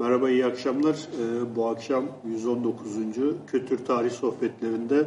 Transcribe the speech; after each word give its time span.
Merhaba, 0.00 0.30
iyi 0.30 0.46
akşamlar. 0.46 0.94
Ee, 0.94 1.56
bu 1.56 1.68
akşam 1.68 2.04
119. 2.28 2.90
Kötür 3.46 3.84
Tarih 3.84 4.10
Sohbetlerinde 4.10 5.04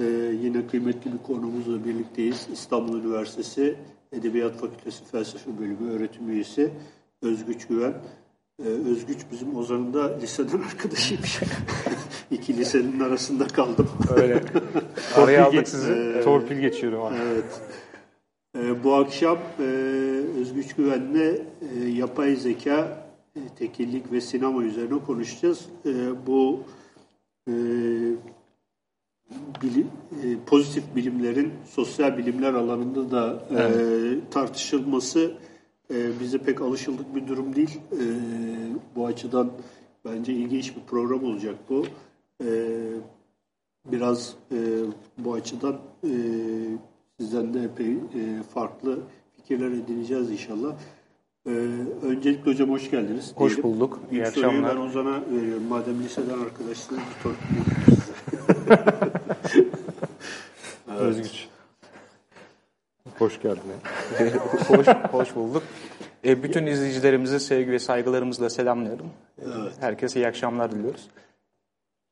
e, 0.00 0.04
yine 0.42 0.66
kıymetli 0.66 1.12
bir 1.12 1.18
konumuzla 1.18 1.84
birlikteyiz. 1.84 2.46
İstanbul 2.52 2.98
Üniversitesi 2.98 3.76
Edebiyat 4.12 4.56
Fakültesi 4.56 5.04
Felsefe 5.04 5.58
Bölümü 5.58 5.92
öğretim 5.92 6.30
üyesi 6.30 6.70
Özgüç 7.22 7.66
Güven. 7.66 7.94
Ee, 8.64 8.68
Özgüç 8.68 9.18
bizim 9.32 9.56
Ozan'ın 9.56 9.94
da 9.94 10.16
liseden 10.16 10.58
arkadaşıymış. 10.58 11.40
İki 12.30 12.56
lisenin 12.56 13.00
arasında 13.00 13.46
kaldım. 13.46 13.88
Öyle. 14.16 14.40
Oraya 15.18 15.46
aldık 15.46 15.68
sizi. 15.68 15.92
Ee, 15.92 16.20
Torpil 16.20 16.56
geçiyorum 16.56 17.02
abi. 17.02 17.14
Evet. 17.32 17.60
Ee, 18.58 18.84
bu 18.84 18.94
akşam 18.94 19.38
e, 19.58 19.62
Özgüç 20.40 20.74
Güven'le 20.74 21.38
e, 21.74 21.88
yapay 21.88 22.36
zeka, 22.36 23.05
tekillik 23.58 24.12
ve 24.12 24.20
sinema 24.20 24.62
üzerine 24.62 24.98
konuşacağız. 25.06 25.66
E, 25.86 26.26
bu 26.26 26.60
e, 27.48 27.52
bilim, 29.62 29.90
e, 30.22 30.36
pozitif 30.46 30.84
bilimlerin 30.96 31.52
sosyal 31.70 32.18
bilimler 32.18 32.54
alanında 32.54 33.10
da 33.10 33.46
e, 33.50 33.54
evet. 33.54 34.32
tartışılması 34.32 35.34
e, 35.94 36.20
bize 36.20 36.38
pek 36.38 36.60
alışıldık 36.60 37.14
bir 37.14 37.28
durum 37.28 37.56
değil. 37.56 37.80
E, 37.92 38.04
bu 38.96 39.06
açıdan 39.06 39.52
bence 40.04 40.32
ilginç 40.32 40.76
bir 40.76 40.82
program 40.82 41.24
olacak 41.24 41.56
bu. 41.68 41.86
E, 42.44 42.48
biraz 43.84 44.34
e, 44.52 44.56
bu 45.18 45.34
açıdan 45.34 45.78
e, 46.04 46.10
sizden 47.20 47.54
de 47.54 47.60
epey 47.60 47.92
e, 47.92 48.42
farklı 48.54 48.98
fikirler 49.36 49.70
edineceğiz 49.70 50.30
inşallah. 50.30 50.76
Ee, 51.46 51.50
öncelikle 52.06 52.50
hocam 52.50 52.70
hoş 52.70 52.90
geldiniz. 52.90 53.32
Hoş 53.36 53.52
diyelim. 53.56 53.62
bulduk. 53.72 54.00
İyi 54.10 54.20
İlk 54.20 54.26
akşamlar. 54.26 54.76
ben 54.76 54.80
Ozan'a 54.80 55.20
veriyorum. 55.32 55.62
Madem 55.68 56.02
liseden 56.02 56.38
arkadaşsınız 56.38 57.00
bir 57.00 57.22
torpil 57.22 57.56
evet. 60.90 61.00
Özgüç. 61.00 61.48
Hoş 63.18 63.42
geldin. 63.42 63.60
hoş, 64.68 64.86
hoş 65.12 65.36
bulduk. 65.36 65.62
E, 66.24 66.42
bütün 66.42 66.66
izleyicilerimizi 66.66 67.40
sevgi 67.40 67.70
ve 67.72 67.78
saygılarımızla 67.78 68.50
selamlıyorum. 68.50 69.06
Evet. 69.42 69.72
Herkese 69.80 70.20
iyi 70.20 70.26
akşamlar 70.26 70.72
diliyoruz. 70.72 71.08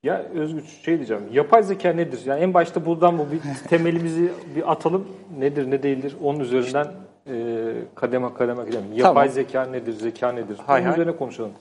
Ya 0.02 0.22
Özgüç 0.34 0.64
şey 0.84 0.96
diyeceğim. 0.96 1.22
Yapay 1.32 1.62
zeka 1.62 1.92
nedir? 1.92 2.20
Yani 2.26 2.40
en 2.40 2.54
başta 2.54 2.86
buradan 2.86 3.18
bu 3.18 3.26
bir 3.32 3.40
temelimizi 3.68 4.32
bir 4.56 4.72
atalım. 4.72 5.08
Nedir, 5.38 5.70
ne 5.70 5.82
değildir? 5.82 6.16
Onun 6.22 6.40
üzerinden 6.40 6.86
e, 7.26 7.72
kademe 7.94 8.34
kademe 8.34 8.64
gidelim. 8.64 8.92
Yapay 8.92 9.14
tamam. 9.14 9.28
zeka 9.28 9.64
nedir, 9.64 9.92
zeka 9.92 10.32
nedir? 10.32 10.58
Hay 10.66 10.80
Onun 10.80 10.88
hay. 10.88 10.94
üzerine 10.94 11.16
konuşalım. 11.16 11.52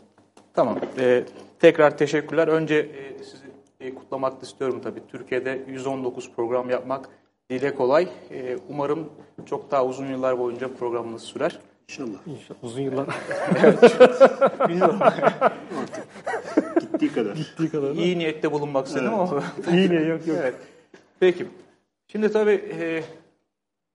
Tamam. 0.54 0.78
Ee, 1.00 1.24
tekrar 1.60 1.98
teşekkürler. 1.98 2.48
Önce 2.48 2.76
e, 2.76 3.24
sizi 3.24 3.46
e, 3.80 3.96
kutlamak 3.96 4.44
istiyorum 4.44 4.82
tabii. 4.84 5.02
Türkiye'de 5.08 5.62
119 5.68 6.32
program 6.36 6.70
yapmak 6.70 7.10
dile 7.50 7.76
kolay. 7.76 8.08
E, 8.32 8.58
umarım 8.70 9.10
çok 9.46 9.72
daha 9.72 9.86
uzun 9.86 10.08
yıllar 10.08 10.40
boyunca 10.40 10.74
programınız 10.74 11.22
sürer. 11.22 11.60
İnşallah. 11.90 12.28
İnşallah. 12.28 12.64
Uzun 12.64 12.82
yıllar. 12.82 13.08
Bilmiyorum. 14.70 15.00
Gittiği 16.80 17.14
kadar. 17.14 17.36
Gittiği 17.36 17.70
kadar. 17.70 17.92
İyi 17.92 18.20
niyette 18.20 18.52
bulunmak 18.52 18.88
istedim 18.88 19.12
evet. 19.20 19.30
ama. 19.32 19.44
İyi 19.78 19.90
niyet 19.90 20.08
yok 20.08 20.28
yok. 20.28 20.38
Evet. 20.42 20.56
Peki. 21.20 21.48
Şimdi 22.08 22.32
tabii 22.32 22.62
e, 22.80 23.04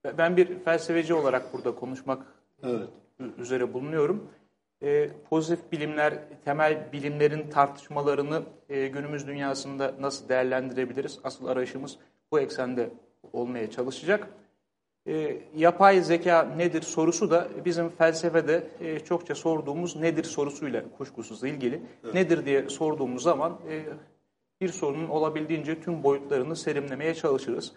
ben 0.04 0.36
bir 0.36 0.58
felsefeci 0.58 1.14
olarak 1.14 1.52
burada 1.52 1.74
konuşmak 1.74 2.26
evet. 2.62 2.88
üzere 3.38 3.72
bulunuyorum. 3.74 4.28
E, 4.82 5.10
pozitif 5.30 5.72
bilimler, 5.72 6.14
temel 6.44 6.92
bilimlerin 6.92 7.50
tartışmalarını 7.50 8.42
e, 8.68 8.88
günümüz 8.88 9.26
dünyasında 9.26 9.94
nasıl 10.00 10.28
değerlendirebiliriz? 10.28 11.18
Asıl 11.24 11.46
arayışımız 11.46 11.98
bu 12.32 12.40
eksende 12.40 12.90
olmaya 13.32 13.70
çalışacak. 13.70 14.28
E, 15.06 15.42
yapay 15.56 16.00
zeka 16.02 16.42
nedir 16.42 16.82
sorusu 16.82 17.30
da 17.30 17.48
bizim 17.64 17.88
felsefede 17.88 18.66
e, 18.80 19.00
çokça 19.00 19.34
sorduğumuz 19.34 19.96
nedir 19.96 20.24
sorusuyla 20.24 20.84
kuşkusuz 20.98 21.44
ilgili. 21.44 21.82
Evet. 22.04 22.14
Nedir 22.14 22.46
diye 22.46 22.68
sorduğumuz 22.68 23.22
zaman 23.22 23.58
e, 23.70 23.84
bir 24.60 24.68
sorunun 24.68 25.08
olabildiğince 25.08 25.80
tüm 25.80 26.02
boyutlarını 26.02 26.56
serimlemeye 26.56 27.14
çalışırız. 27.14 27.72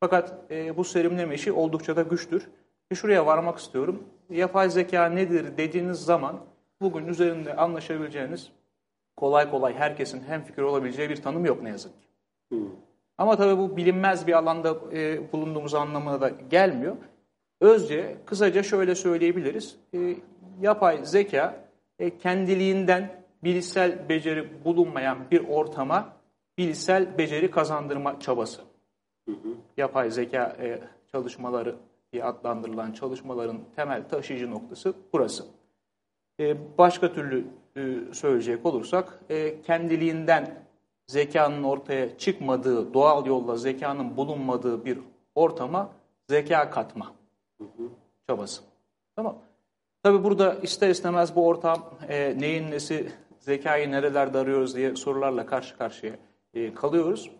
Fakat 0.00 0.34
e, 0.50 0.76
bu 0.76 0.84
serimleme 0.84 1.34
işi 1.34 1.52
oldukça 1.52 1.96
da 1.96 2.02
güçtür. 2.02 2.48
E, 2.90 2.94
şuraya 2.94 3.26
varmak 3.26 3.58
istiyorum. 3.58 4.02
Yapay 4.30 4.70
zeka 4.70 5.08
nedir 5.08 5.56
dediğiniz 5.56 5.98
zaman 5.98 6.40
bugün 6.80 7.06
üzerinde 7.06 7.56
anlaşabileceğiniz 7.56 8.50
kolay 9.16 9.50
kolay 9.50 9.74
herkesin 9.74 10.22
hem 10.28 10.44
fikir 10.44 10.62
olabileceği 10.62 11.08
bir 11.08 11.22
tanım 11.22 11.44
yok 11.44 11.62
ne 11.62 11.68
yazık 11.68 12.02
ki. 12.02 12.08
Hmm. 12.50 12.68
Ama 13.18 13.36
tabii 13.36 13.58
bu 13.58 13.76
bilinmez 13.76 14.26
bir 14.26 14.32
alanda 14.32 14.76
e, 14.92 15.32
bulunduğumuz 15.32 15.74
anlamına 15.74 16.20
da 16.20 16.28
gelmiyor. 16.28 16.96
Özce, 17.60 18.16
kısaca 18.26 18.62
şöyle 18.62 18.94
söyleyebiliriz. 18.94 19.76
E, 19.94 20.16
yapay 20.60 21.04
zeka 21.04 21.64
e, 21.98 22.18
kendiliğinden 22.18 23.22
bilişsel 23.44 24.08
beceri 24.08 24.64
bulunmayan 24.64 25.18
bir 25.30 25.48
ortama 25.48 26.12
bilişsel 26.58 27.18
beceri 27.18 27.50
kazandırma 27.50 28.20
çabası. 28.20 28.62
Hı 29.26 29.32
hı. 29.32 29.54
Yapay 29.76 30.10
zeka 30.10 30.56
e, 30.60 30.80
çalışmaları 31.12 31.76
diye 32.12 32.24
adlandırılan 32.24 32.92
çalışmaların 32.92 33.58
temel 33.76 34.08
taşıyıcı 34.08 34.50
noktası 34.50 34.94
burası. 35.12 35.44
E, 36.40 36.56
başka 36.78 37.12
türlü 37.12 37.46
e, 37.76 38.14
söyleyecek 38.14 38.66
olursak 38.66 39.20
e, 39.30 39.62
kendiliğinden 39.62 40.62
zekanın 41.06 41.62
ortaya 41.62 42.18
çıkmadığı, 42.18 42.94
doğal 42.94 43.26
yolla 43.26 43.56
zekanın 43.56 44.16
bulunmadığı 44.16 44.84
bir 44.84 44.98
ortama 45.34 45.90
zeka 46.28 46.70
katma 46.70 47.12
çabası. 48.26 48.62
Tamam 49.16 49.36
Tabi 50.06 50.24
burada 50.24 50.54
ister 50.54 50.88
istemez 50.88 51.36
bu 51.36 51.46
ortam 51.46 51.90
e, 52.08 52.38
neyin 52.38 52.70
nesi, 52.70 53.12
zekayı 53.40 53.90
nerelerde 53.90 54.38
arıyoruz 54.38 54.76
diye 54.76 54.96
sorularla 54.96 55.46
karşı 55.46 55.76
karşıya 55.76 56.12
e, 56.54 56.74
kalıyoruz. 56.74 57.30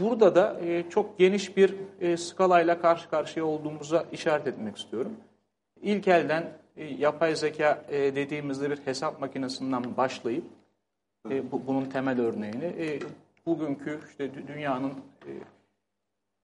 Burada 0.00 0.34
da 0.34 0.60
e, 0.60 0.90
çok 0.90 1.18
geniş 1.18 1.56
bir 1.56 1.74
e, 2.00 2.16
skalayla 2.16 2.80
karşı 2.80 3.10
karşıya 3.10 3.46
olduğumuza 3.46 4.04
işaret 4.12 4.46
etmek 4.46 4.76
istiyorum. 4.76 5.12
İlk 5.82 6.08
elden 6.08 6.52
e, 6.76 6.84
yapay 6.84 7.36
zeka 7.36 7.84
e, 7.88 8.14
dediğimizde 8.14 8.70
bir 8.70 8.76
hesap 8.84 9.20
makinesinden 9.20 9.96
başlayıp 9.96 10.44
e, 11.30 11.52
bu, 11.52 11.66
bunun 11.66 11.84
temel 11.84 12.20
örneğini. 12.20 12.64
E, 12.64 13.00
bugünkü 13.46 14.00
işte 14.10 14.30
dünyanın 14.48 14.92
e, 15.26 15.32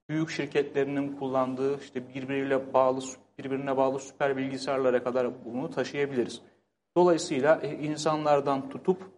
büyük 0.08 0.30
şirketlerinin 0.30 1.16
kullandığı 1.16 1.80
işte 1.80 2.14
birbiriyle 2.14 2.74
bağlı 2.74 3.00
birbirine 3.38 3.76
bağlı 3.76 4.00
süper 4.00 4.36
bilgisayarlara 4.36 5.04
kadar 5.04 5.44
bunu 5.44 5.70
taşıyabiliriz. 5.70 6.40
Dolayısıyla 6.96 7.60
e, 7.62 7.78
insanlardan 7.78 8.68
tutup 8.68 9.15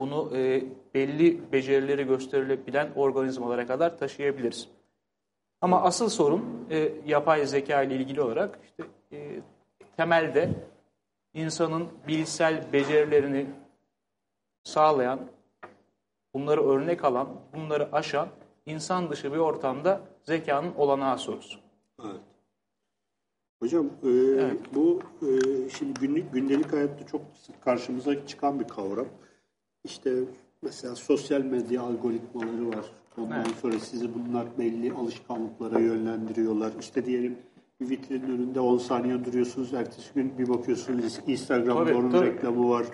bunu 0.00 0.36
e, 0.36 0.64
belli 0.94 1.52
becerileri 1.52 2.06
gösterilebilen 2.06 2.90
organizmalara 2.96 3.66
kadar 3.66 3.98
taşıyabiliriz. 3.98 4.68
Ama 5.60 5.82
asıl 5.82 6.08
sorun 6.08 6.66
e, 6.70 6.92
yapay 7.06 7.46
zeka 7.46 7.82
ile 7.82 7.96
ilgili 7.96 8.22
olarak 8.22 8.58
işte 8.64 8.84
e, 9.12 9.40
temelde 9.96 10.50
insanın 11.34 11.88
bilişsel 12.08 12.72
becerilerini 12.72 13.46
sağlayan, 14.64 15.20
bunları 16.34 16.68
örnek 16.68 17.04
alan, 17.04 17.28
bunları 17.54 17.88
aşan 17.92 18.28
insan 18.66 19.10
dışı 19.10 19.32
bir 19.32 19.38
ortamda 19.38 20.00
zekanın 20.22 20.74
olanağı 20.74 21.18
sorusu. 21.18 21.58
Evet. 22.04 22.20
Hocam 23.62 23.86
e, 23.86 24.08
evet. 24.10 24.60
bu 24.74 25.00
e, 25.22 25.28
şimdi 25.70 26.00
günlük 26.00 26.32
gündelik 26.32 26.72
hayatta 26.72 27.06
çok 27.06 27.20
sık 27.34 27.62
karşımıza 27.62 28.26
çıkan 28.26 28.60
bir 28.60 28.68
kavram. 28.68 29.06
İşte 29.84 30.14
mesela 30.62 30.96
sosyal 30.96 31.40
medya 31.40 31.82
algoritmaları 31.82 32.68
var. 32.68 32.84
Ondan 33.18 33.40
evet. 33.40 33.56
sonra 33.62 33.78
sizi 33.78 34.08
bunlar 34.14 34.46
belli 34.58 34.92
alışkanlıklara 34.92 35.80
yönlendiriyorlar. 35.80 36.72
İşte 36.80 37.06
diyelim 37.06 37.38
bir 37.80 37.90
vitrinin 37.90 38.22
önünde 38.22 38.60
10 38.60 38.78
saniye 38.78 39.24
duruyorsunuz. 39.24 39.74
Ertesi 39.74 40.14
gün 40.14 40.38
bir 40.38 40.48
bakıyorsunuz 40.48 41.20
Instagram'da 41.26 41.84
tabii, 41.84 41.94
onun 41.94 42.10
tabii. 42.10 42.26
reklamı 42.26 42.68
var. 42.68 42.86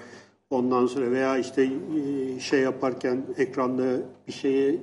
Ondan 0.50 0.86
sonra 0.86 1.10
veya 1.10 1.38
işte 1.38 1.62
e, 1.96 2.40
şey 2.40 2.60
yaparken 2.60 3.22
ekranda 3.36 3.84
bir 4.26 4.32
şeye 4.32 4.78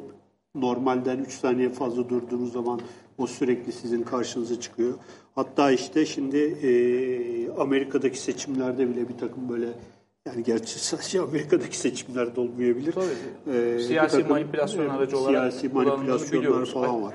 normalden 0.55 1.17
3 1.17 1.31
saniye 1.31 1.69
fazla 1.69 2.09
durduğunuz 2.09 2.53
zaman 2.53 2.79
o 3.17 3.27
sürekli 3.27 3.71
sizin 3.71 4.03
karşınıza 4.03 4.59
çıkıyor. 4.59 4.93
Hatta 5.35 5.71
işte 5.71 6.05
şimdi 6.05 6.37
e, 6.37 6.69
Amerika'daki 7.51 8.19
seçimlerde 8.19 8.89
bile 8.89 9.09
bir 9.09 9.17
takım 9.17 9.49
böyle 9.49 9.67
yani 10.27 10.43
gerçi 10.43 10.79
sadece 10.79 11.21
Amerika'daki 11.21 11.77
seçimlerde 11.77 12.41
olmayabilir. 12.41 12.91
Tabii. 12.93 13.57
Ee, 13.57 13.79
siyasi 13.79 14.23
manipülasyon 14.23 14.89
aracı 14.89 15.17
olarak 15.17 15.53
siyasi 15.53 15.69
manipülasyonlar 15.69 16.65
falan 16.65 17.03
var. 17.03 17.13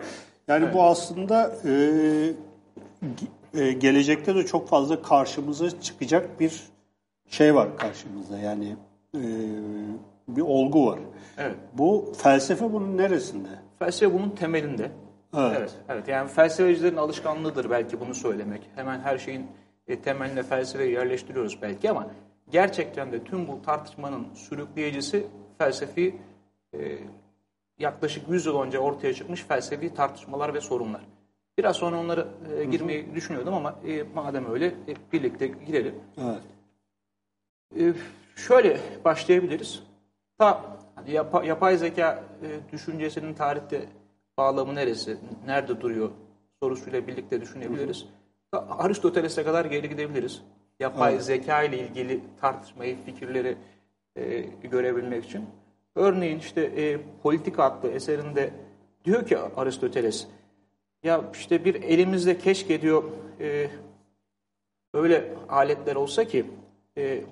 Yani 0.49 0.65
evet. 0.65 0.75
bu 0.75 0.83
aslında 0.83 1.57
e, 1.65 1.73
e, 3.55 3.73
gelecekte 3.73 4.35
de 4.35 4.47
çok 4.47 4.69
fazla 4.69 5.03
karşımıza 5.03 5.81
çıkacak 5.81 6.41
bir 6.41 6.63
şey 7.29 7.55
var 7.55 7.77
karşımızda 7.77 8.39
yani 8.39 8.77
e, 9.15 9.23
bir 10.29 10.43
olgu 10.43 10.87
var. 10.87 10.99
Evet. 11.39 11.57
Bu 11.73 12.13
felsefe 12.17 12.73
bunun 12.73 12.97
neresinde? 12.97 13.49
Felsefe 13.79 14.15
bunun 14.15 14.31
temelinde. 14.31 14.91
Evet. 15.37 15.57
evet. 15.59 15.73
Evet. 15.89 16.09
Yani 16.09 16.29
felsefecilerin 16.29 16.97
alışkanlığıdır 16.97 17.71
belki 17.71 18.01
bunu 18.01 18.15
söylemek. 18.15 18.63
Hemen 18.75 19.01
her 19.01 19.19
şeyin 19.19 19.47
e, 19.89 20.01
temeline 20.01 20.43
felsefeyi 20.43 20.93
yerleştiriyoruz 20.93 21.59
belki 21.63 21.91
ama 21.91 22.07
gerçekten 22.53 23.13
de 23.13 23.25
tüm 23.25 23.49
bu 23.49 23.63
tartışmanın 23.63 24.35
sürükleyicisi 24.35 25.27
felsefi 25.59 26.17
e, 26.75 26.99
yaklaşık 27.79 28.29
100 28.29 28.47
yıl 28.47 28.61
önce 28.61 28.79
ortaya 28.79 29.15
çıkmış 29.15 29.43
felsefi 29.43 29.95
tartışmalar 29.95 30.55
ve 30.55 30.61
sorunlar. 30.61 31.01
Biraz 31.59 31.77
sonra 31.77 32.01
onları 32.01 32.29
e, 32.59 32.65
girmeyi 32.65 33.07
Hı-hı. 33.07 33.15
düşünüyordum 33.15 33.55
ama 33.55 33.79
e, 33.87 34.03
madem 34.15 34.51
öyle 34.53 34.67
e, 34.67 35.13
birlikte 35.13 35.47
girelim. 35.47 35.95
Evet. 36.19 36.43
E, 37.79 37.95
şöyle 38.37 38.81
başlayabiliriz. 39.05 39.83
Ta 40.39 40.79
hani 40.95 41.11
yapa, 41.11 41.45
yapay 41.45 41.77
zeka 41.77 42.25
e, 42.43 42.73
düşüncesinin 42.73 43.35
tarihte 43.35 43.89
bağlamı 44.39 44.75
neresi, 44.75 45.19
nerede 45.47 45.81
duruyor 45.81 46.11
sorusuyla 46.63 47.07
birlikte 47.07 47.41
düşünebiliriz. 47.41 48.07
Aristoteles'e 48.53 49.45
kadar 49.45 49.65
geri 49.65 49.89
gidebiliriz. 49.89 50.43
Yapay 50.81 51.13
evet. 51.13 51.25
zeka 51.25 51.63
ile 51.63 51.79
ilgili 51.79 52.21
tartışmayı, 52.41 53.05
fikirleri 53.05 53.57
e, 54.17 54.41
görebilmek 54.63 55.25
için. 55.25 55.47
Örneğin 55.95 56.39
işte 56.39 56.61
e, 56.61 56.99
Politika 57.23 57.65
adlı 57.65 57.91
eserinde 57.91 58.51
diyor 59.05 59.27
ki 59.27 59.39
Aristoteles, 59.39 60.27
ya 61.03 61.25
işte 61.33 61.65
bir 61.65 61.75
elimizde 61.75 62.39
keşke 62.39 62.83
diyor 62.83 63.05
e, 63.41 63.71
öyle 64.95 65.35
aletler 65.49 65.97
olsa 65.97 66.25
ki 66.25 66.47
e, 66.97 67.23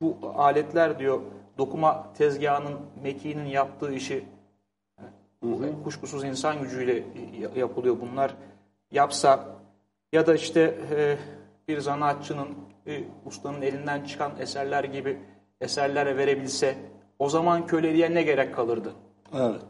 bu 0.00 0.16
aletler 0.36 0.98
diyor 0.98 1.20
dokuma 1.58 2.12
tezgahının 2.12 2.78
mekinin 3.02 3.46
yaptığı 3.46 3.92
işi 3.92 4.24
hı 5.42 5.50
hı. 5.50 5.82
kuşkusuz 5.84 6.24
insan 6.24 6.62
gücüyle 6.62 7.04
yapılıyor 7.56 7.96
bunlar 8.00 8.34
yapsa 8.90 9.56
ya 10.12 10.26
da 10.26 10.34
işte 10.34 10.74
e, 10.90 11.18
bir 11.68 11.80
zanaatçının 11.80 12.48
e, 12.88 13.04
ustanın 13.26 13.62
elinden 13.62 14.04
çıkan 14.04 14.32
eserler 14.40 14.84
gibi 14.84 15.18
eserlere 15.60 16.16
verebilse 16.16 16.74
o 17.18 17.28
zaman 17.28 17.66
köleliğe 17.66 18.14
ne 18.14 18.22
gerek 18.22 18.54
kalırdı? 18.54 18.92
Evet. 19.34 19.62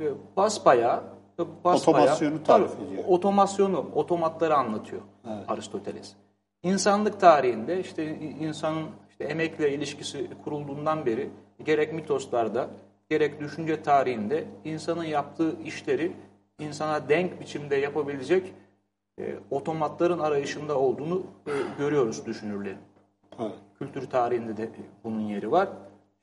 E, 0.00 0.04
basbayağı 0.36 1.16
basbayağı, 1.64 2.02
otomasyonu 2.04 2.42
tarif 2.42 2.70
ediyor. 2.80 3.04
Otomasyonu, 3.08 3.90
otomatları 3.94 4.56
anlatıyor 4.56 5.02
evet. 5.26 5.44
Aristoteles. 5.48 6.12
İnsanlık 6.62 7.20
tarihinde 7.20 7.80
işte 7.80 8.18
insanın 8.18 8.86
işte 9.10 9.24
emekle 9.24 9.74
ilişkisi 9.74 10.30
kurulduğundan 10.44 11.06
beri 11.06 11.30
gerek 11.64 11.92
mitoslarda 11.92 12.68
gerek 13.10 13.40
düşünce 13.40 13.82
tarihinde 13.82 14.44
insanın 14.64 15.04
yaptığı 15.04 15.62
işleri 15.62 16.12
insana 16.58 17.08
denk 17.08 17.40
biçimde 17.40 17.76
yapabilecek 17.76 18.52
e, 19.20 19.34
otomatların 19.50 20.18
arayışında 20.18 20.78
olduğunu 20.78 21.22
e, 21.46 21.52
görüyoruz 21.78 22.26
düşünürlerin. 22.26 22.78
Evet. 23.40 23.52
Kültür 23.78 24.10
tarihinde 24.10 24.56
de 24.56 24.70
bunun 25.04 25.20
yeri 25.20 25.50
var. 25.50 25.68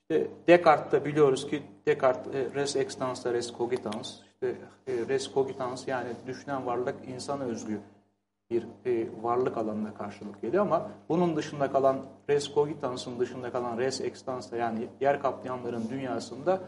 İşte 0.02 0.28
Descartes'ta 0.48 1.06
biliyoruz 1.06 1.48
ki 1.48 1.64
Descartes 1.88 2.36
e, 2.36 2.56
res 2.56 2.76
extensa 2.76 3.34
res 3.34 3.54
cogitans. 3.58 4.20
İşte 4.34 4.56
e, 4.88 5.08
res 5.10 5.34
cogitans 5.34 5.88
yani 5.88 6.10
düşünen 6.28 6.66
varlık 6.66 6.96
insana 7.08 7.44
özgü 7.44 7.80
bir 8.50 8.68
e, 8.86 9.08
varlık 9.22 9.58
alanına 9.58 9.94
karşılık 9.94 10.42
geliyor 10.42 10.66
ama 10.66 10.90
bunun 11.10 11.36
dışında 11.36 11.72
kalan 11.72 11.98
res 12.30 12.54
cogitans'ın 12.54 13.20
dışında 13.20 13.52
kalan 13.52 13.78
res 13.78 14.02
extensa 14.02 14.58
yani 14.58 14.88
yer 15.02 15.22
kaplayanların 15.22 15.90
dünyasında 15.90 16.60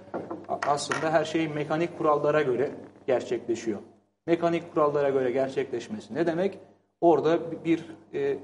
aslında 0.68 1.14
her 1.14 1.26
şey 1.26 1.48
mekanik 1.48 1.98
kurallara 1.98 2.42
göre 2.42 2.72
gerçekleşiyor. 3.08 3.80
Mekanik 4.28 4.74
kurallara 4.74 5.10
göre 5.10 5.32
gerçekleşmesi 5.32 6.16
ne 6.16 6.28
demek? 6.28 6.60
Orada 7.02 7.64
bir 7.66 7.86
e, 8.14 8.38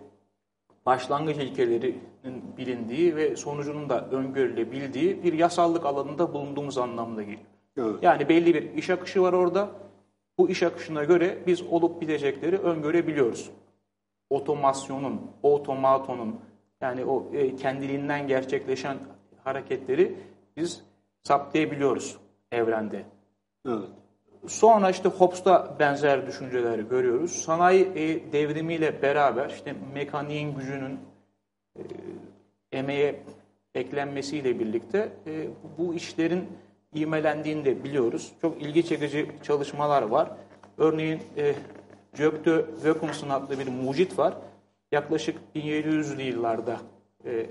başlangıç 0.85 1.37
ilkelerinin 1.37 2.57
bilindiği 2.57 3.15
ve 3.15 3.35
sonucunun 3.35 3.89
da 3.89 4.09
öngörülebildiği 4.09 5.23
bir 5.23 5.33
yasallık 5.33 5.85
alanında 5.85 6.33
bulunduğumuz 6.33 6.77
anlamına 6.77 7.21
geliyor. 7.21 7.41
Evet. 7.77 7.95
Yani 8.01 8.29
belli 8.29 8.53
bir 8.53 8.73
iş 8.73 8.89
akışı 8.89 9.21
var 9.21 9.33
orada. 9.33 9.69
Bu 10.37 10.49
iş 10.49 10.63
akışına 10.63 11.03
göre 11.03 11.37
biz 11.47 11.61
olup 11.61 12.01
bitecekleri 12.01 12.57
öngörebiliyoruz. 12.57 13.51
Otomasyonun, 14.29 15.21
otomatonun 15.43 16.39
yani 16.81 17.05
o 17.05 17.27
e, 17.33 17.55
kendiliğinden 17.55 18.27
gerçekleşen 18.27 18.97
hareketleri 19.43 20.17
biz 20.57 20.83
saptayabiliyoruz 21.23 22.17
evrende. 22.51 23.05
Evet. 23.67 23.89
Sonra 24.47 24.89
işte 24.89 25.09
Hobbes'ta 25.09 25.75
benzer 25.79 26.27
düşünceleri 26.27 26.87
görüyoruz. 26.89 27.31
Sanayi 27.31 27.85
e, 27.95 28.31
devrimiyle 28.31 29.01
beraber 29.01 29.49
işte 29.49 29.75
mekaniğin 29.93 30.55
gücünün 30.55 30.99
e, 31.75 31.81
emeğe 32.71 33.23
eklenmesiyle 33.75 34.59
birlikte 34.59 35.09
e, 35.27 35.47
bu 35.77 35.93
işlerin 35.93 36.47
ivmelendiğini 36.95 37.65
de 37.65 37.83
biliyoruz. 37.83 38.31
Çok 38.41 38.61
ilgi 38.61 38.85
çekici 38.85 39.31
çalışmalar 39.43 40.01
var. 40.01 40.31
Örneğin 40.77 41.21
e, 41.37 41.55
Gökte 42.13 42.65
Vökums'un 42.83 43.29
adlı 43.29 43.59
bir 43.59 43.67
mucit 43.67 44.19
var. 44.19 44.33
Yaklaşık 44.91 45.37
1700'lü 45.55 46.21
yıllarda 46.21 46.77
e, 47.25 47.45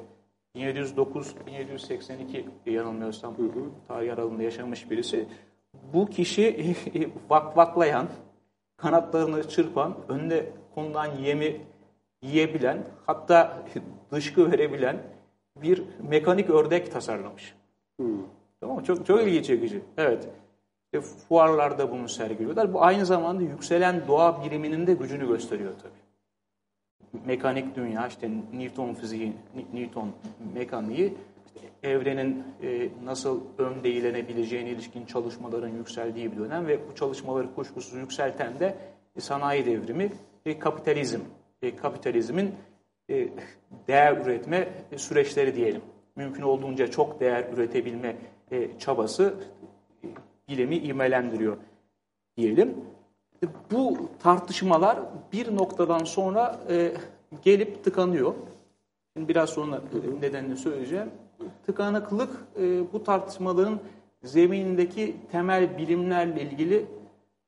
1709-1782 0.56 2.44
yanılmıyorsam 2.66 3.38
hı 3.38 3.42
hı. 3.42 3.70
tarih 3.88 4.12
aralığında 4.12 4.42
yaşamış 4.42 4.90
birisi 4.90 5.28
bu 5.93 6.06
kişi 6.06 6.76
vak 7.31 7.56
vaklayan, 7.56 8.08
kanatlarını 8.76 9.49
çırpan, 9.49 9.96
önüne 10.08 10.44
konulan 10.75 11.17
yemi 11.17 11.61
yiyebilen, 12.22 12.84
hatta 13.06 13.62
dışkı 14.12 14.52
verebilen 14.52 15.02
bir 15.56 15.82
mekanik 16.08 16.50
ördek 16.50 16.93
tasarlamış. 16.93 17.55
Hmm. 17.96 18.22
Tamam 18.61 18.76
mı? 18.76 18.84
Çok, 18.84 19.06
çok 19.06 19.22
ilgi 19.22 19.43
çekici. 19.43 19.82
Evet. 19.96 20.28
İşte 20.84 21.00
fuarlarda 21.00 21.90
bunu 21.90 22.08
sergiliyorlar. 22.08 22.73
Bu 22.73 22.82
aynı 22.82 23.06
zamanda 23.06 23.43
yükselen 23.43 24.08
doğa 24.08 24.44
biriminin 24.44 24.87
de 24.87 24.94
gücünü 24.94 25.28
gösteriyor 25.28 25.73
tabii. 25.82 27.25
Mekanik 27.26 27.76
dünya, 27.76 28.06
işte 28.06 28.30
Newton 28.52 28.95
fiziği, 28.95 29.33
Newton 29.73 30.09
mekaniği 30.54 31.14
evrenin 31.83 32.45
e, 32.62 32.88
nasıl 33.05 33.40
ön 33.59 33.85
değilenebileceğine 33.85 34.71
ilişkin 34.71 35.07
çalışmaların 35.07 35.69
yükseldiği 35.69 36.33
bir 36.33 36.37
dönem 36.37 36.67
ve 36.67 36.88
bu 36.88 36.95
çalışmaları 36.95 37.55
kuşkusuz 37.55 37.95
yükselten 37.95 38.61
de 38.61 38.76
e, 39.17 39.21
sanayi 39.21 39.67
devrimi 39.67 40.12
ve 40.47 40.59
kapitalizm. 40.59 41.21
E, 41.62 41.76
kapitalizmin 41.76 42.55
e, 43.11 43.29
değer 43.88 44.17
üretme 44.17 44.69
süreçleri 44.97 45.57
diyelim. 45.57 45.83
Mümkün 46.17 46.43
olduğunca 46.43 46.87
çok 46.87 47.21
değer 47.21 47.45
üretebilme 47.55 48.17
e, 48.50 48.79
çabası 48.79 49.35
e, 50.05 50.07
bilimi 50.49 50.76
ivmelendiriyor 50.76 51.57
diyelim. 52.37 52.75
E, 53.45 53.47
bu 53.71 54.09
tartışmalar 54.23 54.99
bir 55.33 55.57
noktadan 55.57 56.05
sonra 56.05 56.61
e, 56.71 56.93
gelip 57.43 57.85
tıkanıyor. 57.85 58.35
Şimdi 59.17 59.29
biraz 59.29 59.50
sonra 59.50 59.83
nedenini 60.21 60.57
söyleyeceğim 60.57 61.11
tıkanıklık 61.66 62.47
e, 62.56 62.92
bu 62.92 63.04
tartışmaların 63.04 63.80
zeminindeki 64.23 65.16
temel 65.30 65.78
bilimlerle 65.78 66.42
ilgili 66.42 66.87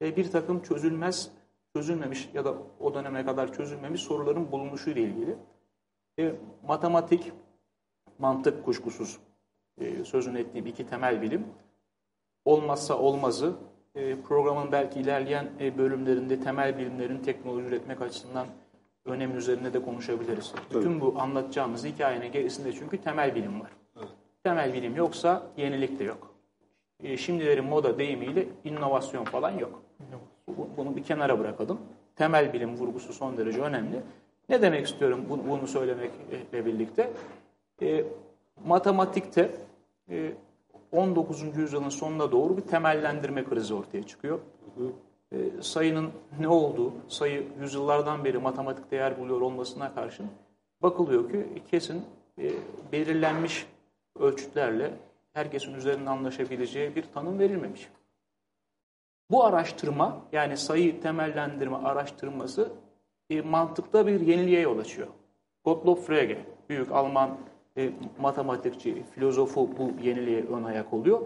e, 0.03 0.17
bir 0.17 0.31
takım 0.31 0.63
çözülmez, 0.63 1.31
çözülmemiş 1.77 2.31
ya 2.35 2.45
da 2.45 2.55
o 2.81 2.95
döneme 2.95 3.25
kadar 3.25 3.53
çözülmemiş 3.53 4.01
soruların 4.01 4.53
bulunuşu 4.53 4.91
ile 4.91 5.01
ilgili. 5.01 5.37
E, 6.19 6.35
matematik, 6.67 7.33
mantık 8.19 8.65
kuşkusuz 8.65 9.19
e, 9.81 10.05
sözünü 10.05 10.39
ettiğim 10.39 10.67
iki 10.67 10.87
temel 10.87 11.23
bilim. 11.23 11.47
Olmazsa 12.45 12.99
olmazı, 12.99 13.57
e, 13.95 14.21
programın 14.21 14.73
belki 14.73 15.01
ilerleyen 15.01 15.51
e, 15.61 15.79
bölümlerinde 15.79 16.41
temel 16.41 16.79
bilimlerin 16.79 17.19
teknoloji 17.19 17.67
üretmek 17.67 18.03
açısından 18.03 18.47
önemi 19.05 19.35
üzerine 19.35 19.73
de 19.73 19.83
konuşabiliriz. 19.83 20.53
Tabii. 20.53 20.79
Bütün 20.79 21.01
bu 21.01 21.15
anlatacağımız 21.19 21.85
hikayenin 21.85 22.33
gerisinde 22.33 22.73
çünkü 22.73 22.99
temel 22.99 23.35
bilim 23.35 23.61
var. 23.61 23.71
Temel 24.45 24.75
bilim 24.75 24.97
yoksa 24.97 25.47
yenilik 25.57 25.99
de 25.99 26.05
yok. 26.05 26.31
E, 27.03 27.17
şimdilerin 27.17 27.65
moda 27.65 27.99
deyimiyle 27.99 28.47
inovasyon 28.65 29.25
falan 29.25 29.51
yok. 29.51 29.83
Bunu 30.77 30.97
bir 30.97 31.03
kenara 31.03 31.39
bırakalım. 31.39 31.79
Temel 32.17 32.53
bilim 32.53 32.77
vurgusu 32.77 33.13
son 33.13 33.37
derece 33.37 33.61
önemli. 33.61 34.01
Ne 34.49 34.63
demek 34.63 34.87
istiyorum 34.87 35.25
bunu, 35.49 35.67
söylemekle 35.67 36.67
birlikte? 36.67 37.11
E, 37.83 38.05
matematikte 38.65 39.51
e, 40.11 40.33
19. 40.93 41.57
yüzyılın 41.57 41.89
sonuna 41.89 42.33
doğru 42.33 42.57
bir 42.57 42.63
temellendirme 42.63 43.45
krizi 43.45 43.75
ortaya 43.75 44.03
çıkıyor. 44.03 44.39
E, 45.33 45.37
sayının 45.61 46.11
ne 46.41 46.49
olduğu, 46.49 46.93
sayı 47.09 47.47
yüzyıllardan 47.61 48.25
beri 48.25 48.39
matematik 48.39 48.91
değer 48.91 49.19
buluyor 49.19 49.41
olmasına 49.41 49.95
karşın 49.95 50.27
bakılıyor 50.83 51.31
ki 51.31 51.47
kesin 51.71 52.03
e, 52.39 52.53
belirlenmiş 52.93 53.67
ölçütlerle 54.19 54.95
herkesin 55.33 55.75
üzerinde 55.75 56.11
anlaşabileceği 56.11 56.97
bir 56.97 57.05
tanım 57.15 57.39
verilmemiş. 57.39 57.89
Bu 59.31 59.45
araştırma 59.45 60.21
yani 60.33 60.57
sayı 60.57 61.01
temellendirme 61.01 61.77
araştırması 61.77 62.73
e, 63.31 63.41
mantıkta 63.41 64.07
bir 64.07 64.21
yeniliğe 64.21 64.61
yol 64.61 64.79
açıyor. 64.79 65.09
Gottlob 65.65 65.99
Frege, 65.99 66.45
büyük 66.69 66.93
Alman 66.93 67.39
e, 67.77 67.91
matematikçi, 68.21 69.03
filozofu 69.15 69.71
bu 69.79 70.03
yeniliğe 70.03 70.45
ön 70.45 70.63
ayak 70.63 70.93
oluyor. 70.93 71.21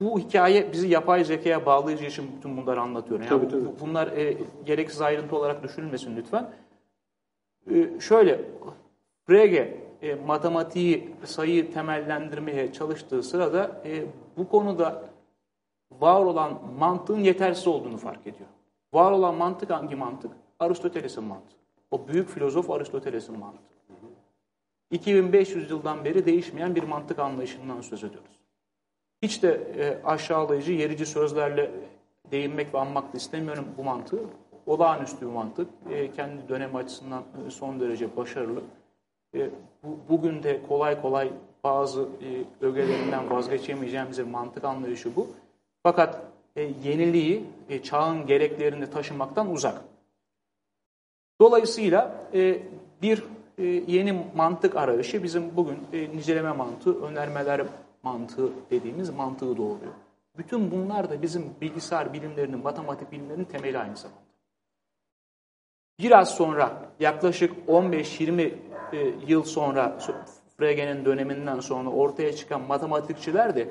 Bu 0.00 0.18
hikaye 0.18 0.72
bizi 0.72 0.88
yapay 0.88 1.24
zekaya 1.24 1.66
bağlayıcı 1.66 2.04
için 2.04 2.30
bütün 2.36 2.56
bunları 2.56 2.80
anlatıyorum. 2.80 3.26
Yani 3.30 3.40
tabii, 3.40 3.48
tabii. 3.48 3.80
Bunlar 3.80 4.06
e, 4.06 4.36
gereksiz 4.64 5.00
ayrıntı 5.00 5.36
olarak 5.36 5.62
düşünülmesin 5.62 6.16
lütfen. 6.16 6.50
E, 7.70 8.00
şöyle, 8.00 8.40
Frege 9.26 9.83
e, 10.04 10.14
matematiği, 10.14 11.14
sayıyı 11.24 11.72
temellendirmeye 11.72 12.72
çalıştığı 12.72 13.22
sırada 13.22 13.82
e, 13.84 14.04
bu 14.36 14.48
konuda 14.48 15.04
var 16.00 16.20
olan 16.20 16.60
mantığın 16.78 17.20
yetersiz 17.20 17.66
olduğunu 17.66 17.96
fark 17.96 18.20
ediyor. 18.26 18.48
Var 18.94 19.12
olan 19.12 19.34
mantık 19.34 19.70
hangi 19.70 19.96
mantık? 19.96 20.30
Aristoteles'in 20.60 21.24
mantığı. 21.24 21.56
O 21.90 22.08
büyük 22.08 22.28
filozof 22.28 22.70
Aristoteles'in 22.70 23.38
mantığı. 23.38 23.74
2500 24.90 25.70
yıldan 25.70 26.04
beri 26.04 26.26
değişmeyen 26.26 26.74
bir 26.74 26.82
mantık 26.82 27.18
anlayışından 27.18 27.80
söz 27.80 28.04
ediyoruz. 28.04 28.40
Hiç 29.22 29.42
de 29.42 29.50
e, 29.76 30.06
aşağılayıcı, 30.06 30.72
yerici 30.72 31.06
sözlerle 31.06 31.70
değinmek 32.30 32.74
ve 32.74 32.78
anmak 32.78 33.12
da 33.12 33.16
istemiyorum 33.16 33.64
bu 33.78 33.84
mantığı. 33.84 34.22
Olağanüstü 34.66 35.26
bir 35.26 35.32
mantık. 35.32 35.68
E, 35.90 36.12
kendi 36.12 36.48
dönemi 36.48 36.76
açısından 36.76 37.22
e, 37.46 37.50
son 37.50 37.80
derece 37.80 38.16
başarılı. 38.16 38.62
E, 39.34 39.50
bu, 39.82 39.98
bugün 40.08 40.42
de 40.42 40.60
kolay 40.68 41.02
kolay 41.02 41.32
bazı 41.64 42.02
e, 42.02 42.64
ögelerinden 42.66 43.30
vazgeçemeyeceğimiz 43.30 44.18
bir 44.18 44.24
mantık 44.24 44.64
anlayışı 44.64 45.16
bu. 45.16 45.26
Fakat 45.82 46.22
e, 46.56 46.62
yeniliği, 46.62 47.44
e, 47.68 47.82
çağın 47.82 48.26
gereklerini 48.26 48.90
taşımaktan 48.90 49.52
uzak. 49.52 49.80
Dolayısıyla 51.40 52.14
e, 52.34 52.62
bir 53.02 53.24
e, 53.58 53.64
yeni 53.64 54.24
mantık 54.36 54.76
arayışı 54.76 55.22
bizim 55.22 55.56
bugün 55.56 55.78
e, 55.92 56.16
niceleme 56.16 56.52
mantığı, 56.52 57.04
önermeler 57.04 57.62
mantığı 58.02 58.50
dediğimiz 58.70 59.10
mantığı 59.10 59.56
doğuruyor. 59.56 59.92
Bütün 60.38 60.70
bunlar 60.70 61.10
da 61.10 61.22
bizim 61.22 61.54
bilgisayar 61.60 62.12
bilimlerinin, 62.12 62.58
matematik 62.58 63.12
bilimlerinin 63.12 63.44
temeli 63.44 63.78
aynı 63.78 63.96
zamanda. 63.96 64.24
Biraz 65.98 66.34
sonra 66.34 66.90
yaklaşık 67.00 67.68
15-20 67.68 68.52
yıl 69.26 69.42
sonra 69.42 69.98
Frege'nin 70.56 71.04
döneminden 71.04 71.60
sonra 71.60 71.90
ortaya 71.90 72.36
çıkan 72.36 72.60
matematikçiler 72.60 73.56
de 73.56 73.68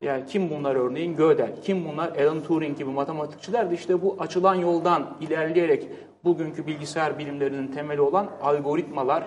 yani 0.00 0.26
kim 0.26 0.50
bunlar 0.50 0.74
örneğin? 0.76 1.16
Gödel. 1.16 1.62
Kim 1.62 1.84
bunlar? 1.84 2.16
Alan 2.16 2.42
Turing 2.42 2.78
gibi 2.78 2.90
matematikçiler 2.90 3.70
de 3.70 3.74
işte 3.74 4.02
bu 4.02 4.16
açılan 4.18 4.54
yoldan 4.54 5.16
ilerleyerek 5.20 5.88
bugünkü 6.24 6.66
bilgisayar 6.66 7.18
bilimlerinin 7.18 7.68
temeli 7.68 8.00
olan 8.00 8.30
algoritmalar 8.42 9.24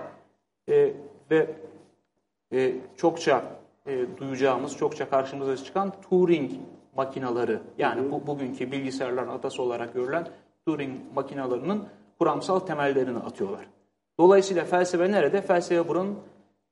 e, 0.69 0.93
ve 1.31 1.49
e, 2.53 2.75
çokça 2.97 3.43
e, 3.85 4.05
duyacağımız, 4.17 4.77
çokça 4.77 5.09
karşımıza 5.09 5.57
çıkan 5.57 5.93
Turing 6.09 6.51
makinaları 6.95 7.61
yani 7.77 8.11
bu, 8.11 8.27
bugünkü 8.27 8.71
bilgisayarların 8.71 9.29
atası 9.29 9.61
olarak 9.61 9.93
görülen 9.93 10.27
Turing 10.65 10.99
makinalarının 11.15 11.87
kuramsal 12.19 12.59
temellerini 12.59 13.17
atıyorlar. 13.17 13.76
Dolayısıyla 14.19 14.65
felsefe 14.65 15.11
nerede? 15.11 15.41
Felsefe 15.41 15.87
buranın 15.87 16.17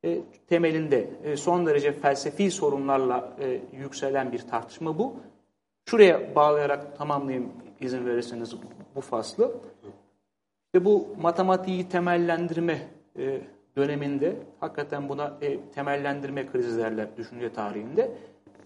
e, 0.05 0.21
temelinde 0.47 1.09
e, 1.23 1.37
son 1.37 1.65
derece 1.65 1.91
felsefi 1.91 2.51
sorunlarla 2.51 3.33
e, 3.39 3.61
yükselen 3.77 4.31
bir 4.31 4.39
tartışma 4.39 4.97
bu. 4.97 5.15
Şuraya 5.89 6.35
bağlayarak 6.35 6.97
tamamlayayım 6.97 7.51
izin 7.79 8.05
verirseniz 8.05 8.55
bu 8.95 9.01
faslı. 9.01 9.51
İşte 10.65 10.85
bu 10.85 11.07
matematiği 11.21 11.89
temellendirme 11.89 12.79
e, 13.19 13.41
döneminde 13.77 14.35
hakikaten 14.59 15.09
buna 15.09 15.37
e, 15.41 15.59
temellendirme 15.75 16.51
krizi 16.51 16.77
derler 16.77 17.17
düşünce 17.17 17.53
tarihinde. 17.53 18.11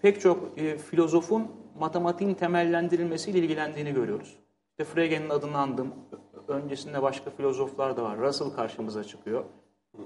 Pek 0.02 0.20
çok 0.20 0.58
e, 0.58 0.78
filozofun 0.78 1.48
matematiğin 1.78 2.34
temellendirilmesiyle 2.34 3.38
ilgilendiğini 3.38 3.94
görüyoruz. 3.94 4.36
İşte 4.70 4.84
Frege'nin 4.84 5.30
adını 5.30 5.58
andım. 5.58 5.94
Öncesinde 6.50 7.02
başka 7.02 7.30
filozoflar 7.30 7.96
da 7.96 8.02
var. 8.02 8.18
Russell 8.18 8.50
karşımıza 8.50 9.04
çıkıyor. 9.04 9.44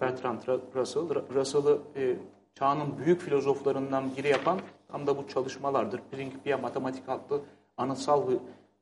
Bertrand 0.00 0.42
Russell. 0.74 1.34
Russell'ı 1.34 1.78
e, 1.96 2.16
çağının 2.54 2.98
büyük 2.98 3.20
filozoflarından 3.20 4.16
biri 4.16 4.28
yapan 4.28 4.60
tam 4.88 5.06
da 5.06 5.18
bu 5.18 5.28
çalışmalardır. 5.28 6.00
Principia 6.10 6.58
Matematik 6.58 7.08
adlı 7.08 7.40
anıtsal 7.76 8.28
bir 8.28 8.36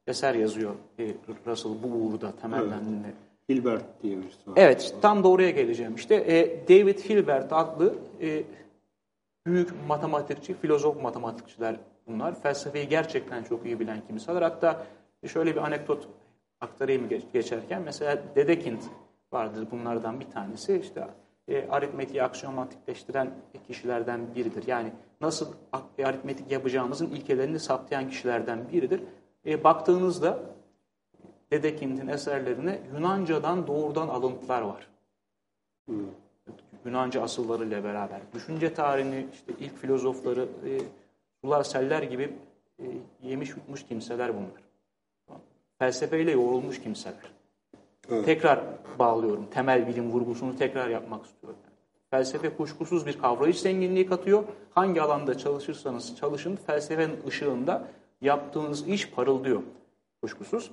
eser 0.07 0.35
yazıyor 0.35 0.75
e, 0.99 1.15
Russell 1.47 1.73
bu 1.83 1.89
uğurda 1.89 2.33
temellendiğini. 2.37 3.07
Evet. 3.07 3.17
Hilbert 3.49 3.85
diye 4.03 4.17
birisi 4.17 4.51
var. 4.51 4.55
Evet, 4.57 4.95
tam 5.03 5.25
da 5.25 5.29
oraya 5.29 5.51
geleceğim. 5.51 5.95
İşte 5.95 6.15
e, 6.15 6.69
David 6.69 6.99
Hilbert 6.99 7.53
adlı 7.53 7.95
e, 8.21 8.43
büyük 9.47 9.89
matematikçi, 9.89 10.55
filozof 10.55 11.03
matematikçiler 11.03 11.77
bunlar. 12.07 12.41
Felsefeyi 12.41 12.89
gerçekten 12.89 13.43
çok 13.43 13.67
iyi 13.67 13.81
bilen 13.81 14.01
kimseler. 14.07 14.43
Hatta 14.43 14.87
şöyle 15.27 15.55
bir 15.55 15.61
anekdot 15.61 16.09
aktarayım 16.63 17.09
geçerken. 17.33 17.83
Mesela 17.83 18.23
Dedekind 18.37 18.81
vardır 19.33 19.67
bunlardan 19.71 20.21
bir 20.21 20.31
tanesi. 20.31 20.79
İşte 20.79 21.09
e, 21.49 21.69
aritmetiği 21.69 22.23
aksiyomatikleştiren 22.23 23.31
kişilerden 23.67 24.35
biridir. 24.35 24.67
Yani 24.67 24.93
nasıl 25.21 25.53
aritmetik 26.05 26.51
yapacağımızın 26.51 27.07
ilkelerini 27.11 27.59
saptayan 27.59 28.09
kişilerden 28.09 28.69
biridir. 28.73 29.01
E, 29.47 29.65
baktığınızda 29.65 30.39
Dedekind'in 31.51 32.09
eserlerine 32.09 32.81
Yunanca'dan 32.95 33.67
doğrudan 33.67 34.09
alıntılar 34.09 34.63
var. 34.63 34.89
Hmm. 35.87 35.97
Yunanca 36.85 37.23
asıllarıyla 37.23 37.85
beraber. 37.85 38.21
Düşünce 38.35 38.75
tarihini, 38.75 39.27
işte 39.33 39.53
ilk 39.61 39.79
filozofları, 39.79 40.41
e, 40.43 40.71
sular 41.41 41.65
seller 41.65 42.03
gibi 42.03 42.35
e, 42.79 42.85
yemiş 43.23 43.51
yutmuş 43.51 43.87
kimseler 43.87 44.35
bunlar. 44.35 44.62
Felsefeyle 45.83 46.31
yoğrulmuş 46.31 46.83
kimseler. 46.83 47.33
Evet. 48.11 48.25
Tekrar 48.25 48.61
bağlıyorum. 48.99 49.47
Temel 49.51 49.89
bilim 49.89 50.11
vurgusunu 50.11 50.57
tekrar 50.57 50.89
yapmak 50.89 51.27
istiyorum. 51.27 51.59
Felsefe 52.11 52.57
kuşkusuz 52.57 53.07
bir 53.07 53.19
kavrayış 53.19 53.61
zenginliği 53.61 54.07
katıyor. 54.07 54.45
Hangi 54.75 55.03
alanda 55.03 55.39
çalışırsanız 55.39 56.17
çalışın 56.17 56.57
felsefenin 56.57 57.17
ışığında 57.29 57.89
yaptığınız 58.21 58.89
iş 58.89 59.11
parıldıyor. 59.11 59.63
Kuşkusuz. 60.21 60.71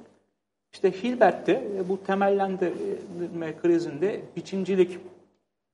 İşte 0.73 0.91
Hilbert'te 0.91 1.51
e, 1.51 1.89
bu 1.89 2.03
temellendirme 2.03 3.57
krizinde 3.61 4.21
biçimcilik 4.35 4.99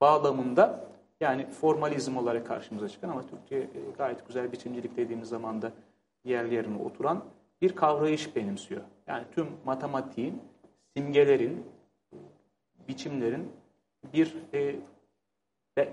bağlamında 0.02 0.88
yani 1.20 1.46
formalizm 1.46 2.18
olarak 2.18 2.48
karşımıza 2.48 2.90
çıkan 2.90 3.10
ama 3.10 3.22
Türkçe 3.22 3.56
e, 3.56 3.68
gayet 3.98 4.28
güzel 4.28 4.52
biçimcilik 4.52 4.98
dediğimiz 4.98 5.30
zaman 5.30 5.62
da 5.62 5.72
yer 6.24 6.46
yerine 6.46 6.84
oturan 6.84 7.24
bir 7.66 7.76
kavrayış 7.76 8.36
benimsiyor. 8.36 8.82
Yani 9.08 9.24
tüm 9.36 9.48
matematiğin, 9.66 10.42
simgelerin, 10.98 11.66
biçimlerin 12.88 13.52
bir 14.14 14.36
e, 14.54 14.76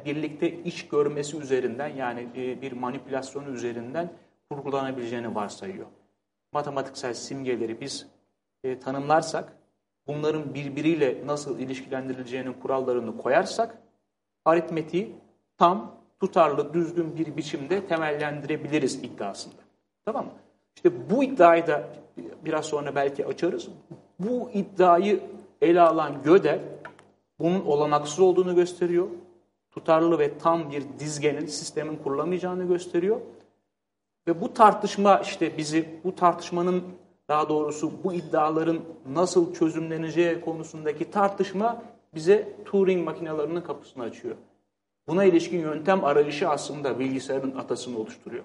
birlikte 0.04 0.62
iş 0.62 0.88
görmesi 0.88 1.36
üzerinden 1.36 1.88
yani 1.88 2.28
e, 2.36 2.62
bir 2.62 2.72
manipülasyonu 2.72 3.48
üzerinden 3.48 4.12
kurgulanabileceğini 4.50 5.34
varsayıyor. 5.34 5.86
Matematiksel 6.52 7.14
simgeleri 7.14 7.80
biz 7.80 8.06
e, 8.64 8.78
tanımlarsak, 8.78 9.56
bunların 10.06 10.54
birbiriyle 10.54 11.26
nasıl 11.26 11.58
ilişkilendirileceğinin 11.58 12.52
kurallarını 12.52 13.18
koyarsak, 13.18 13.78
aritmetiği 14.44 15.16
tam, 15.58 15.94
tutarlı, 16.20 16.74
düzgün 16.74 17.16
bir 17.16 17.36
biçimde 17.36 17.86
temellendirebiliriz 17.86 19.04
iddiasında. 19.04 19.62
Tamam 20.04 20.24
mı? 20.24 20.32
İşte 20.76 21.10
bu 21.10 21.24
iddiayı 21.24 21.66
da 21.66 21.88
biraz 22.44 22.64
sonra 22.64 22.94
belki 22.94 23.26
açarız. 23.26 23.68
Bu 24.18 24.50
iddiayı 24.50 25.20
ele 25.60 25.80
alan 25.80 26.22
Gödel, 26.22 26.60
bunun 27.38 27.66
olanaksız 27.66 28.20
olduğunu 28.20 28.54
gösteriyor. 28.54 29.06
Tutarlı 29.70 30.18
ve 30.18 30.38
tam 30.38 30.70
bir 30.70 30.84
dizgenin, 30.98 31.46
sistemin 31.46 31.96
kurulamayacağını 31.96 32.64
gösteriyor. 32.64 33.20
Ve 34.28 34.40
bu 34.40 34.54
tartışma 34.54 35.18
işte 35.18 35.56
bizi, 35.58 35.88
bu 36.04 36.16
tartışmanın 36.16 36.84
daha 37.28 37.48
doğrusu 37.48 37.92
bu 38.04 38.12
iddiaların 38.12 38.80
nasıl 39.12 39.54
çözümleneceği 39.54 40.40
konusundaki 40.40 41.10
tartışma 41.10 41.82
bize 42.14 42.56
Turing 42.64 43.04
makinelerinin 43.04 43.60
kapısını 43.60 44.02
açıyor. 44.02 44.36
Buna 45.08 45.24
ilişkin 45.24 45.58
yöntem 45.58 46.04
arayışı 46.04 46.48
aslında 46.48 46.98
bilgisayarın 46.98 47.56
atasını 47.56 47.98
oluşturuyor. 47.98 48.44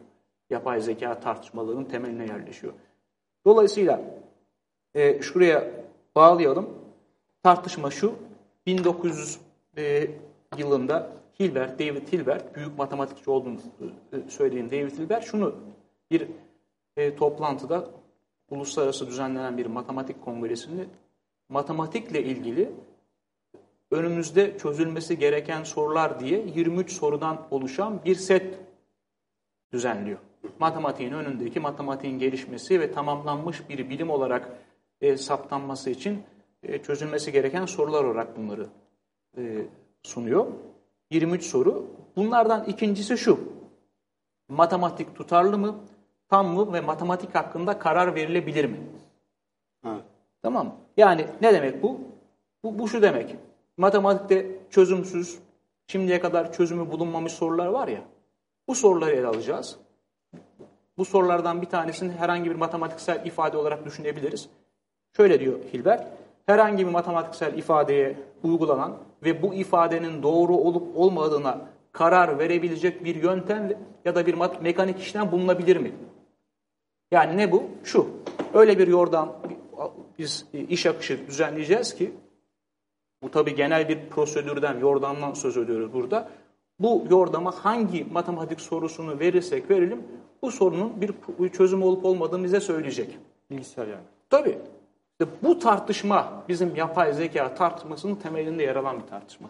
Yapay 0.50 0.82
zeka 0.82 1.20
tartışmalarının 1.20 1.86
temeline 1.86 2.26
yerleşiyor. 2.26 2.74
Dolayısıyla 3.46 4.02
e, 4.94 5.22
şuraya 5.22 5.72
bağlayalım. 6.16 6.70
Tartışma 7.44 7.92
şu, 7.92 8.16
1900 8.66 9.40
e, 9.78 10.08
yılında 10.58 11.12
Hilbert, 11.40 11.80
David 11.80 12.08
Hilbert, 12.08 12.56
büyük 12.56 12.78
matematikçi 12.78 13.30
olduğunu 13.30 13.60
e, 14.14 14.72
David 14.72 14.98
Hilbert 14.98 15.24
şunu 15.24 15.56
bir 16.12 16.28
e, 16.98 17.16
toplantıda 17.16 17.90
uluslararası 18.50 19.08
düzenlenen 19.08 19.58
bir 19.58 19.66
matematik 19.66 20.22
kongresinde 20.22 20.86
matematikle 21.50 22.24
ilgili 22.24 22.72
önümüzde 23.92 24.58
çözülmesi 24.58 25.20
gereken 25.20 25.64
sorular 25.64 26.20
diye 26.20 26.46
23 26.56 26.92
sorudan 26.92 27.48
oluşan 27.52 28.06
bir 28.06 28.16
set 28.16 28.60
düzenliyor. 29.72 30.20
Matematiğin 30.60 31.12
önündeki 31.12 31.60
matematiğin 31.60 32.20
gelişmesi 32.20 32.80
ve 32.80 32.92
tamamlanmış 32.92 33.70
bir 33.70 33.90
bilim 33.90 34.10
olarak 34.10 34.50
e, 35.02 35.18
saptanması 35.18 35.90
için 35.90 36.24
e, 36.64 36.78
çözülmesi 36.78 37.32
gereken 37.32 37.66
sorular 37.66 38.04
olarak 38.04 38.38
bunları 38.38 38.68
e, 39.38 39.66
sunuyor. 40.04 40.48
23 41.12 41.44
soru. 41.44 41.86
Bunlardan 42.16 42.66
ikincisi 42.66 43.18
şu. 43.18 43.40
Matematik 44.50 45.16
tutarlı 45.16 45.58
mı, 45.58 45.76
tam 46.30 46.48
mı 46.48 46.74
ve 46.74 46.82
matematik 46.82 47.36
hakkında 47.36 47.80
karar 47.80 48.16
verilebilir 48.16 48.66
mi? 48.66 48.78
Evet. 49.86 50.04
Tamam 50.42 50.76
Yani 50.98 51.28
ne 51.42 51.54
demek 51.54 51.84
bu? 51.84 52.00
Bu, 52.64 52.80
bu 52.80 52.88
şu 52.88 53.02
demek. 53.02 53.36
Matematikte 53.78 54.60
çözümsüz, 54.70 55.40
şimdiye 55.88 56.20
kadar 56.20 56.54
çözümü 56.54 56.92
bulunmamış 56.92 57.34
sorular 57.34 57.68
var 57.68 57.88
ya. 57.88 58.02
Bu 58.68 58.76
soruları 58.76 59.12
ele 59.12 59.28
alacağız. 59.28 59.78
Bu 60.98 61.06
sorulardan 61.06 61.62
bir 61.62 61.68
tanesini 61.68 62.12
herhangi 62.12 62.50
bir 62.50 62.56
matematiksel 62.56 63.26
ifade 63.26 63.58
olarak 63.58 63.86
düşünebiliriz. 63.86 64.50
Şöyle 65.18 65.40
diyor 65.40 65.60
Hilbert, 65.74 66.08
herhangi 66.46 66.88
bir 66.88 66.92
matematiksel 66.92 67.58
ifadeye 67.58 68.18
uygulanan 68.44 68.98
ve 69.24 69.42
bu 69.42 69.54
ifadenin 69.54 70.24
doğru 70.24 70.56
olup 70.56 70.98
olmadığına 70.98 71.62
karar 71.92 72.40
verebilecek 72.40 73.06
bir 73.06 73.16
yöntem 73.16 73.72
ya 74.06 74.16
da 74.16 74.26
bir 74.26 74.36
mekanik 74.62 75.00
işlem 75.00 75.32
bulunabilir 75.32 75.78
mi? 75.78 75.92
Yani 77.12 77.38
ne 77.38 77.52
bu? 77.52 77.64
Şu, 77.84 78.10
öyle 78.54 78.80
bir 78.80 78.88
yordam 78.88 79.36
biz 80.20 80.46
iş 80.70 80.86
akışı 80.86 81.28
düzenleyeceğiz 81.28 81.96
ki, 81.96 82.12
bu 83.22 83.32
tabi 83.32 83.56
genel 83.56 83.90
bir 83.90 84.10
prosedürden, 84.10 84.80
yordamdan 84.80 85.34
söz 85.34 85.58
ediyoruz 85.58 85.94
burada. 85.94 86.30
Bu 86.80 87.06
yordama 87.10 87.52
hangi 87.52 88.04
matematik 88.12 88.62
sorusunu 88.62 89.20
verirsek 89.20 89.70
verelim, 89.70 90.04
bu 90.42 90.52
sorunun 90.52 91.02
bir 91.02 91.50
çözüm 91.50 91.84
olup 91.84 92.06
olmadığını 92.06 92.44
bize 92.44 92.60
söyleyecek. 92.60 93.18
Bilgisayar 93.50 93.88
yani. 93.88 94.04
Tabii. 94.30 94.58
İşte 95.12 95.32
bu 95.44 95.60
tartışma 95.60 96.44
bizim 96.50 96.76
yapay 96.76 97.14
zeka 97.14 97.56
tartışmasının 97.56 98.16
temelinde 98.16 98.64
yer 98.64 98.76
alan 98.76 99.00
bir 99.02 99.08
tartışma. 99.08 99.50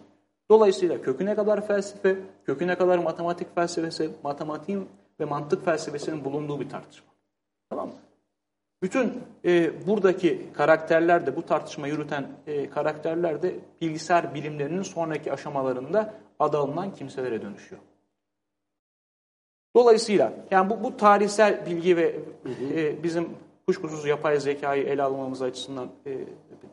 Dolayısıyla 0.50 1.02
köküne 1.02 1.34
kadar 1.34 1.66
felsefe, 1.66 2.16
köküne 2.46 2.74
kadar 2.74 2.98
matematik 2.98 3.54
felsefesi, 3.54 4.10
matematiğin 4.22 4.88
ve 5.20 5.24
mantık 5.24 5.64
felsefesinin 5.64 6.24
bulunduğu 6.24 6.60
bir 6.60 6.68
tartışma. 6.68 7.06
Tamam 7.70 7.88
mı? 7.88 7.94
Bütün 8.82 9.12
e, 9.44 9.86
buradaki 9.86 10.52
karakterler 10.52 11.26
de, 11.26 11.36
bu 11.36 11.42
tartışma 11.42 11.86
yürüten 11.86 12.26
e, 12.46 12.70
karakterler 12.70 13.42
de 13.42 13.54
bilgisayar 13.80 14.34
bilimlerinin 14.34 14.82
sonraki 14.82 15.32
aşamalarında 15.32 16.14
adı 16.38 16.58
alınan 16.58 16.94
kimselere 16.94 17.42
dönüşüyor. 17.42 17.80
Dolayısıyla 19.76 20.32
yani 20.50 20.70
bu, 20.70 20.82
bu 20.82 20.96
tarihsel 20.96 21.66
bilgi 21.66 21.96
ve 21.96 22.16
e, 22.74 23.02
bizim 23.02 23.28
kuşkusuz 23.66 24.06
yapay 24.06 24.40
zekayı 24.40 24.84
ele 24.84 25.02
almamız 25.02 25.42
açısından 25.42 25.88
e, 26.06 26.18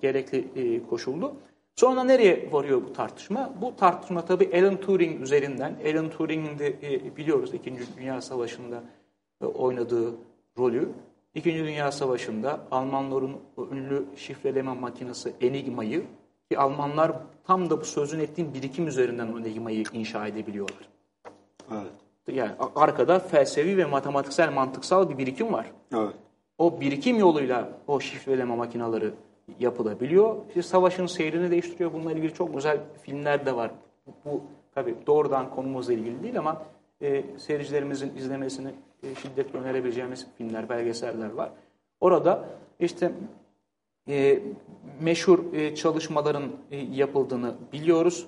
gerekli 0.02 0.48
e, 0.56 0.88
koşuldu. 0.88 1.36
Sonra 1.76 2.04
nereye 2.04 2.52
varıyor 2.52 2.82
bu 2.84 2.94
tartışma? 2.94 3.54
Bu 3.62 3.76
tartışma 3.76 4.26
tabii 4.26 4.62
Alan 4.62 4.78
Turing 4.82 5.22
üzerinden. 5.22 5.78
Alan 5.86 6.10
Turing'in 6.10 6.60
de 6.60 6.68
e, 6.68 7.16
biliyoruz 7.18 7.54
İkinci 7.54 7.84
Dünya 7.98 8.22
Savaşı'nda 8.22 8.84
e, 9.42 9.46
oynadığı 9.46 10.16
rolü. 10.58 10.90
İkinci 11.36 11.60
Dünya 11.60 11.92
Savaşı'nda 11.92 12.60
Almanların 12.72 13.38
ünlü 13.72 14.06
şifreleme 14.16 14.74
makinesi 14.74 15.34
Enigma'yı 15.42 16.06
ki 16.52 16.60
Almanlar 16.60 17.12
tam 17.44 17.70
da 17.70 17.82
bu 17.82 17.86
sözün 17.86 18.20
ettiğim 18.20 18.54
birikim 18.54 18.88
üzerinden 18.88 19.28
o 19.34 19.40
inşa 19.94 20.28
edebiliyorlar. 20.28 20.90
Evet. 21.72 21.92
Yani 22.28 22.52
arkada 22.76 23.20
felsefi 23.20 23.78
ve 23.78 23.86
matematiksel 23.86 24.54
mantıksal 24.54 25.10
bir 25.10 25.18
birikim 25.18 25.54
var. 25.54 25.72
Evet. 25.94 26.14
O 26.58 26.82
birikim 26.82 27.20
yoluyla 27.20 27.70
o 27.88 28.00
şifreleme 28.00 28.56
makineleri 28.56 29.12
yapılabiliyor. 29.60 30.36
İşte 30.48 30.62
savaşın 30.62 31.06
seyrini 31.06 31.52
değiştiriyor. 31.52 31.94
Bununla 31.94 32.12
ilgili 32.12 32.34
çok 32.34 32.56
güzel 32.56 32.80
filmler 33.02 33.46
de 33.46 33.56
var. 33.56 33.72
Bu, 34.08 34.12
bu 34.26 34.42
tabii 34.76 34.96
doğrudan 35.08 35.50
konumuzla 35.50 35.94
ilgili 35.94 36.24
değil 36.24 36.40
ama 36.40 36.62
e, 37.02 37.24
seyircilerimizin 37.38 38.16
izlemesini 38.18 38.72
e, 39.04 39.16
şiddetle 39.16 39.60
önerebileceğimiz 39.60 40.28
filmler, 40.38 40.70
belgeseller 40.70 41.30
var. 41.30 41.52
Orada 42.02 42.46
işte 42.80 43.12
e, 44.10 44.40
meşhur 45.02 45.54
e, 45.54 45.76
çalışmaların 45.76 46.52
e, 46.72 46.78
yapıldığını 46.78 47.56
biliyoruz. 47.74 48.28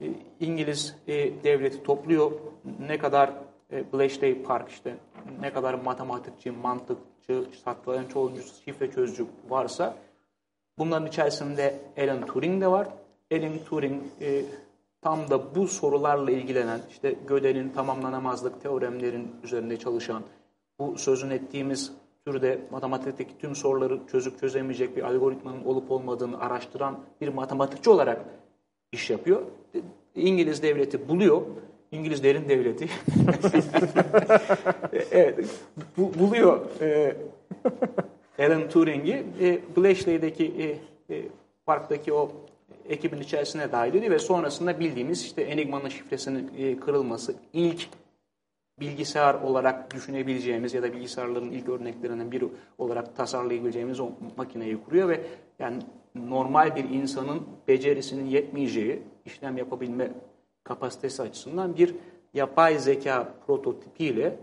E, 0.00 0.06
İngiliz 0.40 0.96
e, 1.08 1.44
devleti 1.44 1.82
topluyor. 1.82 2.32
Ne 2.80 2.98
kadar 2.98 3.32
e, 3.72 3.92
Bletchley 3.92 4.42
Park 4.42 4.68
işte 4.68 4.96
ne 5.40 5.52
kadar 5.52 5.74
matematikçi, 5.74 6.50
mantıkçı, 6.50 7.44
satranç 7.64 8.16
oyuncusu, 8.16 8.62
şifre 8.64 8.90
çözücü 8.90 9.26
varsa 9.48 9.96
bunların 10.78 11.08
içerisinde 11.08 11.80
Alan 11.98 12.26
Turing 12.26 12.62
de 12.62 12.66
var. 12.66 12.88
Alan 13.32 13.58
Turing 13.64 14.02
e, 14.20 14.44
tam 15.02 15.30
da 15.30 15.54
bu 15.54 15.68
sorularla 15.68 16.30
ilgilenen, 16.30 16.80
işte 16.90 17.14
Gödel'in 17.26 17.68
tamamlanamazlık 17.68 18.62
teoremlerin 18.62 19.32
üzerinde 19.42 19.76
çalışan, 19.76 20.22
bu 20.78 20.98
sözün 20.98 21.30
ettiğimiz 21.30 21.92
türde 22.26 22.60
matematikteki 22.70 23.38
tüm 23.38 23.54
soruları 23.54 24.00
çözüp 24.10 24.40
çözemeyecek 24.40 24.96
bir 24.96 25.02
algoritmanın 25.02 25.64
olup 25.64 25.90
olmadığını 25.90 26.40
araştıran 26.40 27.00
bir 27.20 27.28
matematikçi 27.28 27.90
olarak 27.90 28.24
iş 28.92 29.10
yapıyor. 29.10 29.42
İngiliz 30.14 30.62
devleti 30.62 31.08
buluyor. 31.08 31.42
İngiliz 31.92 32.22
derin 32.22 32.48
devleti. 32.48 32.88
evet, 35.10 35.38
bu, 35.96 36.12
buluyor 36.18 36.80
e, 36.80 37.16
Alan 38.38 38.68
Turing'i. 38.68 39.22
E, 39.40 39.58
Bletchley'deki 39.76 40.78
e, 41.08 41.14
e, 41.14 41.22
parktaki 41.66 42.12
o 42.12 42.32
ekibin 42.88 43.20
içerisine 43.20 43.72
dahil 43.72 43.94
ediyor 43.94 44.12
ve 44.12 44.18
sonrasında 44.18 44.80
bildiğimiz 44.80 45.22
işte 45.22 45.42
Enigma'nın 45.42 45.88
şifresinin 45.88 46.50
e, 46.58 46.76
kırılması 46.76 47.34
ilk 47.52 47.88
bilgisayar 48.80 49.34
olarak 49.34 49.94
düşünebileceğimiz 49.94 50.74
ya 50.74 50.82
da 50.82 50.92
bilgisayarların 50.92 51.50
ilk 51.50 51.68
örneklerinden 51.68 52.32
biri 52.32 52.48
olarak 52.78 53.16
tasarlayabileceğimiz 53.16 54.00
o 54.00 54.10
makineyi 54.36 54.84
kuruyor 54.84 55.08
ve 55.08 55.26
yani 55.58 55.82
normal 56.14 56.76
bir 56.76 56.90
insanın 56.90 57.42
becerisinin 57.68 58.26
yetmeyeceği 58.26 59.02
işlem 59.24 59.56
yapabilme 59.56 60.10
kapasitesi 60.64 61.22
açısından 61.22 61.76
bir 61.76 61.94
yapay 62.34 62.78
zeka 62.78 63.34
prototipiyle 63.46 64.36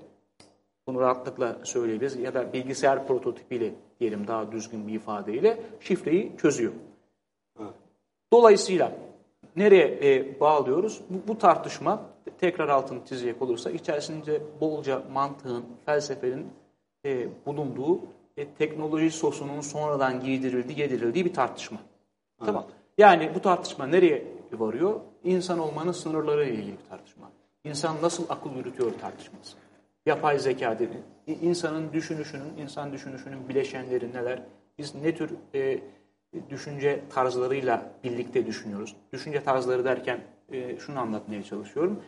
bunu 0.87 0.99
rahatlıkla 0.99 1.57
söyleyebiliriz 1.63 2.19
ya 2.19 2.33
da 2.33 2.53
bilgisayar 2.53 3.07
prototipiyle 3.07 3.73
diyelim 3.99 4.27
daha 4.27 4.51
düzgün 4.51 4.87
bir 4.87 4.93
ifadeyle 4.93 5.63
şifreyi 5.79 6.31
çözüyor. 6.37 6.71
Dolayısıyla 8.33 8.91
nereye 9.55 9.99
e, 10.03 10.39
bağlıyoruz? 10.39 11.01
Bu, 11.09 11.27
bu 11.27 11.37
tartışma 11.37 12.10
tekrar 12.39 12.69
altını 12.69 13.05
çizecek 13.05 13.41
olursa 13.41 13.71
içerisinde 13.71 14.41
bolca 14.61 15.03
mantığın, 15.13 15.65
felsefenin 15.85 16.47
e, 17.05 17.27
bulunduğu 17.45 17.99
e, 18.37 18.47
teknoloji 18.47 19.11
sosunun 19.11 19.61
sonradan 19.61 20.19
giydirildiği, 20.19 20.79
yedirildiği 20.79 21.25
bir 21.25 21.33
tartışma. 21.33 21.77
Evet. 22.39 22.45
Tamam. 22.45 22.65
Yani 22.97 23.31
bu 23.35 23.41
tartışma 23.41 23.87
nereye 23.87 24.23
varıyor? 24.51 24.99
İnsan 25.23 25.59
olmanın 25.59 25.91
sınırları 25.91 26.45
ile 26.45 26.53
ilgili 26.53 26.71
bir 26.71 26.89
tartışma. 26.89 27.31
İnsan 27.63 27.95
nasıl 28.01 28.25
akıl 28.29 28.55
yürütüyor 28.55 28.91
tartışması. 29.01 29.57
Yapay 30.05 30.39
zeka 30.39 30.79
dedi. 30.79 31.03
İnsanın 31.41 31.93
düşünüşünün, 31.93 32.57
insan 32.57 32.93
düşünüşünün 32.93 33.49
bileşenleri 33.49 34.13
neler? 34.13 34.43
Biz 34.77 34.95
ne 34.95 35.15
tür 35.15 35.31
e, 35.53 35.79
düşünce 36.49 37.01
tarzlarıyla 37.09 37.91
birlikte 38.03 38.45
düşünüyoruz. 38.45 38.95
Düşünce 39.13 39.43
tarzları 39.43 39.85
derken 39.85 40.19
e, 40.51 40.79
şunu 40.79 40.99
anlatmaya 40.99 41.43
çalışıyorum. 41.43 41.99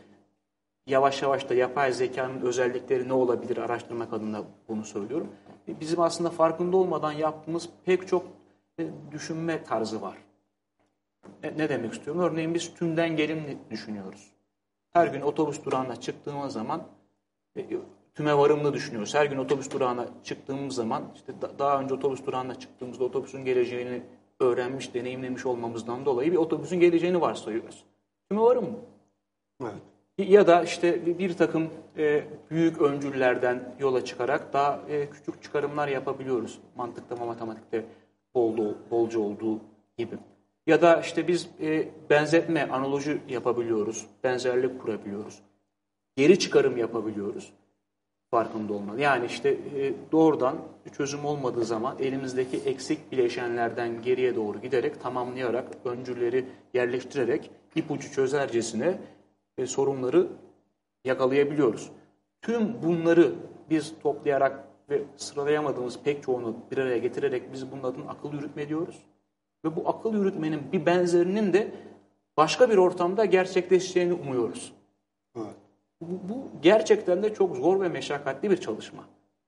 Yavaş 0.87 1.21
yavaş 1.21 1.49
da 1.49 1.53
yapay 1.53 1.91
zekanın 1.91 2.41
özellikleri 2.41 3.07
ne 3.07 3.13
olabilir 3.13 3.57
araştırmak 3.57 4.13
adına 4.13 4.43
bunu 4.67 4.85
söylüyorum. 4.85 5.27
E, 5.67 5.79
bizim 5.79 5.99
aslında 5.99 6.29
farkında 6.29 6.77
olmadan 6.77 7.11
yaptığımız 7.11 7.69
pek 7.85 8.07
çok 8.07 8.25
e, 8.79 8.87
düşünme 9.11 9.63
tarzı 9.63 10.01
var. 10.01 10.17
Ne, 11.43 11.57
ne 11.57 11.69
demek 11.69 11.93
istiyorum? 11.93 12.21
Örneğin 12.21 12.53
biz 12.53 12.73
tümden 12.73 13.15
gelim 13.15 13.59
düşünüyoruz. 13.69 14.31
Her 14.91 15.07
gün 15.07 15.21
otobüs 15.21 15.65
durağına 15.65 15.95
çıktığımız 15.95 16.53
zaman 16.53 16.83
e, 17.57 17.67
tüme 18.15 18.37
varımlı 18.37 18.73
düşünüyoruz. 18.73 19.15
Her 19.15 19.25
gün 19.25 19.37
otobüs 19.37 19.71
durağına 19.71 20.07
çıktığımız 20.23 20.75
zaman 20.75 21.03
işte 21.15 21.33
daha 21.59 21.81
önce 21.81 21.93
otobüs 21.93 22.25
durağına 22.25 22.59
çıktığımızda 22.59 23.03
otobüsün 23.03 23.45
geleceğini 23.45 24.01
öğrenmiş, 24.39 24.93
deneyimlemiş 24.93 25.45
olmamızdan 25.45 26.05
dolayı 26.05 26.31
bir 26.31 26.37
otobüsün 26.37 26.79
geleceğini 26.79 27.21
varsayıyoruz. 27.21 27.85
Tüme 28.29 28.41
varım 28.41 28.65
mı? 28.65 28.77
Evet. 29.61 29.73
Ya 30.17 30.47
da 30.47 30.63
işte 30.63 31.19
bir 31.19 31.37
takım 31.37 31.69
e, 31.97 32.23
büyük 32.51 32.81
öncüllerden 32.81 33.75
yola 33.79 34.05
çıkarak 34.05 34.53
daha 34.53 34.81
e, 34.89 35.09
küçük 35.09 35.43
çıkarımlar 35.43 35.87
yapabiliyoruz. 35.87 36.59
Mantıkta 36.75 37.19
ve 37.19 37.25
matematikte 37.25 37.85
bol, 38.35 38.57
bolca 38.91 39.19
olduğu 39.19 39.59
gibi. 39.97 40.15
Ya 40.67 40.81
da 40.81 41.01
işte 41.01 41.27
biz 41.27 41.49
e, 41.61 41.87
benzetme, 42.09 42.69
analoji 42.71 43.21
yapabiliyoruz, 43.29 44.05
benzerlik 44.23 44.81
kurabiliyoruz. 44.81 45.39
Geri 46.15 46.39
çıkarım 46.39 46.77
yapabiliyoruz 46.77 47.53
farkında 48.33 48.73
olmalı. 48.73 49.01
Yani 49.01 49.25
işte 49.25 49.49
e, 49.49 49.93
doğrudan 50.11 50.57
çözüm 50.97 51.25
olmadığı 51.25 51.65
zaman 51.65 51.99
elimizdeki 51.99 52.57
eksik 52.57 53.11
bileşenlerden 53.11 54.01
geriye 54.01 54.35
doğru 54.35 54.61
giderek 54.61 55.01
tamamlayarak, 55.01 55.65
öncülleri 55.85 56.45
yerleştirerek 56.73 57.51
ipucu 57.75 58.11
çözercesine 58.11 58.99
e, 59.57 59.65
sorunları 59.65 60.27
yakalayabiliyoruz. 61.05 61.91
Tüm 62.41 62.83
bunları 62.83 63.35
biz 63.69 63.93
toplayarak 64.03 64.67
ve 64.89 65.03
sıralayamadığımız 65.17 65.99
pek 66.03 66.23
çoğunu 66.23 66.55
bir 66.71 66.77
araya 66.77 66.97
getirerek 66.97 67.53
biz 67.53 67.71
bunun 67.71 67.83
adını 67.83 68.09
akıl 68.09 68.33
yürütme 68.33 68.69
diyoruz. 68.69 69.03
Ve 69.65 69.75
bu 69.75 69.89
akıl 69.89 70.13
yürütmenin 70.13 70.71
bir 70.71 70.85
benzerinin 70.85 71.53
de 71.53 71.71
başka 72.37 72.69
bir 72.69 72.77
ortamda 72.77 73.25
gerçekleşeceğini 73.25 74.13
umuyoruz. 74.13 74.73
Evet. 75.37 75.55
Bu, 76.01 76.29
bu 76.29 76.47
gerçekten 76.61 77.23
de 77.23 77.33
çok 77.33 77.55
zor 77.55 77.81
ve 77.81 77.89
meşakkatli 77.89 78.49
bir 78.49 78.57
çalışma 78.57 79.03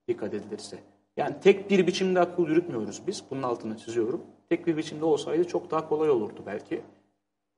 dikkat 0.08 0.34
edilirse. 0.34 0.78
Yani 1.18 1.36
tek 1.42 1.70
bir 1.70 1.88
biçimde 1.88 2.20
akıl 2.20 2.48
yürütmüyoruz 2.48 3.02
biz. 3.08 3.24
Bunun 3.32 3.44
altını 3.44 3.78
çiziyorum. 3.78 4.22
Tek 4.50 4.68
bir 4.68 4.78
biçimde 4.78 5.06
olsaydı 5.06 5.48
çok 5.48 5.72
daha 5.72 5.90
kolay 5.90 6.10
olurdu 6.10 6.44
belki. 6.46 6.82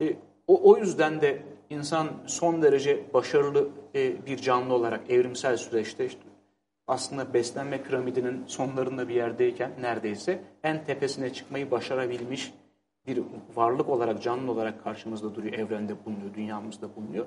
E, 0.01 0.15
o, 0.47 0.71
o 0.71 0.77
yüzden 0.77 1.21
de 1.21 1.41
insan 1.69 2.07
son 2.25 2.62
derece 2.62 3.13
başarılı 3.13 3.69
e, 3.95 4.25
bir 4.25 4.38
canlı 4.38 4.73
olarak 4.73 5.10
evrimsel 5.10 5.57
süreçte 5.57 6.05
işte 6.05 6.19
aslında 6.88 7.33
beslenme 7.33 7.83
piramidinin 7.83 8.43
sonlarında 8.47 9.10
bir 9.10 9.15
yerdeyken 9.15 9.71
neredeyse 9.81 10.41
en 10.63 10.86
tepesine 10.86 11.33
çıkmayı 11.33 11.71
başarabilmiş 11.71 12.53
bir 13.07 13.23
varlık 13.55 13.89
olarak, 13.89 14.23
canlı 14.23 14.51
olarak 14.51 14.83
karşımızda 14.83 15.36
duruyor, 15.36 15.53
evrende 15.53 16.05
bulunuyor, 16.05 16.33
dünyamızda 16.33 16.95
bulunuyor. 16.95 17.25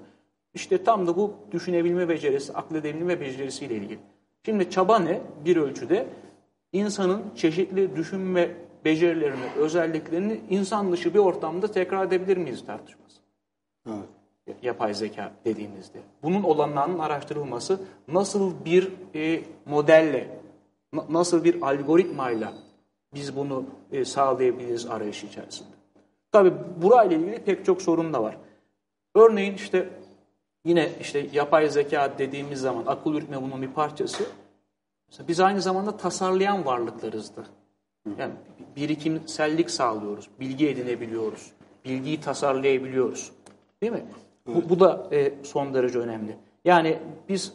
İşte 0.55 0.85
tam 0.85 1.07
da 1.07 1.17
bu 1.17 1.35
düşünebilme 1.53 2.09
becerisi, 2.09 2.53
akledebilme 2.53 3.21
becerisiyle 3.21 3.75
ilgili. 3.75 3.99
Şimdi 4.45 4.71
çaba 4.71 4.99
ne? 4.99 5.21
Bir 5.45 5.57
ölçüde 5.57 6.07
insanın 6.73 7.23
çeşitli 7.37 7.97
düşünme 7.97 8.51
becerilerini, 8.85 9.47
özelliklerini 9.57 10.41
insan 10.51 10.93
dışı 10.93 11.15
bir 11.15 11.19
ortamda 11.19 11.71
tekrar 11.71 12.07
edebilir 12.07 12.37
miyiz 12.37 12.67
tartışması. 12.67 13.00
Evet. 13.87 14.57
Yapay 14.63 14.95
zeka 14.95 15.33
dediğimizde. 15.45 15.99
Bunun 16.23 16.43
olanlarının 16.43 16.99
araştırılması 16.99 17.81
nasıl 18.09 18.65
bir 18.65 18.93
e, 19.15 19.43
modelle, 19.67 20.41
nasıl 21.09 21.45
bir 21.45 21.63
algoritmayla 21.63 22.53
biz 23.15 23.37
bunu 23.37 23.65
e, 23.93 24.05
sağlayabiliriz 24.05 24.87
arayış 24.87 25.25
içerisinde. 25.25 25.71
Tabi 26.33 26.53
burayla 26.83 27.17
ilgili 27.17 27.39
pek 27.39 27.65
çok 27.65 27.83
sorun 27.83 28.13
da 28.13 28.23
var. 28.23 28.37
Örneğin 29.15 29.55
işte 29.55 29.89
Yine 30.65 30.91
işte 31.01 31.27
yapay 31.33 31.69
zeka 31.69 32.19
dediğimiz 32.19 32.61
zaman 32.61 32.85
akıl 32.87 33.15
yürütme 33.15 33.43
bunun 33.43 33.63
bir 33.63 33.69
parçası. 33.69 34.25
Mesela 35.09 35.29
biz 35.29 35.41
aynı 35.41 35.63
zamanda 35.63 35.97
tasarlayan 35.97 36.65
varlıklarızdı. 36.65 37.47
Yani 38.19 38.33
birikimsellik 38.77 39.71
sağlıyoruz, 39.71 40.31
bilgi 40.41 40.69
edinebiliyoruz, 40.69 41.53
bilgiyi 41.85 42.21
tasarlayabiliyoruz. 42.21 43.33
Değil 43.83 43.93
mi? 43.93 44.05
Evet. 44.47 44.57
Bu, 44.57 44.71
bu 44.71 44.81
da 44.81 45.09
e, 45.13 45.33
son 45.43 45.75
derece 45.75 45.99
önemli. 45.99 46.37
Yani 46.65 46.99
biz 47.29 47.55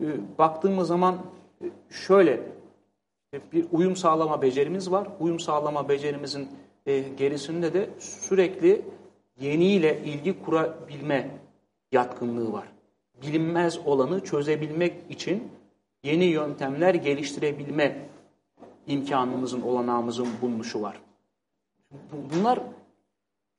e, 0.00 0.06
baktığımız 0.38 0.88
zaman 0.88 1.18
e, 1.62 1.66
şöyle 1.90 2.32
e, 3.34 3.40
bir 3.52 3.66
uyum 3.72 3.96
sağlama 3.96 4.42
becerimiz 4.42 4.90
var. 4.90 5.08
Uyum 5.20 5.40
sağlama 5.40 5.88
becerimizin 5.88 6.48
e, 6.86 6.98
gerisinde 6.98 7.74
de 7.74 7.90
sürekli 7.98 8.82
yeniyle 9.40 10.02
ilgi 10.04 10.42
kurabilme 10.44 11.30
yatkınlığı 11.92 12.52
var. 12.52 12.68
Bilinmez 13.22 13.78
olanı 13.86 14.24
çözebilmek 14.24 14.94
için 15.10 15.48
yeni 16.02 16.24
yöntemler 16.24 16.94
geliştirebilme 16.94 18.08
imkanımızın, 18.86 19.62
olanağımızın 19.62 20.28
bulunuşu 20.42 20.82
var. 20.82 21.00
Bunlar 22.34 22.60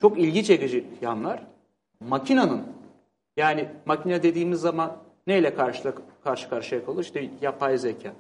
çok 0.02 0.20
ilgi 0.20 0.44
çekici 0.44 0.86
yanlar. 1.02 1.51
Makinanın, 2.08 2.64
yani 3.38 3.70
makine 3.86 4.24
dediğimiz 4.24 4.62
zaman 4.62 4.98
neyle 5.28 5.56
karşı, 5.56 5.94
karşı 6.24 6.50
karşıya 6.50 6.86
kalır? 6.86 7.04
İşte 7.04 7.30
yapay 7.42 7.78
zeka. 7.78 8.14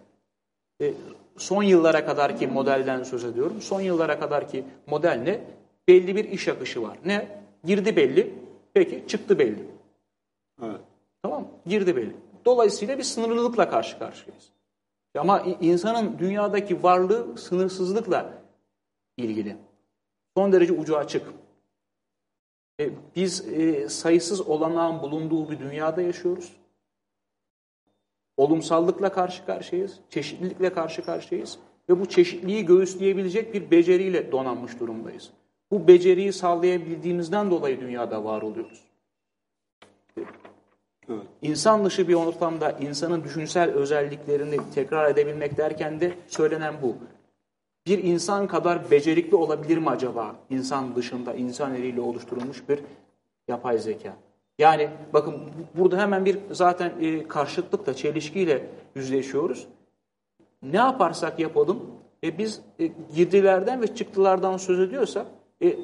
E, 0.81 0.93
son 1.37 1.63
yıllara 1.63 2.05
kadar 2.05 2.37
ki 2.37 2.47
modelden 2.47 3.03
söz 3.03 3.23
ediyorum. 3.23 3.61
Son 3.61 3.81
yıllara 3.81 4.19
kadar 4.19 4.49
ki 4.49 4.63
model 4.87 5.21
ne? 5.23 5.41
Belli 5.87 6.15
bir 6.15 6.25
iş 6.25 6.47
akışı 6.47 6.81
var. 6.81 6.97
Ne? 7.05 7.41
Girdi 7.63 7.95
belli. 7.95 8.33
Peki 8.73 9.03
çıktı 9.07 9.39
belli. 9.39 9.65
Evet. 10.63 10.81
Tamam 11.23 11.47
Girdi 11.65 11.95
belli. 11.95 12.15
Dolayısıyla 12.45 12.97
bir 12.97 13.03
sınırlılıkla 13.03 13.69
karşı 13.69 13.99
karşıyayız. 13.99 14.49
Ama 15.17 15.41
insanın 15.61 16.19
dünyadaki 16.19 16.83
varlığı 16.83 17.37
sınırsızlıkla 17.37 18.33
ilgili. 19.17 19.57
Son 20.37 20.51
derece 20.51 20.73
ucu 20.73 20.97
açık. 20.97 21.23
E, 22.79 22.89
biz 23.15 23.47
e, 23.49 23.89
sayısız 23.89 24.41
olanağın 24.41 25.01
bulunduğu 25.01 25.51
bir 25.51 25.59
dünyada 25.59 26.01
yaşıyoruz. 26.01 26.53
Olumsallıkla 28.37 29.11
karşı 29.11 29.45
karşıyayız, 29.45 29.99
çeşitlilikle 30.09 30.73
karşı 30.73 31.05
karşıyayız 31.05 31.59
ve 31.89 31.99
bu 31.99 32.05
çeşitliliği 32.05 32.65
göğüsleyebilecek 32.65 33.53
bir 33.53 33.71
beceriyle 33.71 34.31
donanmış 34.31 34.79
durumdayız. 34.79 35.29
Bu 35.71 35.87
beceriyi 35.87 36.33
sağlayabildiğimizden 36.33 37.51
dolayı 37.51 37.81
dünyada 37.81 38.23
var 38.23 38.41
oluyoruz. 38.41 38.83
Evet. 40.17 40.27
İnsan 41.41 41.85
dışı 41.85 42.07
bir 42.07 42.13
ortamda 42.13 42.71
insanın 42.71 43.23
düşünsel 43.23 43.69
özelliklerini 43.69 44.57
tekrar 44.75 45.09
edebilmek 45.09 45.57
derken 45.57 45.99
de 45.99 46.13
söylenen 46.27 46.81
bu. 46.81 46.95
Bir 47.87 48.03
insan 48.03 48.47
kadar 48.47 48.91
becerikli 48.91 49.35
olabilir 49.35 49.77
mi 49.77 49.89
acaba 49.89 50.35
insan 50.49 50.95
dışında, 50.95 51.33
insan 51.33 51.75
eliyle 51.75 52.01
oluşturulmuş 52.01 52.69
bir 52.69 52.79
yapay 53.47 53.77
zeka? 53.77 54.13
Yani 54.59 54.89
bakın 55.13 55.35
burada 55.75 55.97
hemen 55.97 56.25
bir 56.25 56.37
zaten 56.51 56.93
e, 57.01 57.27
karşıtlıkla, 57.27 57.93
çelişkiyle 57.93 58.67
yüzleşiyoruz. 58.95 59.67
Ne 60.63 60.77
yaparsak 60.77 61.39
yapalım, 61.39 61.79
e, 62.23 62.37
biz 62.37 62.61
e, 62.79 62.91
girdilerden 63.15 63.81
ve 63.81 63.95
çıktılardan 63.95 64.57
söz 64.57 64.79
ediyorsak, 64.79 65.25
e, 65.63 65.77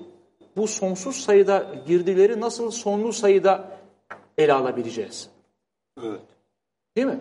bu 0.57 0.67
sonsuz 0.67 1.15
sayıda 1.15 1.75
girdileri 1.88 2.41
nasıl 2.41 2.71
sonlu 2.71 3.13
sayıda 3.13 3.77
ele 4.38 4.53
alabileceğiz. 4.53 5.29
Evet. 6.03 6.21
Değil 6.95 7.07
mi? 7.07 7.19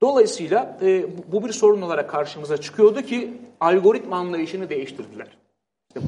Dolayısıyla 0.00 0.78
e, 0.82 1.06
bu 1.32 1.44
bir 1.44 1.52
sorun 1.52 1.82
olarak 1.82 2.10
karşımıza 2.10 2.56
çıkıyordu 2.56 3.02
ki 3.02 3.38
algoritma 3.62 4.16
anlayışını 4.16 4.70
değiştirdiler. 4.70 5.36
İşte, 5.88 6.00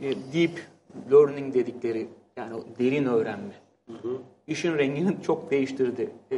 e, 0.00 0.14
deep 0.32 0.66
learning 1.12 1.54
dedikleri 1.54 2.08
yani 2.36 2.62
derin 2.78 3.04
öğrenme. 3.04 3.54
Hı 3.86 3.92
hı. 3.92 4.16
İşin 4.46 4.78
rengini 4.78 5.16
çok 5.22 5.50
değiştirdi. 5.50 6.10
E, 6.32 6.36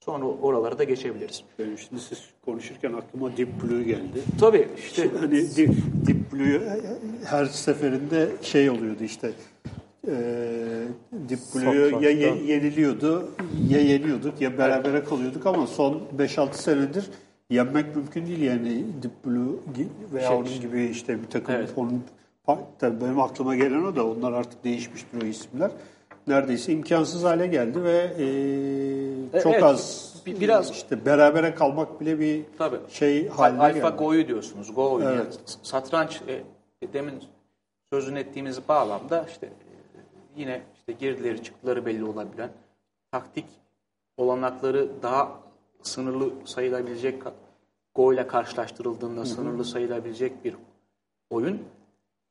sonra 0.00 0.24
oralara 0.24 0.78
da 0.78 0.84
geçebiliriz. 0.84 1.44
Benim 1.58 1.78
şimdi 1.78 2.02
siz 2.02 2.24
konuşurken 2.44 2.92
aklıma 2.92 3.36
Deep 3.36 3.48
Blue 3.62 3.82
geldi. 3.82 4.22
Tabii 4.40 4.68
işte. 4.78 5.10
Hani 5.20 5.56
Deep, 5.56 5.70
Deep 6.06 6.32
Blue 6.32 6.60
her 7.24 7.44
seferinde 7.46 8.28
şey 8.42 8.70
oluyordu 8.70 9.04
işte 9.04 9.32
e, 10.06 10.12
Deep 11.12 11.40
Blue'yu 11.54 12.02
ya 12.02 12.10
yeniliyordu 12.34 13.28
ya 13.68 13.80
yeniyorduk 13.80 14.40
ya 14.40 14.58
berabere 14.58 15.04
kalıyorduk 15.04 15.46
ama 15.46 15.66
son 15.66 16.02
5-6 16.18 16.54
senedir 16.54 17.10
yenmek 17.52 17.96
mümkün 17.96 18.26
değil 18.26 18.40
yani 18.40 18.84
Deep 19.02 19.24
Blue 19.24 19.56
veya 20.12 20.28
şey, 20.28 20.36
onun 20.36 20.60
gibi 20.60 20.84
işte 20.84 21.22
bir 21.22 21.30
takım 21.30 21.54
evet. 21.54 21.70
onun 21.76 22.04
tabii 22.78 23.00
benim 23.00 23.20
aklıma 23.20 23.56
gelen 23.56 23.84
o 23.84 23.96
da 23.96 24.06
onlar 24.06 24.32
artık 24.32 24.64
değişmiştir 24.64 25.22
o 25.22 25.26
isimler. 25.26 25.70
Neredeyse 26.26 26.72
imkansız 26.72 27.24
hale 27.24 27.46
geldi 27.46 27.84
ve 27.84 27.98
e, 29.34 29.40
çok 29.40 29.52
evet, 29.52 29.62
az 29.62 30.12
biraz 30.26 30.70
işte 30.70 31.06
berabere 31.06 31.54
kalmak 31.54 32.00
bile 32.00 32.18
bir 32.18 32.44
tabii. 32.58 32.76
şey 32.90 33.28
haline 33.28 33.62
Alfa 33.62 33.88
geldi. 33.88 33.96
Go'yu 33.98 34.28
diyorsunuz. 34.28 34.74
Go 34.74 34.92
oyunu. 34.92 35.10
Evet. 35.10 35.40
Satranç 35.62 36.20
e, 36.28 36.92
demin 36.92 37.14
sözünü 37.92 38.18
ettiğimiz 38.18 38.68
bağlamda 38.68 39.26
işte 39.30 39.48
yine 40.36 40.62
işte 40.78 40.92
girdileri 40.92 41.42
çıktıları 41.42 41.86
belli 41.86 42.04
olabilen 42.04 42.50
taktik 43.12 43.46
olanakları 44.16 44.88
daha 45.02 45.41
sınırlı 45.82 46.30
sayılabilecek 46.44 47.22
Go 47.94 48.12
ile 48.12 48.26
karşılaştırıldığında 48.26 49.20
hı 49.20 49.24
hı. 49.24 49.28
sınırlı 49.28 49.64
sayılabilecek 49.64 50.44
bir 50.44 50.56
oyun. 51.30 51.62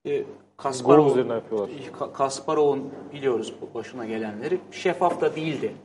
e, 0.06 0.24
Kasparov'un 0.58 1.42
Kasparov'un 2.14 2.92
biliyoruz 3.14 3.54
başına 3.74 4.06
gelenleri 4.06 4.60
şeffaf 4.72 5.22
da 5.22 5.36
değildi. 5.36 5.76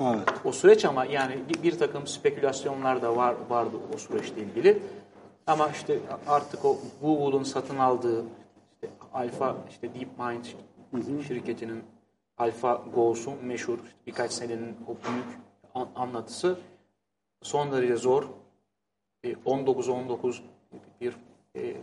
Evet. 0.00 0.28
O 0.44 0.52
süreç 0.52 0.84
ama 0.84 1.04
yani 1.04 1.38
bir 1.62 1.78
takım 1.78 2.06
spekülasyonlar 2.06 3.02
da 3.02 3.16
var 3.16 3.34
vardı 3.48 3.76
o 3.94 3.98
süreçle 3.98 4.42
ilgili. 4.42 4.82
Ama 5.46 5.68
işte 5.68 5.98
artık 6.26 6.64
o 6.64 6.78
Google'un 7.02 7.42
satın 7.42 7.78
aldığı 7.78 8.24
işte 8.74 8.88
Alpha 9.14 9.56
işte 9.70 9.94
DeepMind 9.94 10.44
hı 10.90 10.96
hı. 10.96 11.24
şirketinin 11.24 11.82
Alpha 12.38 12.82
Go'su 12.94 13.32
meşhur 13.42 13.78
işte 13.78 13.98
birkaç 14.06 14.32
senenin 14.32 14.76
o 14.86 14.96
büyük 15.08 15.26
anlatısı 15.96 16.58
son 17.42 17.72
derece 17.72 17.96
zor. 17.96 18.28
19-19 19.24 20.38
e, 20.38 20.40
bir 21.00 21.16
e, 21.56 21.76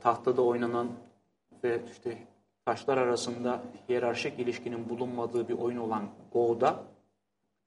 tahtada 0.00 0.42
oynanan 0.42 0.88
ve 1.64 1.80
işte 1.92 2.18
taşlar 2.64 2.98
arasında 2.98 3.62
hiyerarşik 3.88 4.38
ilişkinin 4.38 4.88
bulunmadığı 4.88 5.48
bir 5.48 5.58
oyun 5.58 5.76
olan 5.76 6.08
Go'da 6.32 6.84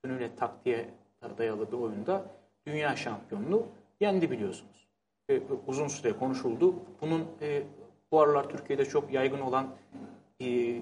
bütünüyle 0.03 0.35
taktiğe 0.35 0.89
dayalı 1.37 1.71
bir 1.71 1.77
oyunda 1.77 2.25
dünya 2.67 2.95
şampiyonluğu 2.95 3.65
yendi 3.99 4.31
biliyorsunuz. 4.31 4.87
E, 5.29 5.41
uzun 5.67 5.87
süre 5.87 6.13
konuşuldu. 6.13 6.75
Bunun 7.01 7.27
e, 7.41 7.63
bu 8.11 8.21
aralar 8.21 8.49
Türkiye'de 8.49 8.85
çok 8.85 9.13
yaygın 9.13 9.39
olan 9.39 9.67
e, 10.41 10.77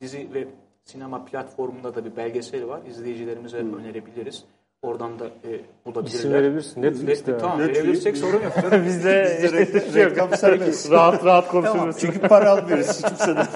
dizi 0.00 0.34
ve 0.34 0.48
sinema 0.84 1.24
platformunda 1.24 1.94
da 1.94 2.04
bir 2.04 2.16
belgeseli 2.16 2.68
var. 2.68 2.82
İzleyicilerimize 2.86 3.60
hmm. 3.60 3.74
önerebiliriz. 3.74 4.44
Oradan 4.82 5.18
da 5.18 5.26
e, 5.26 5.60
bulabilirler. 5.86 6.18
İsim 6.18 6.32
verebilirsin. 6.32 6.82
Netflix'te. 6.82 7.38
Tamam 7.38 7.58
Netflix. 7.58 7.76
verebilirsek 7.78 8.16
sorun 8.16 8.42
yok. 8.42 8.52
Bizde 8.86 9.38
işte 9.44 9.56
re- 9.56 9.92
şey 9.92 10.04
reklam 10.04 10.30
serbest. 10.36 10.90
rahat 10.90 11.24
rahat 11.24 11.48
konuşuruz. 11.48 11.78
Tamam, 11.78 11.94
çünkü 11.98 12.18
para 12.20 12.50
almıyoruz 12.50 12.88
hiç 12.88 13.06
kimseden. 13.08 13.46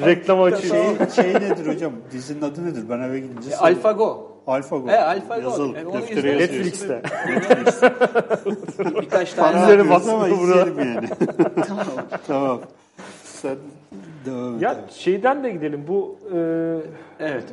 reklam 0.06 0.42
açıyor. 0.42 0.84
Şey, 1.14 1.24
şey 1.24 1.34
nedir 1.34 1.66
hocam? 1.66 1.92
Dizinin 2.12 2.42
adı 2.42 2.64
nedir? 2.66 2.84
Ben 2.90 3.00
eve 3.00 3.20
gidince 3.20 3.50
e, 3.50 3.56
AlphaGo. 3.56 4.32
AlphaGo. 4.46 4.88
E, 4.90 4.96
AlphaGo. 4.96 5.50
Yazalım. 5.50 5.74
Yani 5.76 6.38
Netflix'te. 6.38 7.02
Netflix'te. 7.28 7.92
Birkaç 9.00 9.32
tane. 9.32 9.66
Para 9.66 9.88
bas 9.90 10.08
ama 10.08 10.28
izleyelim 10.28 10.78
yani. 10.78 11.08
tamam. 11.68 11.86
tamam. 12.26 12.60
Sen 13.24 13.56
devam 14.26 14.60
Ya 14.60 14.76
şeyden 14.90 15.44
de 15.44 15.50
gidelim. 15.50 15.84
Bu 15.88 16.16
e, 16.34 16.38
evet 17.20 17.44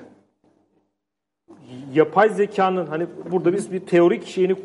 yapay 1.94 2.30
zekanın 2.30 2.86
hani 2.86 3.06
burada 3.32 3.54
biz 3.54 3.72
bir 3.72 3.80
teorik 3.80 4.26
şeyini 4.26 4.52
e, 4.52 4.58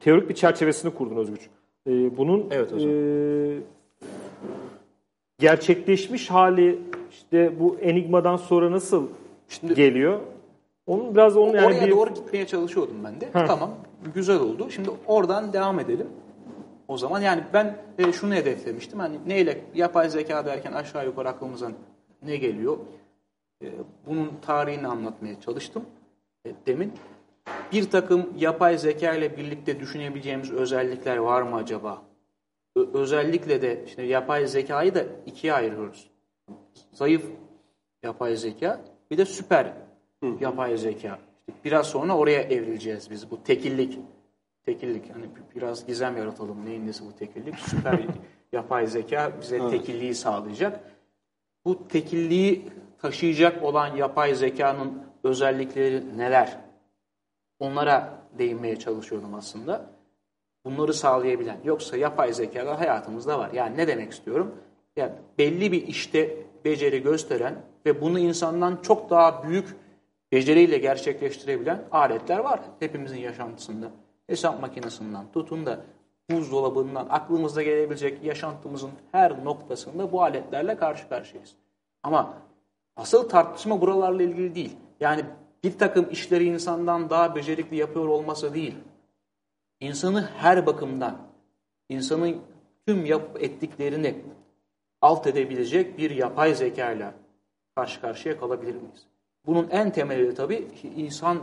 teorik 0.00 0.28
bir 0.28 0.34
çerçevesini 0.34 0.94
kurdun 0.94 1.16
Özgür. 1.16 1.50
E, 1.86 2.16
bunun 2.16 2.46
evet, 2.50 2.72
hocam. 2.72 2.90
E, 2.90 3.58
gerçekleşmiş 5.38 6.30
hali 6.30 6.78
işte 7.10 7.60
bu 7.60 7.76
enigmadan 7.80 8.36
sonra 8.36 8.72
nasıl 8.72 9.06
Şimdi, 9.48 9.74
geliyor? 9.74 10.20
Onun 10.86 11.14
biraz 11.14 11.36
onun 11.36 11.54
yani 11.54 11.66
oraya 11.66 11.86
bir... 11.86 11.90
doğru 11.90 12.14
gitmeye 12.14 12.46
çalışıyordum 12.46 12.96
ben 13.04 13.20
de. 13.20 13.26
Heh. 13.26 13.46
Tamam, 13.46 13.70
güzel 14.14 14.40
oldu. 14.40 14.70
Şimdi 14.70 14.90
oradan 15.06 15.52
devam 15.52 15.80
edelim. 15.80 16.06
O 16.88 16.98
zaman 16.98 17.20
yani 17.20 17.42
ben 17.52 17.76
e, 17.98 18.12
şunu 18.12 18.34
hedeflemiştim. 18.34 18.98
Hani 18.98 19.16
neyle 19.26 19.60
yapay 19.74 20.10
zeka 20.10 20.46
derken 20.46 20.72
aşağı 20.72 21.06
yukarı 21.06 21.28
aklımıza 21.28 21.70
ne 22.22 22.36
geliyor? 22.36 22.76
E, 23.62 23.66
bunun 24.06 24.40
tarihini 24.42 24.86
anlatmaya 24.86 25.40
çalıştım 25.40 25.84
e, 26.46 26.52
demin. 26.66 26.92
Bir 27.72 27.90
takım 27.90 28.32
yapay 28.38 28.78
zeka 28.78 29.14
ile 29.14 29.36
birlikte 29.36 29.80
düşünebileceğimiz 29.80 30.52
özellikler 30.52 31.16
var 31.16 31.42
mı 31.42 31.56
acaba? 31.56 32.02
Özellikle 32.94 33.62
de 33.62 33.84
işte 33.86 34.02
yapay 34.02 34.46
zekayı 34.46 34.94
da 34.94 35.04
ikiye 35.26 35.52
ayırıyoruz. 35.52 36.10
Zayıf 36.92 37.24
yapay 38.02 38.36
zeka 38.36 38.80
bir 39.10 39.18
de 39.18 39.24
süper 39.24 39.72
yapay 40.40 40.76
zeka. 40.76 41.18
İşte 41.48 41.60
biraz 41.64 41.86
sonra 41.86 42.16
oraya 42.16 42.42
evrileceğiz 42.42 43.10
biz. 43.10 43.30
Bu 43.30 43.42
tekillik. 43.42 43.98
Tekillik. 44.62 45.14
Hani 45.14 45.24
biraz 45.56 45.86
gizem 45.86 46.16
yaratalım. 46.16 46.66
Neyin 46.66 46.86
nesi 46.86 47.04
bu 47.06 47.16
tekillik? 47.16 47.58
Süper 47.58 48.00
yapay 48.52 48.86
zeka 48.86 49.32
bize 49.40 49.70
tekilliği 49.70 50.14
sağlayacak. 50.14 50.80
Bu 51.64 51.88
tekilliği 51.88 52.64
taşıyacak 53.02 53.62
olan 53.62 53.96
yapay 53.96 54.34
zekanın 54.34 55.02
özellikleri 55.24 56.18
neler? 56.18 56.58
Onlara 57.58 58.22
değinmeye 58.38 58.78
çalışıyordum 58.78 59.34
aslında. 59.34 59.90
Bunları 60.64 60.94
sağlayabilen. 60.94 61.60
Yoksa 61.64 61.96
yapay 61.96 62.32
zekalar 62.32 62.76
hayatımızda 62.76 63.38
var. 63.38 63.50
Yani 63.52 63.76
ne 63.76 63.88
demek 63.88 64.12
istiyorum? 64.12 64.54
Yani 64.96 65.12
belli 65.38 65.72
bir 65.72 65.86
işte 65.86 66.36
beceri 66.64 67.02
gösteren 67.02 67.54
ve 67.86 68.00
bunu 68.00 68.18
insandan 68.18 68.78
çok 68.82 69.10
daha 69.10 69.48
büyük 69.48 69.76
beceriyle 70.32 70.78
gerçekleştirebilen 70.78 71.84
aletler 71.90 72.38
var 72.38 72.60
hepimizin 72.80 73.18
yaşantısında. 73.18 73.90
Hesap 74.26 74.60
makinesinden 74.60 75.32
tutun 75.32 75.66
da 75.66 75.80
buzdolabından 76.30 77.06
aklımıza 77.10 77.62
gelebilecek 77.62 78.24
yaşantımızın 78.24 78.90
her 79.12 79.44
noktasında 79.44 80.12
bu 80.12 80.22
aletlerle 80.22 80.76
karşı 80.76 81.08
karşıyayız. 81.08 81.54
Ama 82.02 82.34
Asıl 82.98 83.28
tartışma 83.28 83.80
buralarla 83.80 84.22
ilgili 84.22 84.54
değil. 84.54 84.76
Yani 85.00 85.24
bir 85.64 85.78
takım 85.78 86.10
işleri 86.10 86.44
insandan 86.44 87.10
daha 87.10 87.34
becerikli 87.34 87.76
yapıyor 87.76 88.08
olması 88.08 88.54
değil. 88.54 88.74
İnsanı 89.80 90.22
her 90.36 90.66
bakımdan, 90.66 91.18
insanın 91.88 92.36
tüm 92.86 93.06
yap 93.06 93.36
ettiklerini 93.40 94.24
alt 95.00 95.26
edebilecek 95.26 95.98
bir 95.98 96.10
yapay 96.10 96.54
zeka 96.54 96.92
ile 96.92 97.12
karşı 97.74 98.00
karşıya 98.00 98.40
kalabilir 98.40 98.74
miyiz? 98.74 99.06
Bunun 99.46 99.68
en 99.70 99.92
temeli 99.92 100.26
de 100.26 100.34
tabii 100.34 100.68
insan 100.96 101.38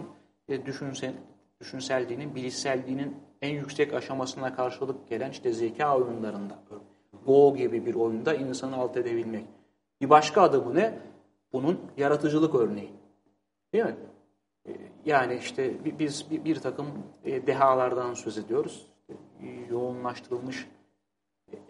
e, 0.47 0.65
düşünsel, 0.65 1.13
düşünselliğinin, 1.61 2.35
bilişselliğinin 2.35 3.17
en 3.41 3.49
yüksek 3.49 3.93
aşamasına 3.93 4.55
karşılık 4.55 5.09
gelen 5.09 5.31
işte 5.31 5.53
zeka 5.53 5.97
oyunlarında, 5.97 6.59
Go 7.25 7.55
gibi 7.55 7.85
bir 7.85 7.95
oyunda 7.95 8.33
insanı 8.33 8.75
alt 8.75 8.97
edebilmek. 8.97 9.45
Bir 10.01 10.09
başka 10.09 10.41
adımı 10.41 10.75
ne? 10.75 10.99
Bunun 11.53 11.79
yaratıcılık 11.97 12.55
örneği. 12.55 12.93
Değil 13.73 13.85
mi? 13.85 13.95
Ee, 14.67 14.71
yani 15.05 15.35
işte 15.35 15.73
biz 15.99 16.31
bir 16.31 16.55
takım 16.55 16.87
e, 17.23 17.47
dehalardan 17.47 18.13
söz 18.13 18.37
ediyoruz. 18.37 18.87
Yoğunlaştırılmış 19.69 20.67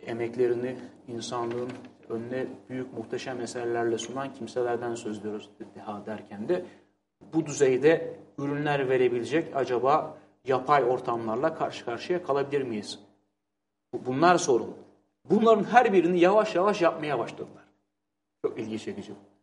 emeklerini 0.06 0.78
insanlığın 1.08 1.70
önüne 2.10 2.48
büyük 2.70 2.94
muhteşem 2.94 3.42
eserlerle 3.42 3.98
sunan 3.98 4.34
kimselerden 4.34 4.96
söz 4.96 5.20
ediyoruz 5.20 5.50
deha 5.76 6.06
derken 6.06 6.50
de 6.50 6.66
bu 7.34 7.46
düzeyde 7.46 8.20
ürünler 8.38 8.90
verebilecek 8.90 9.56
acaba 9.56 10.18
yapay 10.46 10.84
ortamlarla 10.84 11.56
karşı 11.56 11.86
karşıya 11.86 12.24
kalabilir 12.24 12.62
miyiz? 12.62 13.00
Bunlar 13.94 14.38
sorun. 14.38 14.76
Bunların 15.30 15.64
her 15.64 15.94
birini 15.94 16.20
yavaş 16.20 16.56
yavaş 16.56 16.82
yapmaya 16.82 17.20
başladılar. 17.20 17.64
Çok 18.46 18.60
ilgi 18.60 18.80
çekici 18.80 19.12
bu. 19.12 19.35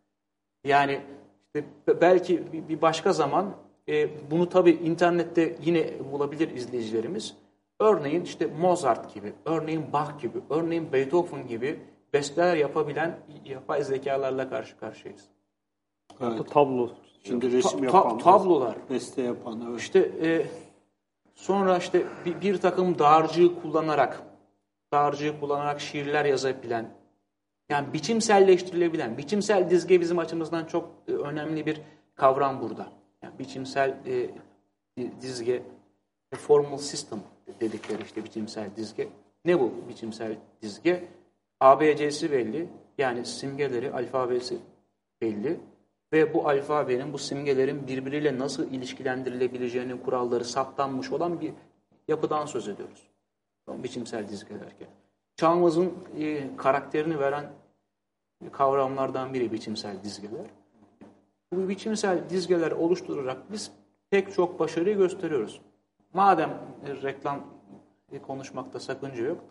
Yani 0.64 1.01
işte 1.46 1.68
belki 2.01 2.42
bir 2.68 2.83
başka 2.83 3.12
zaman 3.12 3.55
e, 3.88 4.09
bunu 4.31 4.48
tabii 4.48 4.70
internette 4.70 5.57
yine 5.62 5.90
bulabilir 6.12 6.51
izleyicilerimiz. 6.51 7.37
Örneğin 7.81 8.25
işte 8.25 8.46
Mozart 8.46 9.14
gibi, 9.14 9.33
örneğin 9.44 9.92
Bach 9.92 10.20
gibi, 10.20 10.38
örneğin 10.51 10.92
Beethoven 10.92 11.46
gibi 11.46 11.81
besteler 12.12 12.57
yapabilen 12.57 13.18
yapay 13.44 13.85
zekalarla 13.85 14.48
karşı 14.51 14.79
karşıyayız. 14.79 15.25
Evet. 16.20 16.51
Tablo. 16.51 16.90
Şimdi 17.25 17.53
resim 17.53 17.85
yapan, 17.85 18.18
ta 18.18 18.25
tablolar, 18.25 18.77
beste 18.90 19.22
yapan. 19.22 19.66
Evet. 19.68 19.81
İşte 19.81 19.98
e, 20.22 20.46
sonra 21.35 21.79
işte 21.79 22.07
bir, 22.27 22.40
bir 22.40 22.61
takım 22.61 22.98
dağarcığı 22.98 23.61
kullanarak, 23.62 24.22
dağarcığı 24.92 25.40
kullanarak 25.40 25.81
şiirler 25.81 26.25
yazabilen, 26.25 26.94
yani 27.72 27.92
biçimselleştirilebilen, 27.92 29.18
biçimsel 29.18 29.70
dizge 29.70 30.00
bizim 30.00 30.18
açımızdan 30.18 30.64
çok 30.64 30.90
e, 31.08 31.12
önemli 31.12 31.66
bir 31.66 31.80
kavram 32.14 32.61
burada. 32.61 32.92
Yani 33.22 33.38
biçimsel 33.38 33.96
e, 34.06 34.30
dizge, 35.20 35.62
formal 36.35 36.78
system 36.78 37.18
dedikleri 37.61 38.02
işte 38.02 38.24
biçimsel 38.24 38.76
dizge. 38.76 39.08
Ne 39.44 39.61
bu 39.61 39.72
biçimsel 39.88 40.37
dizge? 40.62 41.08
ABC'si 41.61 42.32
belli, 42.32 42.68
yani 42.98 43.26
simgeleri, 43.26 43.92
alfabesi 43.92 44.58
belli 45.20 45.61
ve 46.12 46.35
bu 46.35 46.48
alfabenin, 46.48 47.12
bu 47.12 47.18
simgelerin 47.18 47.87
birbiriyle 47.87 48.38
nasıl 48.38 48.72
ilişkilendirilebileceğinin 48.72 49.98
kuralları 49.98 50.44
saptanmış 50.44 51.12
olan 51.12 51.40
bir 51.40 51.52
yapıdan 52.08 52.46
söz 52.46 52.68
ediyoruz. 52.68 53.08
Biçimsel 53.68 54.28
dizge 54.28 54.54
derken. 54.61 54.88
Çağımızın 55.37 55.92
e, 56.18 56.56
karakterini 56.56 57.18
veren 57.18 57.52
kavramlardan 58.52 59.35
biri 59.35 59.52
biçimsel 59.52 60.02
dizgeler. 60.05 60.46
Bu 61.52 61.68
biçimsel 61.68 62.31
dizgeler 62.31 62.70
oluşturarak 62.70 63.52
biz 63.52 63.70
pek 64.11 64.35
çok 64.35 64.59
başarıyı 64.59 64.96
gösteriyoruz. 64.96 65.61
Madem 66.14 66.59
reklam 67.02 67.40
konuşmakta 68.26 68.81
sakınca 68.81 69.24
yok. 69.24 69.44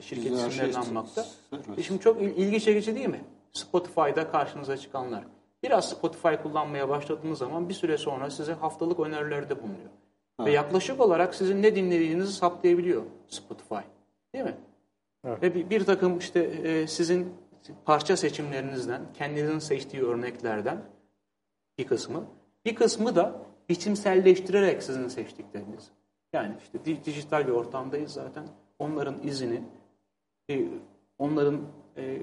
Şirket 0.00 0.32
isimlerini 0.32 0.72
şey 0.72 0.76
anmakta. 0.76 1.26
Evet. 1.52 1.84
Şimdi 1.84 2.00
çok 2.00 2.22
ilgi 2.22 2.60
çekici 2.60 2.94
değil 2.94 3.08
mi? 3.08 3.24
Spotify'da 3.52 4.30
karşınıza 4.30 4.76
çıkanlar. 4.76 5.24
Biraz 5.62 5.90
Spotify 5.90 6.34
kullanmaya 6.42 6.88
başladığınız 6.88 7.38
zaman 7.38 7.68
bir 7.68 7.74
süre 7.74 7.98
sonra 7.98 8.30
size 8.30 8.52
haftalık 8.52 9.00
önerilerde 9.00 9.62
bulunuyor. 9.62 9.90
Ha. 10.36 10.46
Ve 10.46 10.52
yaklaşık 10.52 11.00
olarak 11.00 11.34
sizin 11.34 11.62
ne 11.62 11.76
dinlediğinizi 11.76 12.32
saptayabiliyor 12.32 13.02
Spotify. 13.28 13.74
Değil 14.34 14.44
mi? 14.44 14.54
Evet. 15.24 15.42
Ve 15.42 15.54
bir, 15.54 15.70
bir 15.70 15.84
takım 15.84 16.18
işte 16.18 16.40
e, 16.40 16.86
sizin 16.86 17.34
parça 17.84 18.16
seçimlerinizden, 18.16 19.12
kendinizin 19.14 19.58
seçtiği 19.58 20.02
örneklerden 20.02 20.82
bir 21.78 21.86
kısmı, 21.86 22.24
bir 22.64 22.74
kısmı 22.74 23.16
da 23.16 23.42
biçimselleştirerek 23.68 24.82
sizin 24.82 25.08
seçtikleriniz. 25.08 25.90
Yani 26.32 26.54
işte 26.62 26.84
dijital 26.84 27.46
bir 27.46 27.52
ortamdayız 27.52 28.12
zaten. 28.12 28.48
Onların 28.78 29.22
izini, 29.22 29.62
e, 30.50 30.68
onların 31.18 31.60
e, 31.96 32.18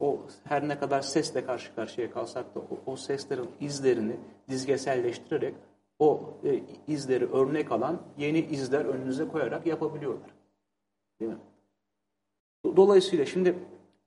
o 0.00 0.26
her 0.44 0.68
ne 0.68 0.78
kadar 0.78 1.00
sesle 1.00 1.44
karşı 1.44 1.74
karşıya 1.74 2.10
kalsak 2.10 2.54
da 2.54 2.60
o, 2.86 2.96
seslerin 2.96 3.50
izlerini 3.60 4.16
dizgeselleştirerek 4.48 5.54
o 5.98 6.34
e, 6.44 6.62
izleri 6.86 7.26
örnek 7.26 7.72
alan 7.72 8.02
yeni 8.18 8.38
izler 8.38 8.84
önünüze 8.84 9.28
koyarak 9.28 9.66
yapabiliyorlar. 9.66 10.30
Değil 11.20 11.30
mi? 11.30 11.38
Dolayısıyla 12.76 13.26
şimdi 13.26 13.58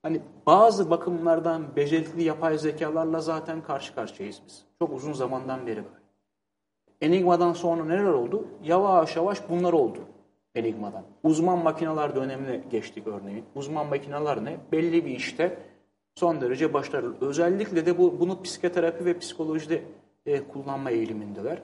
hani 0.04 0.22
bazı 0.46 0.90
bakımlardan 0.90 1.76
becerikli 1.76 2.24
yapay 2.24 2.58
zekalarla 2.58 3.22
zaten 3.22 3.64
karşı 3.64 3.96
karşıyayız 3.96 4.42
biz. 4.48 4.66
Çok 4.80 4.94
uzun 4.94 5.14
zamandan 5.14 5.68
beri 5.68 5.78
böyle. 5.78 6.04
Enigma'dan 7.02 7.54
sonra 7.54 7.86
neler 7.86 8.04
oldu? 8.04 8.48
Yavaş 8.64 9.16
yavaş 9.16 9.50
bunlar 9.50 9.74
oldu 9.74 10.00
Enigma'dan. 10.56 11.04
Uzman 11.24 11.64
makineler 11.64 12.16
dönemine 12.16 12.64
geçtik 12.72 13.08
örneğin. 13.08 13.46
Uzman 13.56 13.88
makineler 13.88 14.46
ne? 14.46 14.58
Belli 14.72 15.06
bir 15.06 15.12
işte 15.12 15.60
son 16.16 16.42
derece 16.42 16.74
başarılı. 16.74 17.16
Özellikle 17.22 17.86
de 17.86 17.98
bu, 17.98 18.20
bunu 18.20 18.42
psikoterapi 18.42 19.06
ve 19.06 19.20
psikolojide 19.20 19.84
e, 20.26 20.48
kullanma 20.48 20.92
eğilimindeler. 20.92 21.64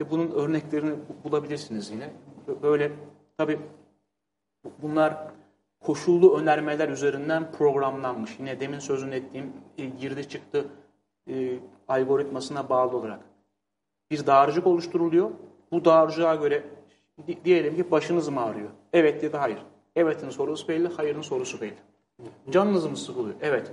E, 0.00 0.10
bunun 0.10 0.30
örneklerini 0.30 0.94
bulabilirsiniz 1.24 1.90
yine. 1.90 2.10
Böyle 2.62 2.92
tabii 3.36 3.60
bunlar 4.82 5.32
koşullu 5.82 6.38
önermeler 6.38 6.88
üzerinden 6.88 7.52
programlanmış. 7.52 8.38
Yine 8.38 8.60
demin 8.60 8.78
sözünü 8.78 9.14
ettiğim 9.14 9.52
e, 9.78 9.84
girdi 9.84 10.28
çıktı 10.28 10.64
e, 11.28 11.58
algoritmasına 11.88 12.68
bağlı 12.68 12.96
olarak. 12.96 13.20
Bir 14.10 14.26
dağarcık 14.26 14.66
oluşturuluyor. 14.66 15.30
Bu 15.72 15.84
dağarcığa 15.84 16.34
göre 16.34 16.64
diyelim 17.44 17.76
ki 17.76 17.90
başınız 17.90 18.28
mı 18.28 18.40
ağrıyor? 18.40 18.70
Evet 18.92 19.22
ya 19.22 19.32
da 19.32 19.40
hayır. 19.40 19.58
Evet'in 19.96 20.30
sorusu 20.30 20.68
belli, 20.68 20.88
hayırın 20.88 21.22
sorusu 21.22 21.60
belli. 21.60 21.78
Canınız 22.50 22.86
mı 22.86 22.96
sıkılıyor? 22.96 23.34
Evet. 23.40 23.72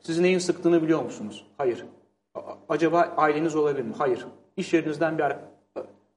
Siz 0.00 0.20
neyin 0.20 0.38
sıktığını 0.38 0.82
biliyor 0.82 1.02
musunuz? 1.02 1.46
Hayır. 1.58 1.84
Acaba 2.68 3.00
aileniz 3.16 3.56
olabilir 3.56 3.82
mi? 3.82 3.94
Hayır. 3.98 4.26
İş 4.56 4.72
yerinizden 4.72 5.18
bir 5.18 5.24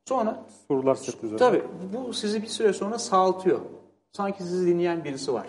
Sonra 0.06 0.45
sorular 0.67 0.95
seti 0.95 1.38
Tabii 1.38 1.63
bu 1.93 2.13
sizi 2.13 2.41
bir 2.41 2.47
süre 2.47 2.73
sonra 2.73 2.99
sağaltıyor. 2.99 3.60
Sanki 4.15 4.43
sizi 4.43 4.67
dinleyen 4.67 5.04
birisi 5.04 5.34
var. 5.34 5.47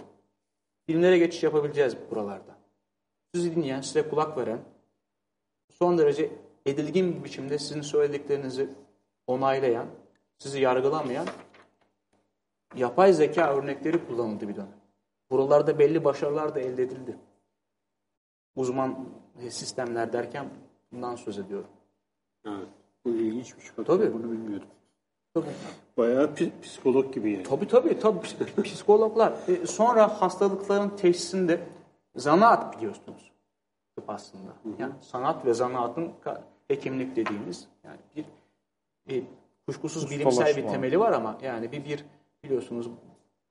Bilimlere 0.89 1.19
geçiş 1.19 1.43
yapabileceğiz 1.43 1.97
buralarda. 2.11 2.59
Sizi 3.35 3.57
dinleyen, 3.57 3.81
size 3.81 4.09
kulak 4.09 4.39
veren, 4.39 4.61
son 5.71 5.99
derece 5.99 6.31
edilgin 6.67 7.19
bir 7.19 7.25
biçimde 7.25 7.59
sizin 7.59 7.81
söylediklerinizi 7.81 8.71
onaylayan, 9.27 9.87
sizi 10.39 10.61
yargılamayan 10.61 11.27
yapay 12.77 13.13
zeka 13.13 13.55
örnekleri 13.55 14.07
kullanıldı 14.07 14.49
bir 14.49 14.57
dönem. 14.57 14.77
Buralarda 15.31 15.79
belli 15.79 16.05
başarılar 16.05 16.55
da 16.55 16.61
elde 16.61 16.83
edildi. 16.83 17.17
Uzman 18.57 19.09
sistemler 19.49 20.13
derken 20.13 20.51
bundan 20.93 21.17
söz 21.17 21.39
ediyorum. 21.39 21.71
Evet. 22.47 22.69
Bu 23.05 23.11
ilginçmiş. 23.11 23.79
Bak, 23.79 23.87
tabii. 23.87 24.15
Bunu 24.15 24.31
bilmiyordum. 24.31 24.69
Bayağı 25.97 26.35
psikolog 26.63 27.15
gibi 27.15 27.33
yani. 27.33 27.43
Tabii 27.43 27.69
tabii. 27.69 27.99
tabii. 27.99 28.21
Psikologlar. 28.63 29.33
E, 29.49 29.67
sonra 29.67 30.21
hastalıkların 30.21 30.89
teşhisinde 30.89 31.61
zanaat 32.17 32.77
biliyorsunuz. 32.77 33.33
Tıp 33.97 34.11
aslında. 34.11 34.53
Yani 34.79 34.93
sanat 35.01 35.47
ve 35.47 35.55
zanaatın 35.55 36.13
hekimlik 36.69 37.17
dediğimiz 37.17 37.69
yani 37.85 37.99
bir 38.17 38.25
e, 39.15 39.23
kuşkusuz 39.67 40.11
bilimsel 40.11 40.57
bir 40.57 40.69
temeli 40.69 41.01
var 41.01 41.13
ama 41.13 41.39
yani 41.43 41.73
bir 41.73 41.85
bir 41.85 42.05
biliyorsunuz 42.45 42.91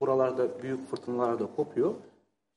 buralarda 0.02 0.62
büyük 0.64 0.90
fırtınalar 0.90 1.40
da 1.40 1.56
kopuyor. 1.56 1.94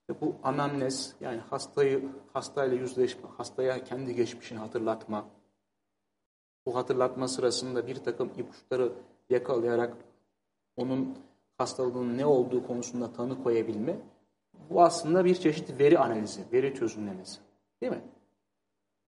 İşte 0.01 0.21
bu 0.21 0.35
anamnez 0.43 1.15
yani 1.21 1.41
hastayı 1.51 2.05
hastayla 2.33 2.77
yüzleşme, 2.77 3.29
hastaya 3.37 3.85
kendi 3.85 4.15
geçmişini 4.15 4.59
hatırlatma. 4.59 5.25
Bu 6.67 6.77
hatırlatma 6.77 7.29
sırasında 7.29 7.87
bir 7.87 7.95
takım 7.95 8.31
ipuçları 8.37 8.93
yakalayarak 9.31 9.97
onun 10.77 11.19
hastalığının 11.59 12.19
ne 12.19 12.27
olduğu 12.27 12.67
konusunda 12.67 13.13
tanı 13.13 13.43
koyabilme. 13.43 13.97
Bu 14.71 14.83
aslında 14.83 15.25
bir 15.25 15.35
çeşit 15.35 15.81
veri 15.81 15.99
analizi, 15.99 16.41
veri 16.53 16.75
çözümlemesi. 16.75 17.41
Değil 17.83 17.93
mi? 17.93 18.03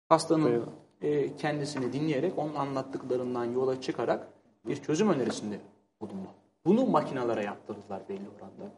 Hastanın 0.09 0.65
e, 1.01 1.35
kendisini 1.35 1.93
dinleyerek 1.93 2.37
onun 2.37 2.55
anlattıklarından 2.55 3.45
yola 3.45 3.81
çıkarak 3.81 4.27
bir 4.65 4.75
çözüm 4.75 5.09
önerisinde 5.09 5.59
bulunma. 6.01 6.33
Bunu 6.65 6.85
makinalara 6.85 7.41
yaptırdılar 7.41 8.09
belli 8.09 8.29
oranda. 8.29 8.71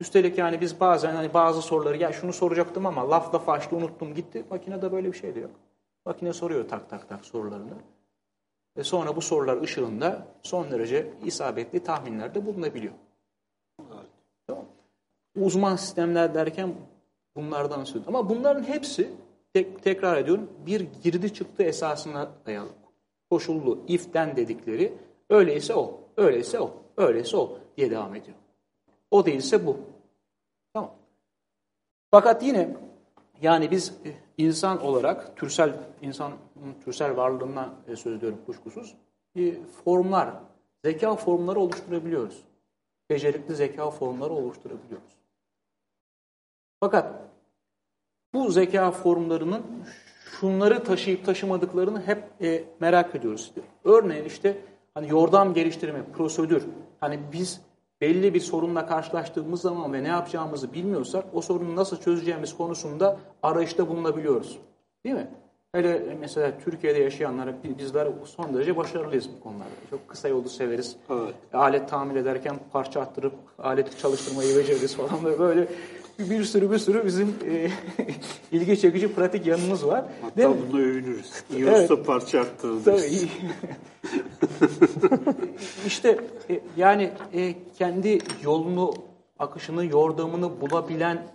Üstelik 0.00 0.38
yani 0.38 0.60
biz 0.60 0.80
bazen 0.80 1.14
hani 1.14 1.34
bazı 1.34 1.62
soruları 1.62 1.96
ya 1.96 2.12
şunu 2.12 2.32
soracaktım 2.32 2.86
ama 2.86 3.10
laf 3.10 3.34
laf 3.34 3.48
açtı 3.48 3.76
unuttum 3.76 4.14
gitti. 4.14 4.44
Makinede 4.50 4.92
böyle 4.92 5.12
bir 5.12 5.16
şey 5.16 5.34
de 5.34 5.40
yok. 5.40 5.50
Makine 6.06 6.32
soruyor 6.32 6.68
tak 6.68 6.90
tak 6.90 7.08
tak 7.08 7.24
sorularını. 7.24 7.74
Ve 8.76 8.84
sonra 8.84 9.16
bu 9.16 9.20
sorular 9.20 9.62
ışığında 9.62 10.26
son 10.42 10.70
derece 10.70 11.10
isabetli 11.24 11.82
tahminlerde 11.82 12.46
bulunabiliyor. 12.46 12.94
Uzman 15.36 15.76
sistemler 15.76 16.34
derken 16.34 16.74
bunlardan 17.36 17.84
söz 17.84 18.08
Ama 18.08 18.28
bunların 18.28 18.64
hepsi 18.64 19.10
tek, 19.52 19.82
tekrar 19.82 20.16
ediyorum 20.16 20.50
bir 20.66 20.80
girdi 20.80 21.34
çıktı 21.34 21.62
esasına 21.62 22.30
dayalı. 22.46 22.70
Koşullu 23.30 23.84
if'ten 23.88 24.36
dedikleri 24.36 24.92
öyleyse 25.30 25.74
o, 25.74 26.00
öyleyse 26.16 26.60
o, 26.60 26.82
öyleyse 26.96 27.36
o 27.36 27.58
diye 27.76 27.90
devam 27.90 28.14
ediyor. 28.14 28.36
O 29.10 29.26
değilse 29.26 29.66
bu. 29.66 29.76
Tamam. 30.72 30.94
Fakat 32.10 32.42
yine 32.42 32.76
yani 33.42 33.70
biz 33.70 33.92
e, 34.04 34.10
insan 34.38 34.82
olarak 34.82 35.36
türsel 35.36 35.72
insan 36.02 36.32
türsel 36.84 37.16
varlığından 37.16 37.74
e, 37.88 37.96
söz 37.96 38.18
ediyorum 38.18 38.38
kuşkusuz 38.46 38.94
formlar, 39.84 40.30
zeka 40.84 41.16
formları 41.16 41.60
oluşturabiliyoruz. 41.60 42.44
Becerikli 43.10 43.54
zeka 43.54 43.90
formları 43.90 44.30
oluşturabiliyoruz. 44.30 45.12
Fakat 46.80 47.14
bu 48.34 48.50
zeka 48.50 48.90
formlarının 48.90 49.62
şunları 50.40 50.84
taşıyıp 50.84 51.24
taşımadıklarını 51.24 52.02
hep 52.02 52.24
e, 52.40 52.64
merak 52.80 53.14
ediyoruz. 53.14 53.52
Örneğin 53.84 54.24
işte 54.24 54.56
hani 54.94 55.10
yordam 55.10 55.54
geliştirme, 55.54 56.04
prosedür. 56.12 56.64
Hani 57.00 57.20
biz 57.32 57.60
belli 58.00 58.34
bir 58.34 58.40
sorunla 58.40 58.86
karşılaştığımız 58.86 59.60
zaman 59.60 59.92
ve 59.92 60.04
ne 60.04 60.08
yapacağımızı 60.08 60.72
bilmiyorsak 60.72 61.24
o 61.32 61.40
sorunu 61.40 61.76
nasıl 61.76 61.96
çözeceğimiz 61.96 62.56
konusunda 62.56 63.16
arayışta 63.42 63.88
bulunabiliyoruz. 63.88 64.58
Değil 65.04 65.16
mi? 65.16 65.30
Hele 65.72 66.16
mesela 66.20 66.52
Türkiye'de 66.64 66.98
yaşayanlar 66.98 67.48
bizler 67.78 68.08
son 68.24 68.54
derece 68.54 68.76
başarılıyız 68.76 69.28
bu 69.36 69.42
konularda. 69.42 69.70
Çok 69.90 70.08
kısa 70.08 70.28
yolu 70.28 70.48
severiz. 70.48 70.96
Evet. 71.10 71.34
Alet 71.52 71.88
tamir 71.88 72.16
ederken 72.16 72.56
parça 72.72 73.00
attırıp 73.00 73.34
aleti 73.58 73.98
çalıştırmayı 73.98 74.56
beceririz 74.56 74.96
falan 74.96 75.24
böyle, 75.24 75.38
böyle 75.38 75.68
bir 76.18 76.44
sürü 76.44 76.70
bir 76.70 76.78
sürü 76.78 77.06
bizim 77.06 77.28
e, 77.28 77.70
ilgi 78.56 78.80
çekici 78.80 79.14
pratik 79.14 79.46
yanımız 79.46 79.86
var. 79.86 80.04
Hatta 80.22 80.36
Değil 80.36 80.48
bununla 80.48 80.76
mi? 80.76 80.82
övünürüz. 80.82 81.32
İyi 81.56 81.64
evet. 81.64 82.06
parça 82.06 82.40
attırırız. 82.40 82.84
Tabii. 82.84 83.00
işte 85.86 86.18
e, 86.50 86.60
yani 86.76 87.10
e, 87.34 87.54
kendi 87.78 88.18
yolunu, 88.42 88.94
akışını, 89.38 89.84
yordamını 89.84 90.60
bulabilen 90.60 91.26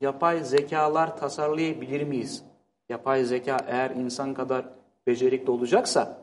yapay 0.00 0.44
zekalar 0.44 1.16
tasarlayabilir 1.16 2.02
miyiz? 2.02 2.42
Yapay 2.88 3.24
zeka 3.24 3.56
eğer 3.68 3.90
insan 3.90 4.34
kadar 4.34 4.64
becerikli 5.06 5.50
olacaksa 5.50 6.18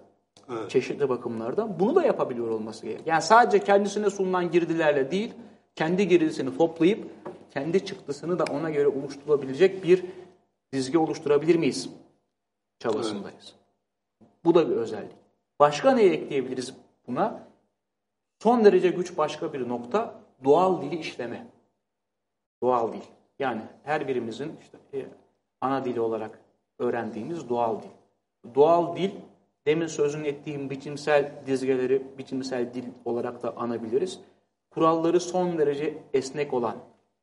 evet. 0.49 0.69
çeşitli 0.69 1.09
bakımlardan 1.09 1.79
bunu 1.79 1.95
da 1.95 2.03
yapabiliyor 2.03 2.47
olması 2.47 2.85
gerekiyor. 2.85 3.07
Yani 3.07 3.21
sadece 3.21 3.59
kendisine 3.59 4.09
sunulan 4.09 4.51
girdilerle 4.51 5.11
değil, 5.11 5.33
kendi 5.75 6.07
girdisini 6.07 6.57
toplayıp 6.57 7.07
kendi 7.51 7.85
çıktısını 7.85 8.39
da 8.39 8.43
ona 8.43 8.69
göre 8.69 8.87
oluşturulabilecek 8.87 9.83
bir 9.83 10.05
dizgi 10.73 10.97
oluşturabilir 10.97 11.55
miyiz? 11.55 11.89
Çabasındayız. 12.79 13.55
Evet. 14.21 14.29
Bu 14.45 14.55
da 14.55 14.69
bir 14.69 14.75
özellik. 14.75 15.15
Başka 15.59 15.91
neyi 15.91 16.11
ekleyebiliriz 16.11 16.73
buna? 17.07 17.47
Son 18.39 18.65
derece 18.65 18.89
güç 18.89 19.17
başka 19.17 19.53
bir 19.53 19.69
nokta 19.69 20.21
doğal 20.43 20.81
dili 20.81 20.95
işleme. 20.95 21.47
Doğal 22.63 22.93
dil. 22.93 23.01
Yani 23.39 23.61
her 23.83 24.07
birimizin 24.07 24.51
işte 24.61 24.77
e, 24.93 25.05
ana 25.61 25.85
dili 25.85 26.01
olarak 26.01 26.39
öğrendiğimiz 26.79 27.49
doğal 27.49 27.81
dil. 27.81 27.89
Doğal 28.55 28.95
dil 28.95 29.11
demin 29.65 29.87
sözünü 29.87 30.27
ettiğim 30.27 30.69
biçimsel 30.69 31.31
dizgeleri 31.45 32.17
biçimsel 32.17 32.73
dil 32.73 32.85
olarak 33.05 33.43
da 33.43 33.57
anabiliriz. 33.57 34.19
Kuralları 34.71 35.19
son 35.19 35.57
derece 35.57 35.97
esnek 36.13 36.53
olan. 36.53 36.77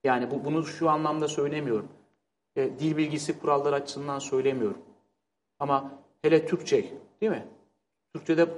Yani 0.05 0.31
bu, 0.31 0.45
bunu 0.45 0.67
şu 0.67 0.91
anlamda 0.91 1.29
söylemiyorum. 1.29 1.89
E, 2.57 2.79
dil 2.79 2.97
bilgisi 2.97 3.39
kuralları 3.39 3.75
açısından 3.75 4.19
söylemiyorum. 4.19 4.83
Ama 5.59 5.93
hele 6.23 6.47
Türkçe 6.47 6.85
değil 7.21 7.33
mi? 7.33 7.47
Türkçe'de 8.15 8.49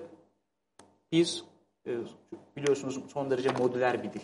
biz 1.12 1.44
e, 1.86 1.96
biliyorsunuz 2.56 3.00
son 3.08 3.30
derece 3.30 3.52
modüler 3.52 4.02
bir 4.02 4.12
dil. 4.12 4.20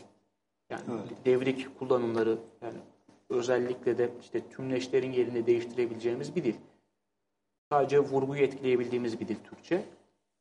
Yani 0.71 0.83
evet. 0.89 1.25
devrik 1.25 1.79
kullanımları 1.79 2.39
yani 2.63 2.79
özellikle 3.31 3.99
de 3.99 4.11
işte 4.21 4.49
tümleşlerin 4.49 5.13
yerini 5.13 5.47
değiştirebileceğimiz 5.47 6.37
bir 6.37 6.45
dil. 6.45 6.55
Sadece 7.73 7.99
vurguyu 7.99 8.43
etkileyebildiğimiz 8.43 9.21
bir 9.21 9.29
dil 9.29 9.37
Türkçe. 9.51 9.85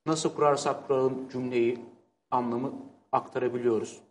Nasıl 0.05 0.35
kurarsak 0.35 0.87
kuralım 0.87 1.29
cümleyi, 1.29 1.79
anlamı 2.31 2.73
aktarabiliyoruz. 3.11 4.01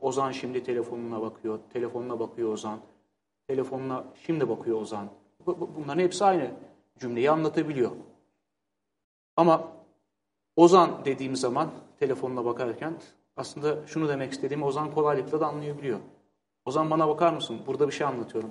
Ozan 0.00 0.32
şimdi 0.32 0.62
telefonuna 0.62 1.22
bakıyor, 1.22 1.58
telefonuna 1.72 2.20
bakıyor 2.20 2.52
Ozan. 2.52 2.80
Telefonuna 3.48 4.04
şimdi 4.26 4.48
bakıyor 4.48 4.80
Ozan. 4.80 5.08
Bunların 5.46 6.02
hepsi 6.02 6.24
aynı 6.24 6.50
cümleyi 6.98 7.30
anlatabiliyor. 7.30 7.90
Ama 9.36 9.68
Ozan 10.56 11.04
dediğim 11.04 11.36
zaman 11.36 11.70
telefonuna 11.98 12.44
bakarken 12.44 12.94
aslında 13.36 13.86
şunu 13.86 14.08
demek 14.08 14.32
istediğim 14.32 14.62
Ozan 14.62 14.94
kolaylıkla 14.94 15.40
da 15.40 15.46
anlayabiliyor. 15.46 16.00
Ozan 16.64 16.90
bana 16.90 17.08
bakar 17.08 17.32
mısın? 17.32 17.60
Burada 17.66 17.86
bir 17.86 17.92
şey 17.92 18.06
anlatıyorum 18.06 18.50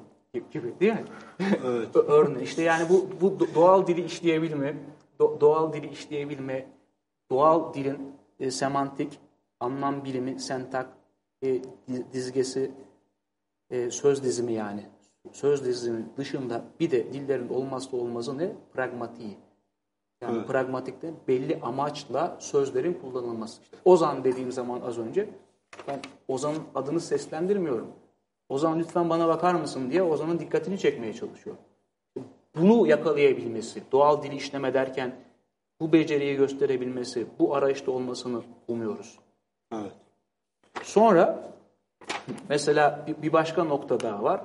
gibi 0.51 0.79
değil 0.79 0.93
mi? 0.93 1.05
Evet. 1.65 1.95
Örneğin 1.95 2.45
işte 2.45 2.61
yani 2.61 2.89
bu, 2.89 3.07
bu 3.21 3.39
doğal 3.55 3.87
dili 3.87 4.05
işleyebilme, 4.05 4.77
doğal 5.19 5.73
dili 5.73 5.87
işleyebilme, 5.87 6.67
doğal 7.31 7.73
dilin 7.73 8.15
e, 8.39 8.51
semantik, 8.51 9.19
anlam 9.59 10.05
bilimi, 10.05 10.39
sentak, 10.39 10.98
e, 11.43 11.61
dizgesi, 12.13 12.71
e, 13.69 13.91
söz 13.91 14.23
dizimi 14.23 14.53
yani. 14.53 14.85
Söz 15.31 15.65
dizimi 15.65 16.05
dışında 16.17 16.63
bir 16.79 16.91
de 16.91 17.13
dillerin 17.13 17.49
olmazsa 17.49 17.97
olmazı 17.97 18.37
ne? 18.37 18.51
Pragmatiği. 18.73 19.37
Yani 20.21 20.37
evet. 20.37 20.47
pragmatikte 20.47 21.13
belli 21.27 21.59
amaçla 21.61 22.37
sözlerin 22.39 22.93
kullanılması. 22.93 23.61
İşte 23.61 23.77
Ozan 23.85 24.23
dediğim 24.23 24.51
zaman 24.51 24.81
az 24.81 24.97
önce 24.97 25.29
ben 25.87 25.99
Ozan'ın 26.27 26.63
adını 26.75 26.99
seslendirmiyorum. 26.99 27.87
Ozan 28.49 28.79
lütfen 28.79 29.09
bana 29.09 29.27
bakar 29.27 29.53
mısın 29.53 29.91
diye 29.91 30.03
Ozan'ın 30.03 30.39
dikkatini 30.39 30.79
çekmeye 30.79 31.13
çalışıyor. 31.13 31.55
Bunu 32.55 32.87
yakalayabilmesi, 32.87 33.83
doğal 33.91 34.23
dili 34.23 34.35
işleme 34.35 34.73
derken 34.73 35.15
bu 35.79 35.93
beceriyi 35.93 36.35
gösterebilmesi, 36.35 37.27
bu 37.39 37.55
arayışta 37.55 37.91
olmasını 37.91 38.43
umuyoruz. 38.67 39.19
Evet. 39.73 39.93
Sonra 40.89 41.51
mesela 42.49 43.05
bir 43.21 43.33
başka 43.33 43.63
nokta 43.63 43.99
daha 43.99 44.23
var. 44.23 44.41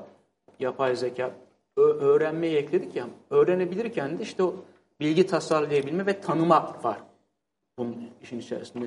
Yapay 0.61 0.97
zeka 0.97 1.30
öğrenmeyi 1.76 2.57
ekledik 2.57 2.97
ya. 2.97 3.07
Öğrenebilirken 3.30 4.18
de 4.18 4.22
işte 4.22 4.42
o 4.42 4.55
bilgi 5.01 5.26
tasarlayabilme 5.26 6.07
ve 6.07 6.20
tanıma 6.20 6.76
var 6.82 6.99
bunun 7.78 8.11
işin 8.22 8.38
içerisinde. 8.38 8.86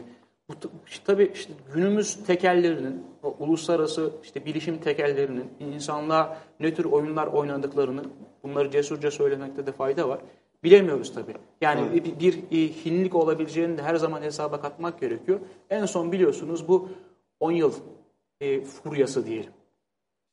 Bu, 0.49 0.53
işte, 0.88 1.03
tabii 1.05 1.32
işte 1.34 1.53
günümüz 1.74 2.26
tekellerinin, 2.26 3.03
o 3.24 3.36
uluslararası 3.39 4.12
işte 4.24 4.45
bilişim 4.45 4.78
tekellerinin 4.78 5.49
insanlığa 5.60 6.38
ne 6.60 6.74
tür 6.74 6.86
oyunlar 6.86 7.28
oynadıklarını 7.28 8.03
bunları 8.43 8.72
cesurca 8.72 9.12
söylemekte 9.12 9.66
de 9.66 9.72
fayda 9.72 10.10
var. 10.10 10.20
Bilemiyoruz 10.64 11.14
tabii. 11.14 11.34
Yani 11.62 11.82
evet. 11.91 12.20
bir, 12.20 12.49
bir, 12.51 12.70
hinlik 12.70 13.16
olabileceğini 13.16 13.78
de 13.78 13.84
her 13.84 13.95
zaman 13.95 14.22
hesaba 14.22 14.62
katmak 14.62 14.99
gerekiyor. 14.99 15.39
En 15.70 15.86
son 15.86 16.12
biliyorsunuz 16.12 16.68
bu 16.68 16.89
10 17.40 17.52
yıl 17.52 17.74
e, 18.42 18.62
furyası 18.62 19.26
diyelim. 19.26 19.54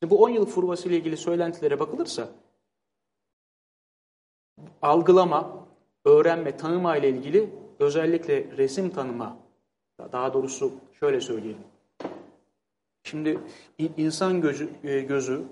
Bu 0.03 0.23
10 0.23 0.29
yıl 0.29 0.47
furyası 0.47 0.89
ile 0.89 0.97
ilgili 0.97 1.17
söylentilere 1.17 1.81
bakılırsa 1.81 2.29
algılama, 4.83 5.67
öğrenme, 6.05 6.57
tanıma 6.57 6.97
ile 6.97 7.09
ilgili 7.09 7.51
özellikle 7.79 8.57
resim 8.57 8.91
tanıma, 8.91 9.37
daha 10.13 10.35
doğrusu 10.35 10.73
şöyle 11.01 11.21
söyleyelim. 11.21 11.65
Şimdi 13.03 13.39
insan 13.97 14.41
gözü, 14.41 14.71
e, 14.85 15.01
gözü 15.01 15.43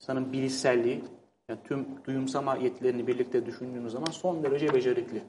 insanın 0.00 0.32
bilişselliği, 0.32 1.04
yani 1.48 1.60
tüm 1.64 2.04
duyumsama 2.04 2.56
yetilerini 2.56 3.06
birlikte 3.06 3.46
düşündüğümüz 3.46 3.92
zaman 3.92 4.10
son 4.10 4.42
derece 4.42 4.74
becerikli. 4.74 5.22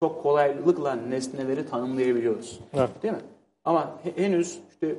Çok 0.00 0.22
kolaylıkla 0.22 0.94
nesneleri 0.94 1.66
tanımlayabiliyoruz. 1.66 2.60
Evet. 2.72 3.02
Değil 3.02 3.14
mi? 3.14 3.20
Ama 3.64 3.98
henüz 4.16 4.60
işte 4.70 4.94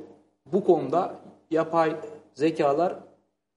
bu 0.52 0.64
konuda 0.64 1.16
yapay 1.52 1.96
zekalar 2.34 2.96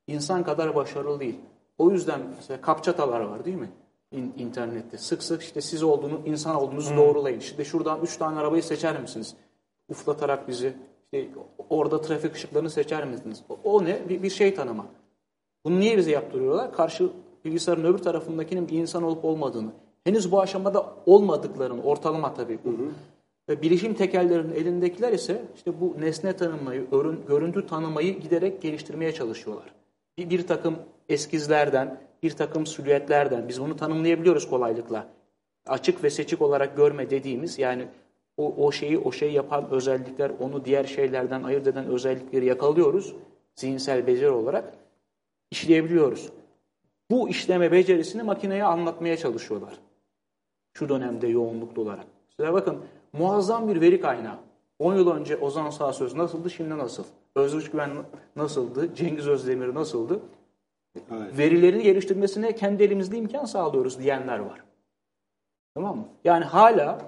insan 0.06 0.44
kadar 0.44 0.74
başarılı 0.74 1.20
değil. 1.20 1.40
O 1.78 1.90
yüzden 1.90 2.20
mesela 2.36 2.60
kapçatalar 2.60 3.20
var 3.20 3.44
değil 3.44 3.56
mi? 3.56 3.70
in, 4.12 4.34
internette. 4.38 4.98
Sık 4.98 5.22
sık 5.22 5.42
işte 5.42 5.60
siz 5.60 5.82
olduğunu, 5.82 6.20
insan 6.26 6.56
olduğunuzu 6.56 6.90
hmm. 6.90 6.96
doğrulayın. 6.96 7.40
İşte 7.40 7.64
şuradan 7.64 8.00
üç 8.02 8.16
tane 8.16 8.38
arabayı 8.38 8.62
seçer 8.62 9.00
misiniz? 9.00 9.34
Uflatarak 9.88 10.48
bizi. 10.48 10.72
İşte 11.04 11.28
orada 11.70 12.00
trafik 12.00 12.34
ışıklarını 12.34 12.70
seçer 12.70 13.04
misiniz? 13.04 13.42
O, 13.48 13.58
o 13.64 13.84
ne? 13.84 14.08
Bir, 14.08 14.22
bir 14.22 14.30
şey 14.30 14.54
tanıma. 14.54 14.86
Bunu 15.64 15.80
niye 15.80 15.96
bize 15.96 16.10
yaptırıyorlar? 16.10 16.72
Karşı 16.72 17.10
bilgisayarın 17.44 17.84
öbür 17.84 17.98
tarafındakinin 17.98 18.68
bir 18.68 18.78
insan 18.78 19.02
olup 19.02 19.24
olmadığını. 19.24 19.70
Henüz 20.04 20.32
bu 20.32 20.40
aşamada 20.40 20.86
olmadıklarını, 21.06 21.82
ortalama 21.82 22.34
tabii 22.34 22.58
bu. 22.64 22.68
Hı 22.68 22.72
hı. 22.72 22.90
Ve 23.48 23.62
bilişim 23.62 23.94
tekerlerinin 23.94 24.54
elindekiler 24.54 25.12
ise 25.12 25.42
işte 25.56 25.80
bu 25.80 25.96
nesne 26.00 26.36
tanımayı, 26.36 26.86
görüntü 27.28 27.66
tanımayı 27.66 28.20
giderek 28.20 28.62
geliştirmeye 28.62 29.12
çalışıyorlar. 29.12 29.74
Bir, 30.18 30.30
bir 30.30 30.46
takım 30.46 30.76
eskizlerden, 31.08 32.00
bir 32.22 32.30
takım 32.30 32.66
silüetlerden 32.66 33.48
biz 33.48 33.60
bunu 33.60 33.76
tanımlayabiliyoruz 33.76 34.48
kolaylıkla. 34.48 35.08
Açık 35.66 36.04
ve 36.04 36.10
seçik 36.10 36.42
olarak 36.42 36.76
görme 36.76 37.10
dediğimiz 37.10 37.58
yani 37.58 37.88
o, 38.36 38.66
o 38.66 38.72
şeyi 38.72 38.98
o 38.98 39.12
şey 39.12 39.32
yapan 39.32 39.70
özellikler 39.70 40.32
onu 40.40 40.64
diğer 40.64 40.84
şeylerden 40.84 41.42
ayırt 41.42 41.66
eden 41.66 41.86
özellikleri 41.86 42.46
yakalıyoruz. 42.46 43.14
Zihinsel 43.54 44.06
beceri 44.06 44.30
olarak 44.30 44.74
işleyebiliyoruz. 45.50 46.32
Bu 47.10 47.28
işleme 47.28 47.72
becerisini 47.72 48.22
makineye 48.22 48.64
anlatmaya 48.64 49.16
çalışıyorlar. 49.16 49.78
Şu 50.72 50.88
dönemde 50.88 51.26
yoğunluklu 51.26 51.82
olarak. 51.82 52.06
Size 52.36 52.52
bakın 52.52 52.84
muazzam 53.18 53.68
bir 53.68 53.80
veri 53.80 54.00
kaynağı. 54.00 54.38
10 54.78 54.94
yıl 54.94 55.10
önce 55.10 55.36
Ozan 55.36 55.70
Sağsöz 55.70 56.14
nasıldı, 56.14 56.50
şimdi 56.50 56.78
nasıl? 56.78 57.04
Özgür 57.34 57.70
Güven 57.72 57.90
nasıldı, 58.36 58.94
Cengiz 58.94 59.28
Özdemir 59.28 59.74
nasıldı? 59.74 60.20
Evet. 61.10 61.38
Verilerini 61.38 61.82
geliştirmesine 61.82 62.54
kendi 62.54 62.82
elimizde 62.82 63.18
imkan 63.18 63.44
sağlıyoruz 63.44 63.98
diyenler 63.98 64.38
var. 64.38 64.64
Tamam 65.74 65.96
mı? 65.96 66.04
Yani 66.24 66.44
hala 66.44 66.98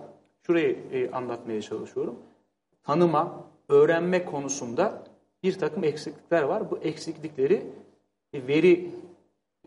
şurayı 0.42 0.78
e, 0.92 1.10
anlatmaya 1.10 1.62
çalışıyorum. 1.62 2.18
Tanıma, 2.82 3.44
öğrenme 3.68 4.24
konusunda 4.24 5.02
bir 5.42 5.58
takım 5.58 5.84
eksiklikler 5.84 6.42
var. 6.42 6.70
Bu 6.70 6.78
eksiklikleri 6.78 7.66
e, 8.32 8.46
veri 8.46 8.90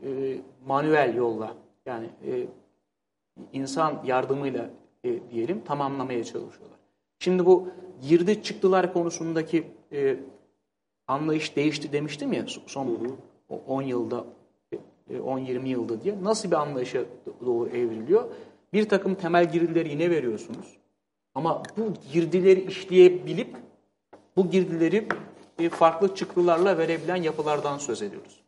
e, 0.04 0.38
manuel 0.68 1.16
yolla 1.16 1.54
yani 1.86 2.10
e, 2.28 2.48
insan 3.54 4.02
yardımıyla 4.06 4.70
e, 5.04 5.32
diyelim 5.32 5.64
tamamlamaya 5.64 6.24
çalışıyorlar. 6.24 6.80
Şimdi 7.20 7.46
bu 7.46 7.68
girdi 8.10 8.44
çıktılar 8.44 8.94
konusundaki 8.94 9.68
e, 9.92 10.20
anlayış 11.08 11.56
değişti 11.56 11.92
demiştim 11.92 12.34
ya 12.34 12.46
son 12.68 12.88
hı 12.88 12.92
hı. 12.92 13.56
10 13.68 13.82
yılda 13.82 14.26
10-20 15.10 15.66
e, 15.66 15.70
yılda 15.70 16.02
diye 16.02 16.24
nasıl 16.24 16.52
bir 16.52 16.56
anlayışa 16.56 17.02
doğru 17.46 17.70
evriliyor? 17.70 18.24
Bir 18.74 18.90
takım 18.90 19.16
temel 19.16 19.52
girdileri 19.52 19.90
yine 19.90 20.10
veriyorsunuz. 20.10 20.78
Ama 21.36 21.64
bu 21.78 21.94
girdileri 22.14 22.62
işleyebilip 22.62 23.56
bu 24.38 24.50
girdileri 24.50 25.08
farklı 25.70 26.16
çıktılarla 26.16 26.78
verebilen 26.78 27.16
yapılardan 27.16 27.78
söz 27.78 28.02
ediyoruz. 28.02 28.42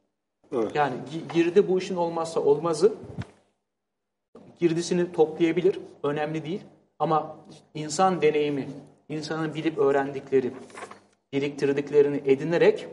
Evet. 0.52 0.76
Yani 0.76 0.96
girdi 1.34 1.68
bu 1.68 1.78
işin 1.78 1.96
olmazsa 1.96 2.40
olmazı 2.40 2.94
girdisini 4.64 5.12
toplayabilir, 5.12 5.80
önemli 6.04 6.46
değil. 6.46 6.62
Ama 7.00 7.38
insan 7.74 8.22
deneyimi, 8.22 8.68
insanın 9.10 9.54
bilip 9.54 9.78
öğrendikleri, 9.78 10.52
biriktirdiklerini 11.34 12.22
edinerek 12.26 12.88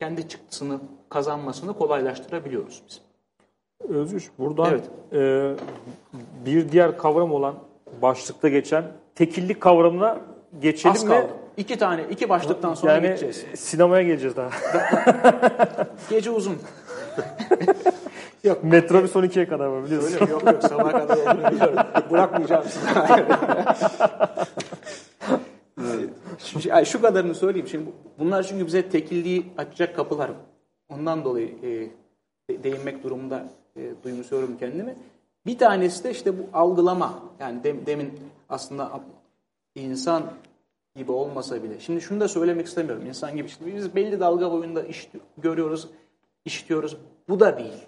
kendi 0.00 0.28
çıktısını 0.28 0.80
kazanmasını 1.08 1.78
kolaylaştırabiliyoruz 1.78 2.82
biz. 2.88 3.00
Özgür, 3.88 4.30
buradan 4.38 4.70
evet. 4.70 4.84
e, 5.12 5.54
bir 6.46 6.72
diğer 6.72 6.98
kavram 6.98 7.32
olan 7.32 7.54
başlıkta 8.02 8.48
geçen 8.48 8.84
tekillik 9.14 9.60
kavramına 9.60 10.20
geçelim 10.60 11.12
Az. 11.12 11.24
İki 11.56 11.78
tane, 11.78 12.02
iki 12.10 12.28
başlıktan 12.28 12.74
sonra 12.74 12.92
yani 12.92 13.06
gideceğiz. 13.06 13.44
sinemaya 13.54 14.02
geleceğiz 14.02 14.36
daha. 14.36 14.50
Gece 16.10 16.30
uzun. 16.30 16.58
Metrobüs 18.62 19.14
12'ye 19.14 19.48
kadar 19.48 19.66
var 19.66 19.84
biliyorsun. 19.84 20.14
Öyle? 20.20 20.32
Yok 20.32 20.44
yok 20.46 20.62
sabah 20.62 20.92
kadar 20.92 21.16
olduğunu 21.16 21.50
biliyorum. 21.50 21.78
Bırakmayacağım 22.10 22.64
sizi. 22.64 22.86
şu, 26.38 26.74
ay, 26.74 26.84
şu 26.84 27.02
kadarını 27.02 27.34
söyleyeyim. 27.34 27.68
Şimdi 27.68 27.90
bunlar 28.18 28.42
çünkü 28.42 28.66
bize 28.66 28.88
tekilliği 28.88 29.46
açacak 29.58 29.96
kapılar. 29.96 30.30
Ondan 30.88 31.24
dolayı 31.24 31.48
e, 31.62 31.68
de- 32.50 32.62
değinmek 32.64 33.04
durumunda 33.04 33.44
e, 33.76 33.90
duymuşuyorum 34.04 34.56
kendimi. 34.58 34.96
Bir 35.46 35.58
tanesi 35.58 36.04
de 36.04 36.10
işte 36.10 36.38
bu 36.38 36.42
algılama. 36.52 37.22
Yani 37.40 37.64
dem- 37.64 37.86
demin 37.86 38.20
aslında 38.48 39.00
insan 39.74 40.22
gibi 40.96 41.12
olmasa 41.12 41.62
bile. 41.62 41.80
Şimdi 41.80 42.00
şunu 42.00 42.20
da 42.20 42.28
söylemek 42.28 42.66
istemiyorum. 42.66 43.06
İnsan 43.06 43.36
gibi 43.36 43.46
işte 43.46 43.66
biz 43.76 43.94
belli 43.94 44.20
dalga 44.20 44.52
boyunda 44.52 44.82
iş 44.82 45.08
görüyoruz, 45.38 45.88
işitiyoruz. 46.44 46.96
Bu 47.28 47.40
da 47.40 47.58
değil. 47.58 47.86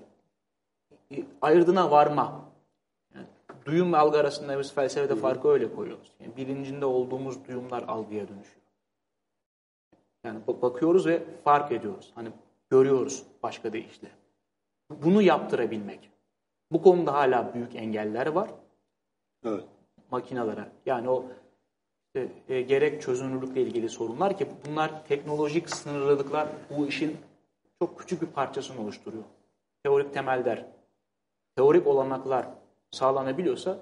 E, 1.15 1.25
Ayırdına 1.43 1.91
varma. 1.91 2.41
Yani 3.15 3.27
duyum 3.65 3.93
ve 3.93 3.97
algı 3.97 4.19
arasında 4.19 4.59
biz 4.59 4.73
felsefede 4.75 5.17
farkı 5.17 5.49
öyle 5.49 5.75
koyuyoruz. 5.75 6.13
Yani 6.21 6.37
bilincinde 6.37 6.85
olduğumuz 6.87 7.49
duyumlar 7.49 7.83
algıya 7.83 8.29
dönüşüyor. 8.29 8.61
Yani 10.25 10.41
bak- 10.49 10.63
bakıyoruz 10.63 11.07
ve 11.07 11.23
fark 11.45 11.73
ediyoruz. 11.73 12.13
Hani 12.15 12.29
görüyoruz 12.71 13.23
başka 13.43 13.73
deyişle. 13.73 14.09
Bunu 14.91 15.23
yaptırabilmek. 15.23 16.11
Bu 16.73 16.83
konuda 16.83 17.13
hala 17.13 17.55
büyük 17.55 17.75
engeller 17.77 18.27
var 18.27 18.51
Evet. 19.45 19.65
makinalara. 20.11 20.69
Yani 20.87 21.11
o 21.11 21.25
e, 22.17 22.29
e, 22.49 22.63
gerek 22.63 23.03
çözünürlükle 23.03 23.63
ilgili 23.63 23.89
sorunlar 23.89 24.39
ki 24.39 24.49
bunlar 24.67 25.05
teknolojik 25.05 25.71
sınırlılıklar 25.71 26.49
bu 26.79 26.87
işin 26.87 27.17
çok 27.79 27.99
küçük 27.99 28.23
bir 28.23 28.27
parçasını 28.27 28.81
oluşturuyor. 28.83 29.25
Teorik 29.83 30.15
temeller, 30.15 30.67
teorik 31.57 31.87
olanaklar 31.87 32.47
sağlanabiliyorsa 32.91 33.79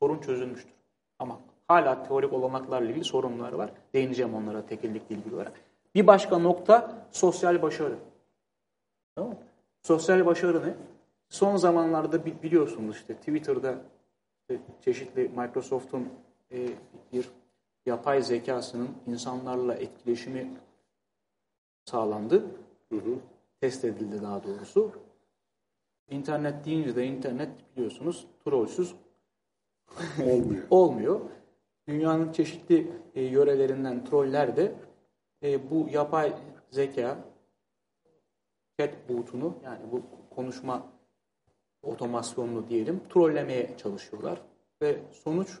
sorun 0.00 0.18
çözülmüştür. 0.18 0.72
Ama 1.18 1.40
hala 1.68 2.02
teorik 2.02 2.32
olanaklarla 2.32 2.90
ilgili 2.90 3.04
sorunlar 3.04 3.52
var. 3.52 3.72
Değineceğim 3.94 4.34
onlara 4.34 4.66
tekillikle 4.66 5.14
ilgili 5.14 5.34
olarak. 5.34 5.52
Bir 5.94 6.06
başka 6.06 6.38
nokta 6.38 7.06
sosyal 7.12 7.62
başarı. 7.62 7.96
Tamam 9.14 9.30
mı? 9.30 9.36
Sosyal 9.82 10.26
başarı 10.26 10.66
ne? 10.68 10.74
Son 11.28 11.56
zamanlarda 11.56 12.24
bi- 12.26 12.42
biliyorsunuz 12.42 12.96
işte 12.96 13.14
Twitter'da 13.14 13.74
işte 14.40 14.62
çeşitli 14.80 15.28
Microsoft'un 15.36 16.08
e, 16.52 16.68
bir 17.12 17.28
yapay 17.86 18.22
zekasının 18.22 18.88
insanlarla 19.06 19.74
etkileşimi 19.74 20.50
sağlandı. 21.84 22.44
Test 23.60 23.84
edildi 23.84 24.22
daha 24.22 24.44
doğrusu. 24.44 24.92
İnternet 26.10 26.64
deyince 26.64 26.96
de 26.96 27.06
internet 27.06 27.48
biliyorsunuz 27.76 28.26
trollsüz 28.44 28.94
Olmuyor. 30.24 30.62
olmuyor. 30.70 31.20
Dünyanın 31.88 32.32
çeşitli 32.32 32.92
e, 33.14 33.22
yörelerinden 33.22 34.04
troller 34.04 34.56
de 34.56 34.74
e, 35.42 35.70
bu 35.70 35.88
yapay 35.90 36.32
zeka 36.70 37.18
chatbot'unu 38.78 39.54
yani 39.64 39.92
bu 39.92 40.02
konuşma 40.34 40.86
otomasyonunu 41.82 42.68
diyelim 42.68 43.00
trollemeye 43.08 43.76
çalışıyorlar. 43.76 44.42
Ve 44.82 45.00
sonuç 45.12 45.58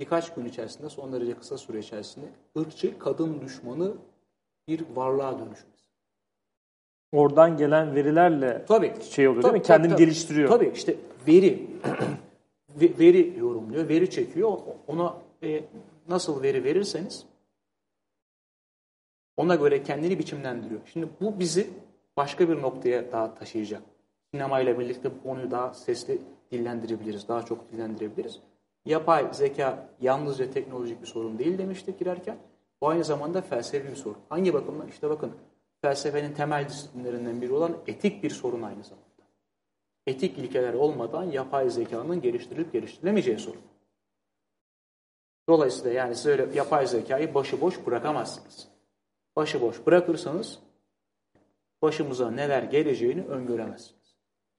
birkaç 0.00 0.34
gün 0.34 0.44
içerisinde 0.44 0.88
son 0.88 1.12
derece 1.12 1.34
kısa 1.38 1.58
süre 1.58 1.78
içerisinde 1.78 2.26
ırkçı 2.58 2.98
kadın 2.98 3.40
düşmanı 3.40 3.94
bir 4.68 4.84
varlığa 4.96 5.38
dönüşmesi. 5.38 5.71
Oradan 7.12 7.56
gelen 7.56 7.94
verilerle 7.94 8.64
Tabii. 8.68 8.92
şey 9.10 9.28
oluyor 9.28 9.42
Tabii, 9.42 9.52
değil 9.52 9.62
mi? 9.62 9.66
Kendini 9.66 9.92
tabii, 9.92 10.04
geliştiriyor. 10.04 10.48
Tabii 10.48 10.70
işte 10.74 10.96
veri 11.28 11.66
ve- 12.80 12.98
veri 12.98 13.34
yorumluyor, 13.38 13.88
veri 13.88 14.10
çekiyor. 14.10 14.58
Ona 14.86 15.14
e, 15.42 15.64
nasıl 16.08 16.42
veri 16.42 16.64
verirseniz 16.64 17.24
ona 19.36 19.54
göre 19.54 19.82
kendini 19.82 20.18
biçimlendiriyor. 20.18 20.80
Şimdi 20.92 21.08
bu 21.20 21.38
bizi 21.38 21.70
başka 22.16 22.48
bir 22.48 22.62
noktaya 22.62 23.12
daha 23.12 23.34
taşıyacak. 23.34 23.82
Sinemayla 24.34 24.78
birlikte 24.78 25.10
bu 25.18 25.22
konuyu 25.22 25.50
daha 25.50 25.74
sesli 25.74 26.18
dillendirebiliriz, 26.52 27.28
daha 27.28 27.42
çok 27.42 27.72
dillendirebiliriz. 27.72 28.40
Yapay 28.84 29.28
zeka 29.32 29.88
yalnızca 30.00 30.50
teknolojik 30.50 31.02
bir 31.02 31.06
sorun 31.06 31.38
değil 31.38 31.58
demiştik 31.58 31.98
girerken. 31.98 32.36
Bu 32.80 32.88
aynı 32.88 33.04
zamanda 33.04 33.42
felsefi 33.42 33.90
bir 33.90 33.96
sorun. 33.96 34.18
Hangi 34.28 34.54
bakımdan? 34.54 34.88
İşte 34.88 35.10
bakın 35.10 35.32
felsefenin 35.86 36.32
temel 36.32 36.68
disiplinlerinden 36.68 37.42
biri 37.42 37.52
olan 37.52 37.76
etik 37.86 38.22
bir 38.22 38.30
sorun 38.30 38.62
aynı 38.62 38.84
zamanda. 38.84 39.02
Etik 40.06 40.38
ilkeler 40.38 40.74
olmadan 40.74 41.24
yapay 41.24 41.70
zekanın 41.70 42.20
geliştirilip 42.20 42.72
geliştirilemeyeceği 42.72 43.38
sorun. 43.38 43.60
Dolayısıyla 45.48 45.92
yani 45.92 46.14
siz 46.16 46.26
öyle 46.26 46.48
yapay 46.54 46.86
zekayı 46.86 47.34
başıboş 47.34 47.86
bırakamazsınız. 47.86 48.68
Başıboş 49.36 49.86
bırakırsanız 49.86 50.58
başımıza 51.82 52.30
neler 52.30 52.62
geleceğini 52.62 53.24
öngöremezsiniz. 53.26 54.02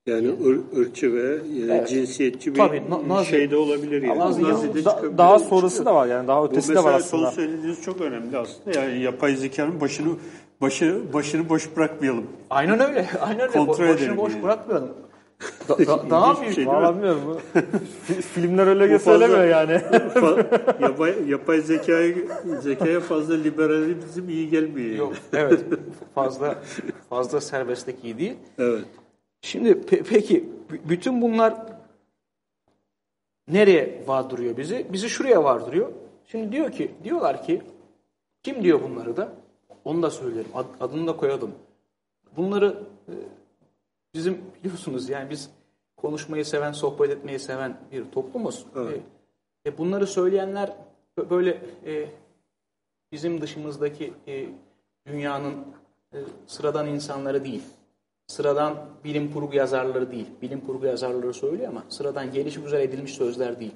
Yani 0.05 0.27
ır, 0.27 0.77
ırkçı 0.77 1.13
ve 1.13 1.35
e, 1.35 1.61
Evet. 1.65 1.89
cinsiyetçi 1.89 2.51
bir 2.53 2.57
Tabii, 2.59 2.89
na- 2.89 3.07
Nazi- 3.09 3.29
şey 3.29 3.51
de 3.51 3.55
olabilir 3.57 4.01
yani. 4.01 4.19
Nazi- 4.19 4.43
Nazi'de 4.43 4.85
Da- 4.85 4.89
çıkabilir. 4.91 5.17
daha 5.17 5.39
sonrası 5.39 5.85
da 5.85 5.95
var 5.95 6.07
yani 6.07 6.27
daha 6.27 6.41
Bu 6.41 6.45
ötesi 6.45 6.69
de 6.69 6.73
mesela 6.73 6.93
var 6.93 6.99
son 6.99 7.17
aslında. 7.17 7.31
söylediğiniz 7.31 7.81
çok 7.81 8.01
önemli 8.01 8.37
aslında. 8.37 8.79
Yani 8.79 9.01
yapay 9.01 9.35
zekanın 9.35 9.81
başını 9.81 10.15
başı 10.63 11.13
başını 11.13 11.49
boş 11.49 11.75
bırakmayalım. 11.77 12.27
Aynen 12.49 12.79
öyle. 12.79 13.07
Aynen 13.21 13.41
öyle. 13.41 13.51
Kontrol 13.51 13.85
Bo- 13.85 13.93
Başını 13.93 14.17
boş 14.17 14.33
yani. 14.33 14.43
bırakmayalım. 14.43 14.93
Da- 15.69 15.77
da- 15.87 16.09
daha 16.09 16.41
büyük. 16.41 16.55
şey? 16.55 16.67
Valla 16.67 16.95
bilmiyorum. 16.95 17.41
Filmler 18.33 18.67
öyle 18.67 18.99
söylemiyor 18.99 19.43
yani. 19.45 19.81
Yapay, 20.81 21.29
yapay 21.29 21.61
zekaya, 21.61 22.13
zekaya 22.61 22.99
fazla 22.99 23.33
liberalizm 23.35 24.29
iyi 24.29 24.49
gelmiyor. 24.49 24.87
yani. 24.89 24.97
Yok, 24.97 25.13
evet. 25.33 25.59
Fazla 26.15 26.55
fazla 27.09 27.41
serbestlik 27.41 28.03
iyi 28.03 28.17
değil. 28.17 28.35
Evet. 28.57 28.85
Şimdi 29.41 29.69
pe- 29.69 30.03
peki 30.09 30.49
bütün 30.89 31.21
bunlar 31.21 31.53
nereye 33.47 34.03
vardırıyor 34.07 34.57
bizi? 34.57 34.85
Bizi 34.93 35.09
şuraya 35.09 35.43
vardırıyor. 35.43 35.89
Şimdi 36.27 36.51
diyor 36.51 36.71
ki, 36.71 36.91
diyorlar 37.03 37.43
ki 37.43 37.61
kim 38.43 38.63
diyor 38.63 38.79
bunları 38.83 39.17
da? 39.17 39.29
Onu 39.85 40.01
da 40.03 40.09
söylerim. 40.11 40.51
Ad- 40.53 40.75
adını 40.79 41.07
da 41.07 41.17
koyalım. 41.17 41.51
Bunları 42.37 42.83
e, 43.07 43.13
bizim 44.13 44.41
biliyorsunuz 44.59 45.09
yani 45.09 45.29
biz 45.29 45.49
konuşmayı 45.97 46.45
seven, 46.45 46.71
sohbet 46.71 47.09
etmeyi 47.09 47.39
seven 47.39 47.77
bir 47.91 48.11
toplumuz. 48.11 48.65
Evet. 48.75 48.99
E, 49.65 49.69
e, 49.69 49.77
bunları 49.77 50.07
söyleyenler 50.07 50.75
bö- 51.17 51.29
böyle 51.29 51.61
e, 51.85 52.09
bizim 53.11 53.41
dışımızdaki 53.41 54.13
e, 54.27 54.45
dünyanın 55.07 55.53
e, 56.13 56.17
sıradan 56.47 56.87
insanları 56.87 57.43
değil. 57.43 57.63
Sıradan 58.27 58.85
bilim 59.03 59.33
kurgu 59.33 59.55
yazarları 59.55 60.11
değil. 60.11 60.27
Bilim 60.41 60.61
kurgu 60.65 60.85
yazarları 60.85 61.33
söylüyor 61.33 61.69
ama 61.69 61.83
sıradan 61.89 62.31
gelişi 62.31 62.61
güzel 62.61 62.81
edilmiş 62.81 63.13
sözler 63.13 63.59
değil. 63.59 63.75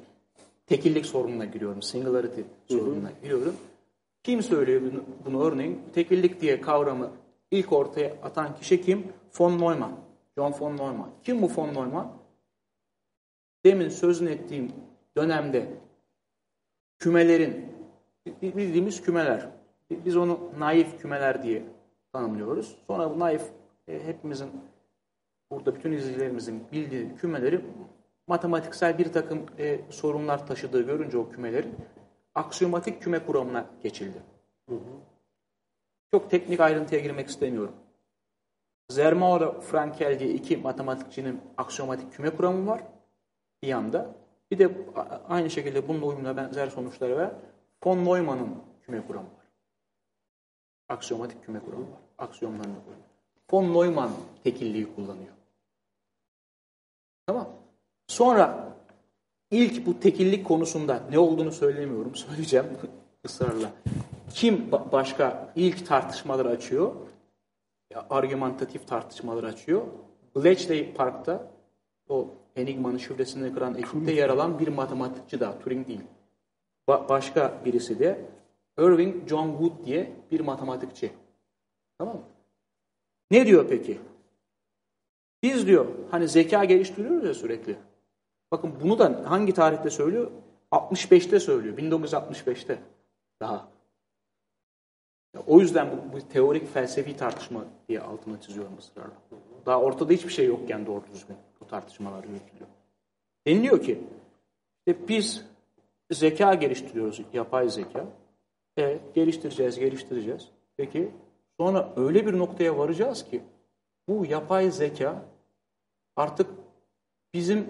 Tekillik 0.66 1.06
sorununa 1.06 1.46
giriyorum. 1.46 1.82
Singularity 1.82 2.42
sorununa 2.68 3.12
giriyorum. 3.24 3.56
Kim 4.28 4.44
söylüyor 4.44 4.82
bunu, 4.82 5.04
bunu 5.26 5.44
örneğin? 5.44 5.82
Tekillik 5.94 6.42
diye 6.42 6.62
kavramı 6.62 7.12
ilk 7.52 7.74
ortaya 7.74 8.14
atan 8.24 8.56
kişi 8.56 8.82
kim? 8.82 9.08
Von 9.40 9.52
Neumann. 9.52 9.92
John 10.38 10.54
von 10.60 10.78
Neumann. 10.78 11.10
Kim 11.24 11.42
bu 11.42 11.52
von 11.56 11.74
Neumann? 11.74 12.14
Demin 13.66 13.90
sözünü 13.90 14.30
ettiğim 14.30 14.72
dönemde 15.18 15.68
kümelerin, 17.00 17.66
bildiğimiz 18.42 19.02
kümeler, 19.02 19.50
biz 19.90 20.18
onu 20.18 20.40
naif 20.60 21.02
kümeler 21.02 21.44
diye 21.44 21.64
tanımlıyoruz. 22.14 22.78
Sonra 22.88 23.16
bu 23.16 23.20
naif 23.20 23.44
e, 23.88 24.08
hepimizin, 24.08 24.50
burada 25.52 25.76
bütün 25.76 25.92
izleyicilerimizin 25.92 26.64
bildiği 26.72 27.16
kümeleri 27.16 27.62
matematiksel 28.28 28.98
bir 28.98 29.14
takım 29.14 29.46
e, 29.60 29.80
sorunlar 29.90 30.48
taşıdığı 30.48 30.82
görünce 30.82 31.18
o 31.18 31.30
kümelerin 31.30 31.76
aksiyomatik 32.38 33.02
küme 33.02 33.26
kuramına 33.26 33.66
geçildi. 33.84 34.24
Çok 36.12 36.30
teknik 36.32 36.60
ayrıntıya 36.60 37.02
girmek 37.02 37.28
istemiyorum. 37.28 37.76
Zermelo 38.90 39.62
Frankel 39.62 40.20
diye 40.20 40.30
iki 40.30 40.58
matematikçinin 40.58 41.42
aksiyomatik 41.58 42.14
küme 42.14 42.30
kuramı 42.30 42.68
var 42.68 42.84
bir 43.62 43.68
yanda. 43.68 44.16
Bir 44.52 44.60
de 44.60 44.72
aynı 45.30 45.50
şekilde 45.50 45.88
bununla 45.88 46.06
uyumlu 46.06 46.38
benzer 46.38 46.68
sonuçları 46.68 47.18
veren 47.18 47.34
von 47.86 48.06
Neumann'ın 48.06 48.64
küme 48.82 49.08
kuramı 49.08 49.28
var. 49.28 49.46
Aksiyomatik 50.90 51.46
küme 51.46 51.60
kuramı 51.60 51.92
var. 51.92 52.00
Aksiyomlarını 52.18 52.84
koyuyor. 52.84 53.08
Von 53.52 53.74
Neumann 53.74 54.12
tekilliği 54.44 54.96
kullanıyor. 54.96 55.34
Tamam. 57.26 57.50
Sonra 58.08 58.67
ilk 59.52 59.86
bu 59.86 60.00
tekillik 60.00 60.46
konusunda 60.46 61.04
ne 61.12 61.20
olduğunu 61.20 61.52
söylemiyorum. 61.52 62.16
Söyleyeceğim. 62.16 62.66
ısrarla. 63.26 63.72
Kim 64.34 64.72
başka 64.92 65.54
ilk 65.56 65.88
tartışmaları 65.88 66.50
açıyor? 66.50 66.96
Argümantatif 68.10 68.88
tartışmaları 68.88 69.48
açıyor. 69.48 69.82
Bletchley 70.36 70.94
Park'ta 70.94 71.52
o 72.10 72.28
Enigma'nın 72.56 72.98
şifresini 72.98 73.54
kıran 73.54 73.76
ekipte 73.76 74.12
yer 74.12 74.30
alan 74.30 74.60
bir 74.60 74.68
matematikçi 74.68 75.40
daha. 75.40 75.60
Turing 75.60 75.88
değil. 75.88 76.02
Ba 76.88 77.10
başka 77.10 77.62
birisi 77.66 78.00
de 78.00 78.26
Irving 78.80 79.30
John 79.30 79.52
Wood 79.52 79.86
diye 79.86 80.12
bir 80.32 80.40
matematikçi. 80.40 81.12
Tamam 81.98 82.16
mı? 82.16 82.24
Ne 83.32 83.46
diyor 83.46 83.66
peki? 83.70 83.98
Biz 85.44 85.68
diyor 85.68 85.86
hani 86.12 86.28
zeka 86.28 86.66
geliştiriyoruz 86.66 87.26
ya 87.26 87.34
sürekli. 87.34 87.76
Bakın 88.52 88.74
bunu 88.82 89.00
da 89.00 89.24
hangi 89.26 89.54
tarihte 89.54 89.90
söylüyor? 89.90 90.32
65'te 90.72 91.40
söylüyor. 91.40 91.78
1965'te 91.78 92.80
daha. 93.40 93.68
O 95.48 95.60
yüzden 95.60 95.92
bu, 95.92 96.14
bu 96.14 96.28
teorik 96.28 96.74
felsefi 96.74 97.18
tartışma 97.18 97.66
diye 97.90 98.02
altına 98.02 98.42
çiziyorum 98.42 98.78
ısrarla. 98.78 99.16
Daha 99.66 99.82
ortada 99.82 100.14
hiçbir 100.14 100.30
şey 100.30 100.46
yokken 100.46 100.86
doğru 100.86 101.04
düzgün 101.14 101.38
bu 101.60 101.68
tartışmalar 101.68 102.24
yürütülüyor. 102.24 102.68
Deniliyor 103.48 103.82
ki 103.82 104.04
işte 104.88 105.08
biz 105.08 105.46
zeka 106.12 106.54
geliştiriyoruz, 106.54 107.22
yapay 107.34 107.70
zeka. 107.70 108.06
E, 108.78 109.00
geliştireceğiz, 109.16 109.80
geliştireceğiz. 109.80 110.50
Peki 110.78 111.12
sonra 111.60 111.94
öyle 111.96 112.26
bir 112.26 112.38
noktaya 112.38 112.78
varacağız 112.78 113.26
ki 113.26 113.44
bu 114.08 114.26
yapay 114.26 114.72
zeka 114.72 115.26
artık 116.16 116.50
bizim 117.34 117.68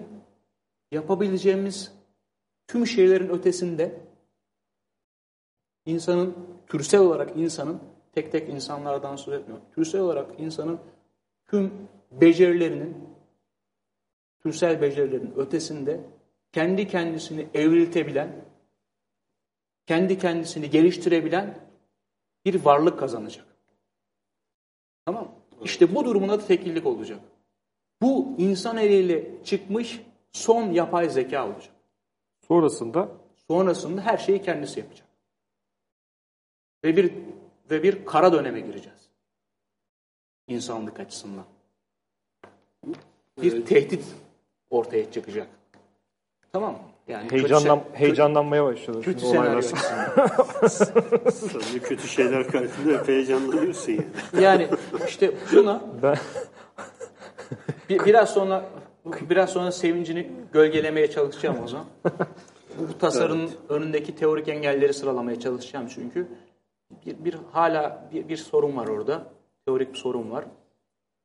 yapabileceğimiz 0.92 1.92
tüm 2.66 2.86
şeylerin 2.86 3.28
ötesinde 3.28 4.00
insanın, 5.86 6.36
türsel 6.66 7.00
olarak 7.00 7.36
insanın, 7.36 7.80
tek 8.12 8.32
tek 8.32 8.48
insanlardan 8.48 9.16
söz 9.16 9.34
etmiyorum, 9.34 9.66
türsel 9.74 10.00
olarak 10.00 10.40
insanın 10.40 10.80
tüm 11.46 11.72
becerilerinin, 12.12 12.96
türsel 14.42 14.82
becerilerin 14.82 15.34
ötesinde 15.36 16.00
kendi 16.52 16.88
kendisini 16.88 17.48
evriltebilen, 17.54 18.44
kendi 19.86 20.18
kendisini 20.18 20.70
geliştirebilen 20.70 21.68
bir 22.44 22.64
varlık 22.64 22.98
kazanacak. 22.98 23.46
Tamam 25.04 25.34
İşte 25.62 25.94
bu 25.94 26.04
durumunda 26.04 26.40
da 26.40 26.46
tekillik 26.46 26.86
olacak. 26.86 27.20
Bu 28.02 28.34
insan 28.38 28.76
eliyle 28.76 29.44
çıkmış 29.44 30.00
son 30.38 30.70
yapay 30.70 31.08
zeka 31.08 31.46
olacak. 31.46 31.72
Sonrasında? 32.48 33.08
Sonrasında 33.48 34.00
her 34.00 34.18
şeyi 34.18 34.42
kendisi 34.42 34.80
yapacak. 34.80 35.08
Ve 36.84 36.96
bir 36.96 37.12
ve 37.70 37.82
bir 37.82 38.04
kara 38.04 38.32
döneme 38.32 38.60
gireceğiz. 38.60 39.08
İnsanlık 40.46 41.00
açısından. 41.00 41.44
Bir 43.42 43.66
tehdit 43.66 44.04
ortaya 44.70 45.12
çıkacak. 45.12 45.48
Tamam 46.52 46.72
mı? 46.72 46.78
Yani 47.08 47.30
Heyecanlan, 47.30 47.84
kötü, 47.84 47.98
heyecanlanmaya 47.98 48.64
başladı. 48.64 49.02
Kötü 49.02 49.20
senaryo 49.20 49.62
Sonra 49.62 51.80
kötü 51.82 52.08
şeyler 52.08 52.50
karşısında 52.50 52.98
hep 52.98 53.08
heyecanlanıyorsun 53.08 53.92
yani. 53.92 54.06
Yani 54.42 54.68
işte 55.08 55.34
buna 55.52 55.82
ben... 56.02 56.16
bir, 57.88 58.04
biraz 58.04 58.34
sonra 58.34 58.64
biraz 59.30 59.50
sonra 59.50 59.72
sevincini 59.72 60.30
gölgelemeye 60.52 61.10
çalışacağım 61.10 61.56
o 61.64 61.68
zaman. 61.68 61.86
Bu 62.78 62.98
tasarının 62.98 63.48
evet. 63.48 63.58
önündeki 63.68 64.16
teorik 64.16 64.48
engelleri 64.48 64.94
sıralamaya 64.94 65.40
çalışacağım 65.40 65.86
çünkü 65.94 66.26
bir, 67.06 67.24
bir 67.24 67.36
hala 67.52 68.08
bir, 68.12 68.28
bir 68.28 68.36
sorun 68.36 68.76
var 68.76 68.86
orada. 68.88 69.22
Teorik 69.66 69.92
bir 69.92 69.98
sorun 69.98 70.30
var. 70.30 70.44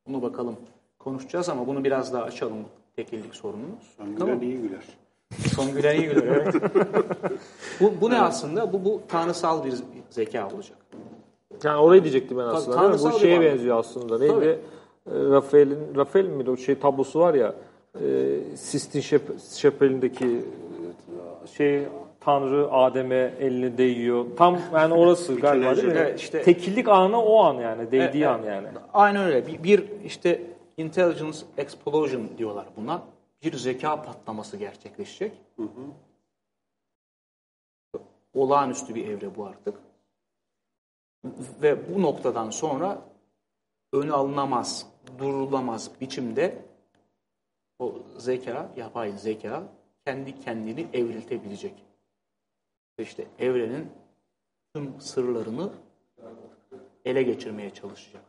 Bunu 0.08 0.22
bakalım 0.22 0.56
konuşacağız 1.00 1.50
ama 1.50 1.68
bunu 1.68 1.84
biraz 1.84 2.14
daha 2.14 2.24
açalım 2.24 2.58
tekillik 2.96 3.36
sorununu. 3.36 3.76
Son 3.98 4.16
tamam. 4.16 4.42
iyi 4.42 4.58
güler. 4.58 4.84
Son 5.56 5.74
gülen 5.76 5.96
iyi 5.96 6.10
güler 6.10 6.24
evet. 6.24 6.56
bu, 7.80 7.94
bu 8.02 8.10
ne 8.10 8.22
aslında? 8.22 8.74
Bu, 8.74 8.86
bu 8.86 9.02
tanrısal 9.08 9.66
bir 9.66 9.74
zeka 10.10 10.48
olacak. 10.48 10.78
Yani 11.64 11.78
orayı 11.78 12.04
diyecektim 12.04 12.38
ben 12.38 12.44
aslında. 12.44 12.78
Tanrısal 12.78 13.12
bu 13.12 13.20
şeye 13.20 13.42
benziyor 13.42 13.80
aslında. 13.80 14.20
Neydi? 14.20 14.34
Tabii. 14.34 14.60
Rafael'in 15.08 15.96
Rafael 15.96 16.26
miydi 16.26 16.50
o 16.50 16.58
şey 16.58 16.80
tablosu 16.80 17.20
var 17.20 17.34
ya 17.34 17.56
e, 18.02 18.40
Sistine 18.56 19.02
Şapeli'ndeki 19.62 20.46
şey 21.58 21.84
Tanrı 22.20 22.72
Adem'e 22.72 23.34
elini 23.40 23.78
değiyor. 23.78 24.26
Tam 24.38 24.60
yani 24.74 24.94
orası 24.94 25.36
galiba 25.40 25.76
değil 25.76 25.88
mi? 25.88 25.94
Evet, 25.98 26.20
işte, 26.20 26.42
Tekillik 26.42 26.88
anı 26.90 27.22
o 27.24 27.44
an 27.44 27.54
yani. 27.54 27.92
Değdiği 27.92 28.24
evet, 28.24 28.40
an 28.40 28.44
yani. 28.44 28.68
Aynen 28.94 29.24
öyle. 29.24 29.48
Bir, 29.48 29.64
bir 29.64 30.02
işte 30.06 30.42
intelligence 30.78 31.38
explosion 31.58 32.30
diyorlar 32.38 32.66
buna. 32.78 33.02
Bir 33.44 33.54
zeka 33.58 34.02
patlaması 34.02 34.58
gerçekleşecek. 34.58 35.32
Hı 35.56 35.64
hı. 35.64 35.92
Olağanüstü 38.34 38.96
bir 38.96 39.08
evre 39.08 39.36
bu 39.36 39.46
artık. 39.46 39.76
Ve 41.62 41.96
bu 41.96 42.02
noktadan 42.02 42.50
sonra 42.50 43.02
önü 43.94 44.14
alınamaz, 44.14 44.88
durulamaz 45.18 45.92
biçimde 46.02 46.58
o 47.84 47.94
zeka, 48.18 48.70
yapay 48.78 49.12
zeka 49.12 49.64
kendi 50.06 50.40
kendini 50.40 50.88
evriltebilecek 50.94 51.74
işte 52.98 53.26
evrenin 53.40 53.92
tüm 54.74 55.02
sırlarını 55.02 55.70
ele 57.06 57.24
geçirmeye 57.24 57.70
çalışacak. 57.70 58.22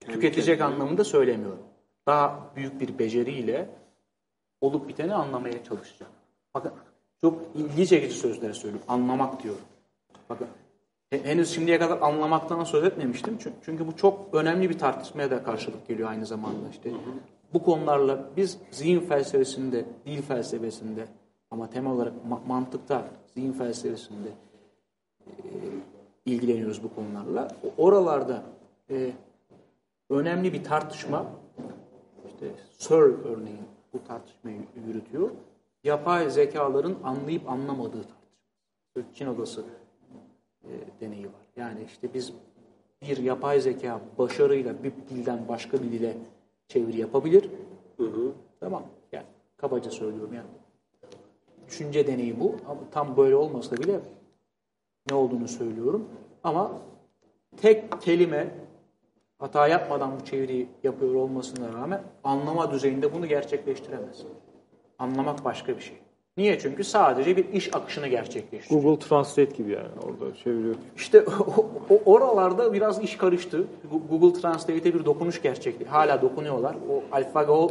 Tüketecek 0.00 0.60
anlamında 0.60 1.04
söylemiyorum. 1.04 1.62
Daha 2.06 2.50
büyük 2.56 2.80
bir 2.80 2.98
beceriyle 2.98 3.68
olup 4.60 4.88
biteni 4.88 5.14
anlamaya 5.14 5.64
çalışacak. 5.64 6.08
Bakın 6.54 6.72
çok 7.20 7.42
ilgi 7.54 7.86
çekici 7.86 8.14
sözler 8.14 8.52
söylüyorum. 8.52 8.86
Anlamak 8.88 9.42
diyorum. 9.42 9.64
Bakın 10.28 10.48
henüz 11.10 11.54
şimdiye 11.54 11.78
kadar 11.78 12.00
anlamaktan 12.00 12.64
söz 12.64 12.84
etmemiştim. 12.84 13.38
Çünkü 13.64 13.86
bu 13.86 13.96
çok 13.96 14.34
önemli 14.34 14.70
bir 14.70 14.78
tartışmaya 14.78 15.30
da 15.30 15.42
karşılık 15.42 15.88
geliyor 15.88 16.10
aynı 16.10 16.26
zamanda. 16.26 16.68
işte. 16.70 16.90
Bu 17.54 17.62
konularla 17.62 18.30
biz 18.36 18.58
zihin 18.70 19.00
felsefesinde, 19.00 19.84
dil 20.06 20.22
felsefesinde 20.22 21.06
ama 21.50 21.70
temel 21.70 21.92
olarak 21.92 22.24
ma 22.24 22.40
mantıkta 22.46 23.08
zihin 23.34 23.52
felsefesinde 23.52 24.28
e, 25.26 25.32
ilgileniyoruz 26.26 26.82
bu 26.82 26.94
konularla. 26.94 27.48
Oralarda 27.76 28.42
e, 28.90 29.12
önemli 30.10 30.52
bir 30.52 30.64
tartışma, 30.64 31.26
işte 32.26 32.46
Searle 32.78 33.14
örneğin 33.28 33.66
bu 33.92 34.04
tartışmayı 34.08 34.60
yürütüyor. 34.86 35.30
Yapay 35.84 36.30
zekaların 36.30 36.96
anlayıp 37.04 37.50
anlamadığı 37.50 38.02
tartışma. 38.02 39.14
Çin 39.14 39.26
odası 39.26 39.64
e, 40.64 40.70
deneyi 41.00 41.26
var. 41.26 41.46
Yani 41.56 41.80
işte 41.86 42.14
biz 42.14 42.32
bir 43.02 43.16
yapay 43.16 43.60
zeka 43.60 44.00
başarıyla 44.18 44.82
bir 44.82 44.92
dilden 45.10 45.48
başka 45.48 45.82
bir 45.82 45.92
dile 45.92 46.16
çeviri 46.70 47.00
yapabilir. 47.00 47.50
Hı 47.96 48.04
hı. 48.04 48.32
Tamam. 48.60 48.82
Yani 49.12 49.26
kabaca 49.56 49.90
söylüyorum 49.90 50.34
yani 50.34 50.46
düşünce 51.68 52.06
deneyi 52.06 52.40
bu. 52.40 52.56
Ama 52.68 52.80
tam 52.90 53.16
böyle 53.16 53.36
olmasa 53.36 53.76
bile 53.76 54.00
ne 55.10 55.16
olduğunu 55.16 55.48
söylüyorum. 55.48 56.08
Ama 56.44 56.72
tek 57.56 58.02
kelime 58.02 58.54
hata 59.38 59.68
yapmadan 59.68 60.20
bu 60.20 60.24
çeviriyi 60.24 60.68
yapıyor 60.82 61.14
olmasına 61.14 61.72
rağmen 61.72 62.02
anlama 62.24 62.70
düzeyinde 62.70 63.14
bunu 63.14 63.26
gerçekleştiremez. 63.26 64.22
Anlamak 64.98 65.44
başka 65.44 65.76
bir 65.76 65.82
şey. 65.82 65.98
Niye? 66.36 66.58
Çünkü 66.58 66.84
sadece 66.84 67.36
bir 67.36 67.48
iş 67.48 67.74
akışını 67.74 68.08
gerçekleştiriyor. 68.08 68.82
Google 68.82 69.08
Translate 69.08 69.56
gibi 69.56 69.70
yani 69.70 69.88
orada 70.02 70.34
çeviriyor. 70.36 70.74
İşte 70.96 71.24
o, 71.56 71.70
o, 71.90 72.12
oralarda 72.12 72.72
biraz 72.72 73.02
iş 73.02 73.16
karıştı. 73.16 73.64
Google 74.10 74.40
Translate'e 74.40 74.94
bir 74.94 75.04
dokunuş 75.04 75.42
gerçekleşti. 75.42 75.90
Hala 75.90 76.22
dokunuyorlar. 76.22 76.76
O 76.90 77.14
AlphaGo 77.16 77.68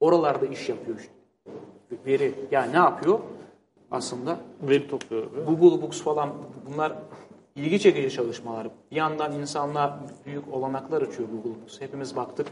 oralarda 0.00 0.46
iş 0.46 0.68
yapıyor 0.68 0.98
işte 0.98 1.10
veri 2.06 2.34
yani 2.50 2.72
ne 2.72 2.76
yapıyor? 2.76 3.18
Aslında 3.90 4.36
veri 4.62 4.88
topluyor. 4.88 5.26
Google 5.46 5.82
Books 5.82 6.02
falan 6.02 6.32
bunlar 6.70 6.92
ilgi 7.56 7.80
çekici 7.80 8.10
çalışmalar. 8.10 8.68
Bir 8.90 8.96
yandan 8.96 9.32
insanlar 9.32 9.94
büyük 10.26 10.54
olanaklar 10.54 11.02
açıyor 11.02 11.28
Google 11.28 11.60
Books. 11.60 11.80
Hepimiz 11.80 12.16
baktık. 12.16 12.46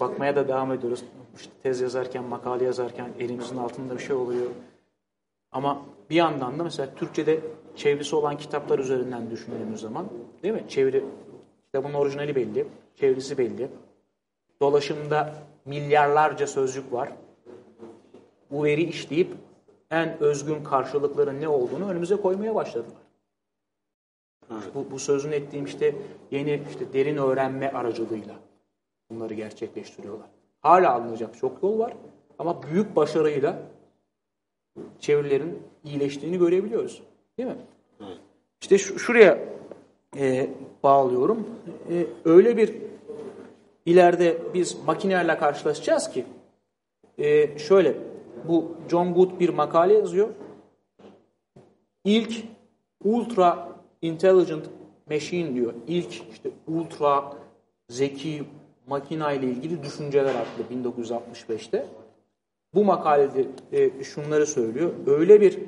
Bakmaya 0.00 0.36
da 0.36 0.48
devam 0.48 0.72
ediyoruz. 0.72 1.04
İşte 1.36 1.52
tez 1.62 1.80
yazarken, 1.80 2.24
makale 2.24 2.64
yazarken 2.64 3.10
elimizin 3.18 3.56
altında 3.56 3.94
bir 3.94 4.02
şey 4.02 4.16
oluyor. 4.16 4.50
Ama 5.52 5.82
bir 6.10 6.14
yandan 6.14 6.58
da 6.58 6.64
mesela 6.64 6.94
Türkçe'de 6.94 7.40
çevirisi 7.76 8.16
olan 8.16 8.38
kitaplar 8.38 8.78
üzerinden 8.78 9.30
düşündüğümüz 9.30 9.80
zaman 9.80 10.06
değil 10.42 10.54
mi? 10.54 10.64
Çeviri, 10.68 11.04
kitabın 11.66 11.94
orijinali 11.94 12.36
belli, 12.36 12.66
çevirisi 12.96 13.38
belli. 13.38 13.68
Dolaşımda 14.60 15.34
milyarlarca 15.64 16.46
sözcük 16.46 16.92
var 16.92 17.12
bu 18.50 18.64
veri 18.64 18.82
işleyip 18.82 19.34
en 19.90 20.22
özgün 20.22 20.64
karşılıkların 20.64 21.40
ne 21.40 21.48
olduğunu 21.48 21.90
önümüze 21.90 22.16
koymaya 22.16 22.54
başladılar. 22.54 23.02
Evet. 24.52 24.62
Bu, 24.74 24.90
bu 24.90 24.98
sözünü 24.98 25.34
ettiğim 25.34 25.64
işte 25.64 25.94
yeni 26.30 26.62
işte 26.70 26.92
derin 26.92 27.16
öğrenme 27.16 27.72
aracılığıyla 27.72 28.34
bunları 29.10 29.34
gerçekleştiriyorlar. 29.34 30.26
Hala 30.60 30.92
alınacak 30.92 31.38
çok 31.38 31.62
yol 31.62 31.78
var 31.78 31.92
ama 32.38 32.62
büyük 32.62 32.96
başarıyla 32.96 33.62
çevirilerin 35.00 35.62
iyileştiğini 35.84 36.38
görebiliyoruz. 36.38 37.02
Değil 37.38 37.48
mi? 37.48 37.56
Evet. 38.00 38.18
İşte 38.60 38.78
şu, 38.78 38.98
şuraya 38.98 39.38
e, 40.16 40.50
bağlıyorum. 40.82 41.46
E, 41.90 42.06
öyle 42.24 42.56
bir 42.56 42.74
ileride 43.86 44.38
biz 44.54 44.84
makinelerle 44.84 45.38
karşılaşacağız 45.38 46.10
ki 46.10 46.24
e, 47.18 47.58
şöyle 47.58 47.96
bu 48.48 48.76
John 48.90 49.14
Good 49.14 49.40
bir 49.40 49.48
makale 49.48 49.94
yazıyor. 49.94 50.28
İlk 52.04 52.44
ultra 53.04 53.68
intelligent 54.02 54.64
machine 55.10 55.54
diyor. 55.54 55.74
İlk 55.86 56.12
işte 56.32 56.50
ultra 56.66 57.32
zeki 57.88 58.44
makina 58.86 59.32
ile 59.32 59.46
ilgili 59.46 59.82
düşünceler 59.82 60.34
adlı 60.34 60.74
1965'te. 60.74 61.86
Bu 62.74 62.84
makalede 62.84 63.46
e, 63.72 64.04
şunları 64.04 64.46
söylüyor. 64.46 64.92
Öyle 65.06 65.40
bir 65.40 65.58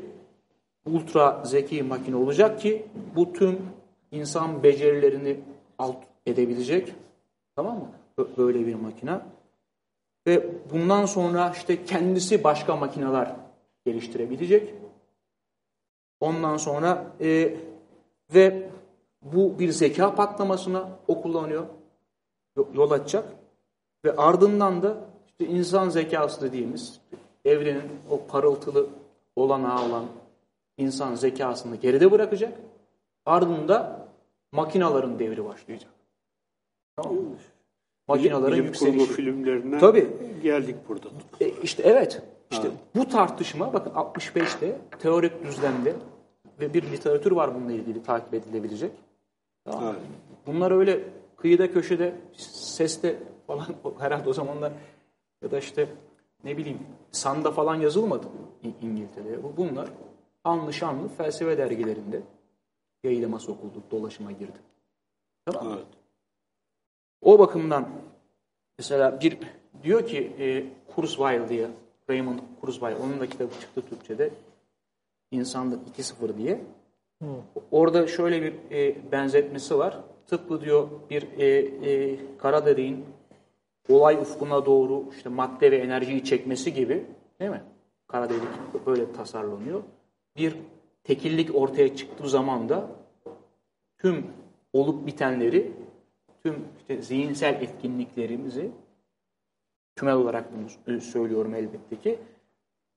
ultra 0.86 1.44
zeki 1.44 1.82
makine 1.82 2.16
olacak 2.16 2.60
ki 2.60 2.86
bu 3.16 3.32
tüm 3.32 3.58
insan 4.10 4.62
becerilerini 4.62 5.40
alt 5.78 5.96
edebilecek. 6.26 6.94
Tamam 7.56 7.76
mı? 7.76 7.90
Böyle 8.36 8.66
bir 8.66 8.74
makine. 8.74 9.20
Ve 10.26 10.46
bundan 10.72 11.06
sonra 11.06 11.52
işte 11.56 11.84
kendisi 11.84 12.44
başka 12.44 12.76
makineler 12.76 13.36
geliştirebilecek. 13.86 14.74
Ondan 16.20 16.56
sonra 16.56 17.06
e, 17.20 17.54
ve 18.34 18.68
bu 19.22 19.58
bir 19.58 19.70
zeka 19.70 20.14
patlamasına 20.14 20.88
o 21.08 21.22
kullanıyor. 21.22 21.66
Yol 22.74 22.90
açacak. 22.90 23.24
Ve 24.04 24.16
ardından 24.16 24.82
da 24.82 24.96
işte 25.26 25.46
insan 25.46 25.88
zekası 25.88 26.40
dediğimiz 26.40 27.00
evrenin 27.44 27.90
o 28.10 28.20
parıltılı 28.26 28.86
olanağı 29.36 29.88
olan 29.88 30.04
insan 30.76 31.14
zekasını 31.14 31.76
geride 31.76 32.12
bırakacak. 32.12 32.58
Ardında 33.26 34.08
makinaların 34.52 35.18
devri 35.18 35.44
başlayacak. 35.44 35.90
Tamam 36.96 37.14
mı? 37.14 37.20
Makinaların 38.08 38.52
bilim 38.52 38.64
yükselişi. 38.64 38.98
kurgu 38.98 39.12
filmlerine 39.12 39.78
Tabii. 39.78 40.08
geldik 40.42 40.76
burada. 40.88 41.08
E, 41.40 41.48
işte 41.48 41.82
evet. 41.82 42.22
İşte 42.50 42.68
ha. 42.68 42.74
bu 42.94 43.08
tartışma 43.08 43.72
bakın 43.72 43.90
65'te 43.90 44.78
teorik 44.98 45.44
düzlemde 45.44 45.94
ve 46.60 46.74
bir 46.74 46.82
literatür 46.82 47.32
var 47.32 47.54
bununla 47.54 47.72
ilgili 47.72 48.02
takip 48.02 48.34
edilebilecek. 48.34 48.92
Tamam. 49.64 49.84
Evet. 49.84 49.96
Bunlar 50.46 50.70
öyle 50.70 51.00
kıyıda 51.38 51.72
köşede 51.72 52.14
seste 52.52 53.22
falan 53.46 53.66
herhalde 53.98 54.28
o 54.28 54.32
zamanlar 54.32 54.72
ya 55.42 55.50
da 55.50 55.58
işte 55.58 55.88
ne 56.44 56.56
bileyim 56.56 56.78
sanda 57.12 57.52
falan 57.52 57.74
yazılmadı 57.74 58.26
İngiltere'de. 58.82 59.56
Bunlar 59.56 59.88
anlı 60.44 60.72
şanlı 60.72 61.08
felsefe 61.08 61.58
dergilerinde 61.58 62.22
yayılıma 63.04 63.38
sokuldu, 63.38 63.82
dolaşıma 63.90 64.32
girdi. 64.32 64.58
Tamam 65.44 65.72
Evet. 65.72 65.86
O 67.20 67.38
bakımdan 67.38 67.88
mesela 68.78 69.20
bir 69.20 69.38
diyor 69.82 70.06
ki 70.06 70.32
e, 70.38 70.64
Kurzweil 70.94 71.48
diye 71.48 71.68
Raymond 72.10 72.38
Kurzweil 72.60 72.96
onun 72.96 73.20
da 73.20 73.26
kitabı 73.26 73.60
çıktı 73.60 73.82
Türkçe'de 73.88 74.30
İnsanlık 75.30 75.98
2.0 75.98 76.36
diye. 76.36 76.60
Hı. 77.22 77.26
Orada 77.70 78.06
şöyle 78.06 78.42
bir 78.42 78.54
e, 78.70 79.12
benzetmesi 79.12 79.78
var. 79.78 79.98
Tıpkı 80.28 80.60
diyor 80.60 80.88
bir 81.10 81.22
e, 81.38 81.46
e, 81.90 82.16
kara 82.38 82.66
deliğin 82.66 83.04
olay 83.88 84.14
ufkuna 84.14 84.66
doğru 84.66 85.04
işte 85.16 85.28
madde 85.28 85.70
ve 85.70 85.76
enerjiyi 85.76 86.24
çekmesi 86.24 86.74
gibi 86.74 87.06
değil 87.40 87.50
mi? 87.50 87.62
Kara 88.06 88.30
delik 88.30 88.86
böyle 88.86 89.12
tasarlanıyor. 89.12 89.82
Bir 90.36 90.56
tekillik 91.04 91.54
ortaya 91.54 91.96
çıktığı 91.96 92.28
zaman 92.28 92.68
da 92.68 92.90
tüm 93.98 94.26
olup 94.72 95.06
bitenleri, 95.06 95.72
tüm 96.42 96.64
işte 96.78 97.02
zihinsel 97.02 97.54
etkinliklerimizi 97.62 98.70
tümel 99.96 100.14
olarak 100.14 100.44
bunu 100.86 101.00
söylüyorum 101.00 101.54
elbette 101.54 101.96
ki 101.96 102.18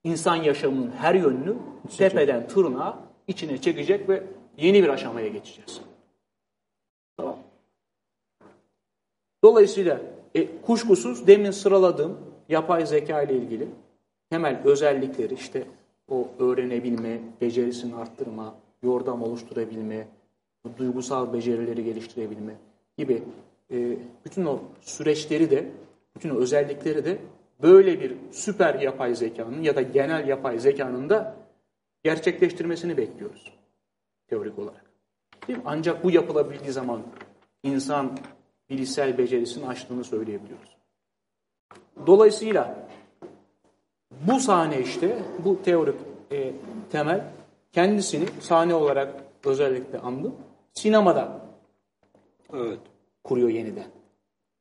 insan 0.03 0.35
yaşamının 0.35 0.91
her 0.91 1.15
yönünü 1.15 1.55
tepeden 1.97 2.47
tırnağa 2.47 2.99
içine 3.27 3.61
çekecek 3.61 4.09
ve 4.09 4.23
yeni 4.57 4.83
bir 4.83 4.89
aşamaya 4.89 5.27
geçeceğiz. 5.27 5.81
Tamam. 7.17 7.39
Dolayısıyla 9.43 10.01
e, 10.35 10.61
kuşkusuz 10.61 11.27
demin 11.27 11.51
sıraladığım 11.51 12.17
yapay 12.49 12.85
zeka 12.85 13.21
ile 13.21 13.33
ilgili 13.33 13.67
temel 14.29 14.61
özellikleri 14.65 15.33
işte 15.33 15.63
o 16.09 16.27
öğrenebilme, 16.39 17.19
becerisini 17.41 17.95
arttırma, 17.95 18.55
yordam 18.83 19.23
oluşturabilme, 19.23 20.07
duygusal 20.77 21.33
becerileri 21.33 21.83
geliştirebilme 21.83 22.55
gibi 22.97 23.23
e, 23.71 23.97
bütün 24.25 24.45
o 24.45 24.59
süreçleri 24.81 25.51
de, 25.51 25.71
bütün 26.15 26.29
o 26.29 26.35
özellikleri 26.35 27.05
de 27.05 27.17
böyle 27.61 27.99
bir 27.99 28.15
süper 28.31 28.75
yapay 28.75 29.15
zekanın 29.15 29.61
ya 29.61 29.75
da 29.75 29.81
genel 29.81 30.27
yapay 30.27 30.59
zekanın 30.59 31.09
da 31.09 31.35
gerçekleştirmesini 32.03 32.97
bekliyoruz 32.97 33.53
teorik 34.27 34.59
olarak. 34.59 34.85
Ancak 35.65 36.03
bu 36.03 36.11
yapılabildiği 36.11 36.71
zaman 36.71 37.01
insan 37.63 38.17
bilişsel 38.71 39.17
becerisini 39.17 39.67
aştığını 39.67 40.03
söyleyebiliyoruz. 40.03 40.77
Dolayısıyla 42.07 42.87
bu 44.11 44.39
sahne 44.39 44.81
işte, 44.81 45.23
bu 45.45 45.61
teorik 45.61 45.95
e, 46.31 46.53
temel 46.91 47.25
kendisini 47.71 48.25
sahne 48.39 48.73
olarak 48.73 49.23
özellikle 49.45 49.99
andım. 49.99 50.35
Sinemada 50.73 51.41
evet. 52.53 52.79
kuruyor 53.23 53.49
yeniden. 53.49 53.87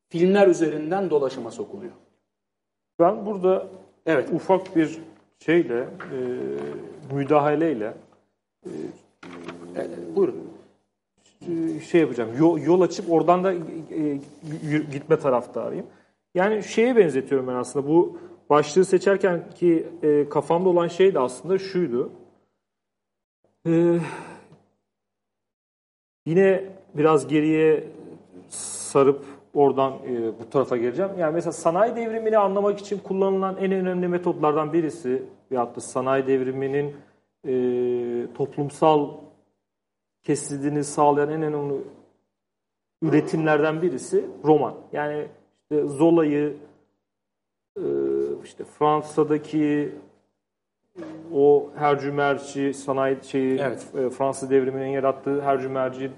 Filmler 0.08 0.48
üzerinden 0.48 1.10
dolaşıma 1.10 1.50
sokuluyor. 1.50 1.92
Ben 2.98 3.26
burada 3.26 3.66
evet 4.06 4.30
ufak 4.32 4.76
bir 4.76 4.98
şeyle, 5.38 5.80
e, 5.80 6.18
müdahaleyle 7.14 7.94
e, 8.64 8.70
e, 9.76 10.16
buyurun 10.16 10.49
şey 11.90 12.00
yapacağım. 12.00 12.30
Yol, 12.38 12.80
açıp 12.80 13.12
oradan 13.12 13.44
da 13.44 13.52
e, 13.52 14.20
gitme 14.92 15.18
taraftarıyım. 15.18 15.86
Yani 16.34 16.62
şeye 16.62 16.96
benzetiyorum 16.96 17.46
ben 17.48 17.54
aslında. 17.54 17.88
Bu 17.88 18.18
başlığı 18.50 18.84
seçerken 18.84 19.50
ki 19.50 19.86
e, 20.02 20.28
kafamda 20.28 20.68
olan 20.68 20.88
şey 20.88 21.14
de 21.14 21.18
aslında 21.18 21.58
şuydu. 21.58 22.10
E, 23.66 23.98
yine 26.26 26.64
biraz 26.94 27.28
geriye 27.28 27.84
sarıp 28.48 29.24
oradan 29.54 29.92
e, 29.92 30.38
bu 30.40 30.50
tarafa 30.50 30.76
geleceğim. 30.76 31.10
Yani 31.18 31.34
mesela 31.34 31.52
sanayi 31.52 31.96
devrimini 31.96 32.38
anlamak 32.38 32.78
için 32.78 32.98
kullanılan 32.98 33.56
en 33.56 33.72
önemli 33.72 34.08
metotlardan 34.08 34.72
birisi 34.72 35.22
veyahut 35.50 35.76
da 35.76 35.80
sanayi 35.80 36.26
devriminin 36.26 36.96
e, 37.46 37.52
toplumsal 38.34 39.10
kesildiğini 40.22 40.84
sağlayan 40.84 41.30
en 41.30 41.42
önemli 41.42 41.74
üretimlerden 43.02 43.82
birisi 43.82 44.26
roman. 44.44 44.74
Yani 44.92 45.26
işte 45.62 45.86
Zola'yı 45.86 46.56
e, 47.76 47.84
işte 48.44 48.64
Fransa'daki 48.64 49.92
o 51.34 51.70
hercümerci 51.76 52.74
sanayi 52.74 53.16
şeyi 53.22 53.58
evet. 53.58 53.86
E, 53.98 54.10
Fransız 54.10 54.50
devriminin 54.50 54.88
yarattığı 54.88 55.42
hercümerci 55.42 56.10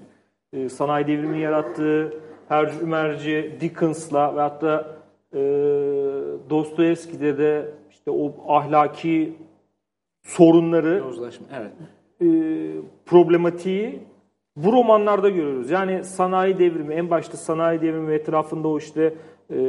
e, 0.53 0.69
sanayi 0.69 1.07
devriminin 1.07 1.41
yarattığı 1.41 2.13
hercümerci 2.47 3.57
Dickens'la 3.61 4.35
ve 4.35 4.39
hatta 4.41 4.97
e, 5.33 5.39
Dostoyevski'de 6.49 7.37
de 7.37 7.71
işte 7.89 8.11
o 8.11 8.35
ahlaki 8.47 9.37
sorunları 10.23 10.97
Yozlaşma, 10.97 11.47
evet 11.53 11.71
e, 12.23 12.27
problematiği 13.05 13.99
bu 14.55 14.71
romanlarda 14.71 15.29
görüyoruz. 15.29 15.69
Yani 15.69 16.03
sanayi 16.03 16.59
devrimi, 16.59 16.93
en 16.93 17.09
başta 17.09 17.37
sanayi 17.37 17.81
devrimi 17.81 18.13
etrafında 18.13 18.67
o 18.67 18.77
işte 18.77 19.13
e, 19.49 19.59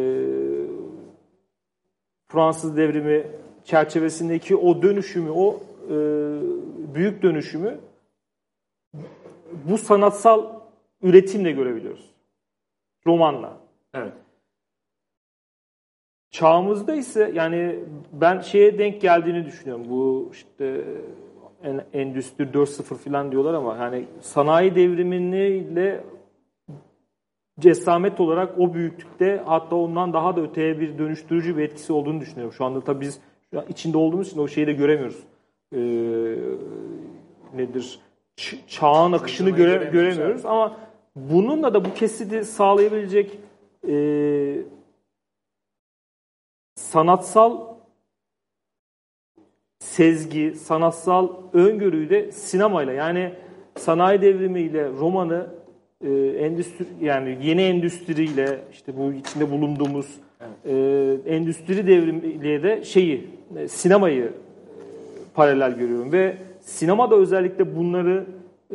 Fransız 2.28 2.76
devrimi 2.76 3.26
çerçevesindeki 3.64 4.56
o 4.56 4.82
dönüşümü, 4.82 5.30
o 5.30 5.60
e, 5.90 5.96
büyük 6.94 7.22
dönüşümü 7.22 7.78
bu 9.52 9.78
sanatsal 9.78 10.60
üretimle 11.02 11.52
görebiliyoruz. 11.52 12.10
Romanla. 13.06 13.58
Evet. 13.94 14.12
Çağımızda 16.30 16.94
ise 16.94 17.30
yani 17.34 17.78
ben 18.12 18.40
şeye 18.40 18.78
denk 18.78 19.00
geldiğini 19.00 19.44
düşünüyorum. 19.46 19.84
Bu 19.88 20.30
işte 20.32 20.84
endüstri 21.92 22.44
4.0 22.44 22.94
falan 22.94 23.32
diyorlar 23.32 23.54
ama 23.54 23.76
yani 23.76 24.04
sanayi 24.20 24.74
devrimiyle 24.74 26.04
cesamet 27.60 28.20
olarak 28.20 28.58
o 28.58 28.74
büyüklükte 28.74 29.42
hatta 29.46 29.76
ondan 29.76 30.12
daha 30.12 30.36
da 30.36 30.40
öteye 30.40 30.80
bir 30.80 30.98
dönüştürücü 30.98 31.56
bir 31.56 31.62
etkisi 31.62 31.92
olduğunu 31.92 32.20
düşünüyorum. 32.20 32.52
Şu 32.52 32.64
anda 32.64 32.80
tabii 32.80 33.00
biz 33.00 33.20
içinde 33.68 33.98
olduğumuz 33.98 34.28
için 34.28 34.40
o 34.40 34.48
şeyi 34.48 34.66
de 34.66 34.72
göremiyoruz. 34.72 35.18
Ee, 35.72 35.78
nedir? 37.54 37.98
Ç- 38.36 38.66
çağın 38.66 39.12
akışını 39.12 39.50
göre, 39.50 39.90
göremiyoruz 39.92 40.46
ama 40.46 40.76
bununla 41.16 41.74
da 41.74 41.84
bu 41.84 41.94
kesidi 41.94 42.44
sağlayabilecek 42.44 43.38
e, 43.88 43.94
sanatsal 46.74 47.73
sezgi, 49.84 50.54
sanatsal 50.54 51.28
öngörüyü 51.52 52.10
de 52.10 52.32
sinemayla 52.32 52.92
yani 52.92 53.32
sanayi 53.76 54.20
devrimiyle 54.20 54.88
romanı 54.88 55.46
e, 56.04 56.12
endüstri 56.16 56.86
yani 57.00 57.38
yeni 57.42 57.62
endüstriyle 57.62 58.58
işte 58.72 58.96
bu 58.96 59.12
içinde 59.12 59.50
bulunduğumuz 59.50 60.06
evet. 60.40 60.76
e, 61.26 61.34
endüstri 61.34 61.86
devrimiyle 61.86 62.62
de 62.62 62.84
şeyi 62.84 63.26
e, 63.56 63.68
sinemayı 63.68 64.24
e, 64.24 64.30
paralel 65.34 65.72
görüyorum 65.78 66.12
ve 66.12 66.36
sinemada 66.60 67.16
özellikle 67.16 67.76
bunları 67.76 68.26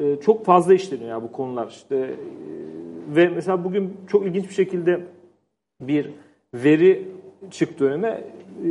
e, 0.01 0.15
çok 0.21 0.45
fazla 0.45 0.73
işleniyor 0.73 1.09
yani 1.09 1.23
bu 1.23 1.31
konular 1.31 1.67
işte 1.67 1.95
e, 1.95 2.15
ve 3.15 3.29
mesela 3.29 3.63
bugün 3.63 3.97
çok 4.07 4.25
ilginç 4.25 4.49
bir 4.49 4.53
şekilde 4.53 4.99
bir 5.81 6.09
veri 6.53 7.07
çıktı 7.51 7.85
önüme. 7.85 8.23
E, 8.65 8.69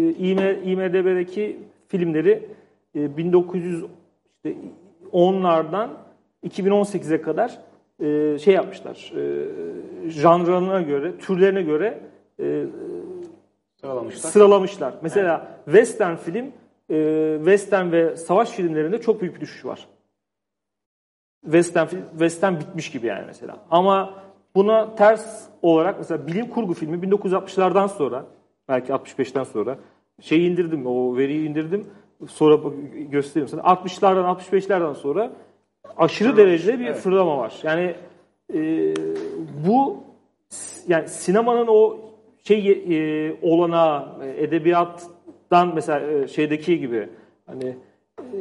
IMDB'deki 0.64 1.56
filmleri 1.88 2.48
e, 2.94 2.98
1910'lardan 2.98 5.88
2018'e 6.46 7.22
kadar 7.22 7.58
e, 8.00 8.38
şey 8.38 8.54
yapmışlar. 8.54 9.12
E, 9.16 9.46
janrlarına 10.10 10.80
göre, 10.80 11.18
türlerine 11.18 11.62
göre 11.62 12.00
e, 12.40 12.64
sıralamışlar. 13.80 14.30
sıralamışlar. 14.30 14.94
Mesela 15.02 15.48
evet. 15.48 15.64
western 15.64 16.16
film, 16.16 16.52
e, 16.90 17.34
western 17.38 17.92
ve 17.92 18.16
savaş 18.16 18.50
filmlerinde 18.50 19.00
çok 19.00 19.20
büyük 19.20 19.34
bir 19.34 19.40
düşüş 19.40 19.64
var. 19.64 19.88
Western, 21.42 21.86
western 22.10 22.54
bitmiş 22.54 22.90
gibi 22.90 23.06
yani 23.06 23.22
mesela. 23.26 23.58
Ama 23.70 24.14
buna 24.54 24.94
ters 24.94 25.48
olarak 25.62 25.98
mesela 25.98 26.26
bilim 26.26 26.50
kurgu 26.50 26.74
filmi 26.74 26.96
1960'lardan 26.96 27.88
sonra 27.88 28.26
belki 28.68 28.92
65'ten 28.92 29.44
sonra 29.44 29.78
şeyi 30.20 30.50
indirdim, 30.50 30.86
o 30.86 31.16
veriyi 31.16 31.48
indirdim. 31.48 31.86
Sonra 32.28 32.58
göstereyim 33.10 33.48
sana. 33.48 33.60
60'lardan 33.60 34.38
65'lerden 34.40 34.94
sonra 34.94 35.32
aşırı 35.96 36.36
derecede 36.36 36.78
bir 36.78 36.86
evet. 36.86 36.96
fırlama 36.96 37.38
var. 37.38 37.54
Yani 37.62 37.94
e, 38.54 38.94
bu 39.66 39.96
yani 40.88 41.08
sinemanın 41.08 41.66
o 41.66 41.96
şey 42.44 42.68
e, 42.70 43.36
olana 43.42 44.16
edebiyattan 44.36 45.74
mesela 45.74 46.12
e, 46.12 46.28
şeydeki 46.28 46.78
gibi 46.78 47.08
hani 47.46 47.76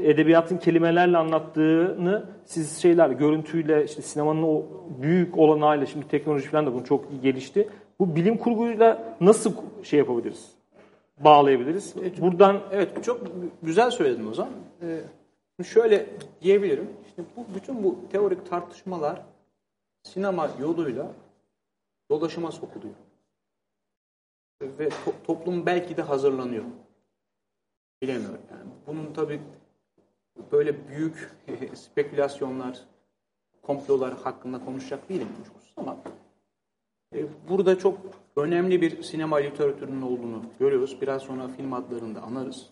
edebiyatın 0.03 0.57
kelimelerle 0.57 1.17
anlattığını 1.17 2.25
siz 2.45 2.77
şeyler 2.81 3.09
görüntüyle 3.09 3.85
işte 3.85 4.01
sinemanın 4.01 4.43
o 4.43 4.63
büyük 5.01 5.37
olanağıyla 5.37 5.85
şimdi 5.85 6.07
teknoloji 6.07 6.47
falan 6.47 6.65
da 6.65 6.73
bunu 6.73 6.85
çok 6.85 7.23
gelişti. 7.23 7.67
Bu 7.99 8.15
bilim 8.15 8.37
kurguyla 8.37 9.15
nasıl 9.21 9.53
şey 9.83 9.99
yapabiliriz? 9.99 10.56
Bağlayabiliriz. 11.17 11.95
Buradan 12.21 12.61
evet 12.71 13.03
çok 13.03 13.21
güzel 13.61 13.91
söyledin 13.91 14.27
o 14.27 14.33
zaman. 14.33 14.53
Ee, 14.81 15.63
şöyle 15.63 16.09
diyebilirim. 16.41 16.89
İşte 17.07 17.23
bu 17.35 17.45
bütün 17.55 17.83
bu 17.83 17.97
teorik 18.11 18.49
tartışmalar 18.49 19.21
sinema 20.03 20.49
yoluyla 20.59 21.11
dolaşıma 22.11 22.51
sokuluyor. 22.51 22.95
Ve 24.61 24.89
to 24.89 25.13
toplum 25.27 25.65
belki 25.65 25.97
de 25.97 26.01
hazırlanıyor. 26.01 26.63
Bilemiyorum 28.01 28.41
yani. 28.51 28.69
Bunun 28.87 29.13
tabii 29.13 29.41
böyle 30.51 30.87
büyük 30.87 31.31
spekülasyonlar, 31.73 32.79
komplolar 33.61 34.13
hakkında 34.13 34.65
konuşacak 34.65 35.09
değilim 35.09 35.27
ama 35.77 35.97
e, 37.15 37.25
burada 37.49 37.79
çok 37.79 37.97
önemli 38.37 38.81
bir 38.81 39.03
sinema 39.03 39.37
literatürünün 39.37 40.01
olduğunu 40.01 40.41
görüyoruz. 40.59 41.01
Biraz 41.01 41.21
sonra 41.21 41.47
film 41.47 41.73
adlarında 41.73 42.21
anarız. 42.21 42.69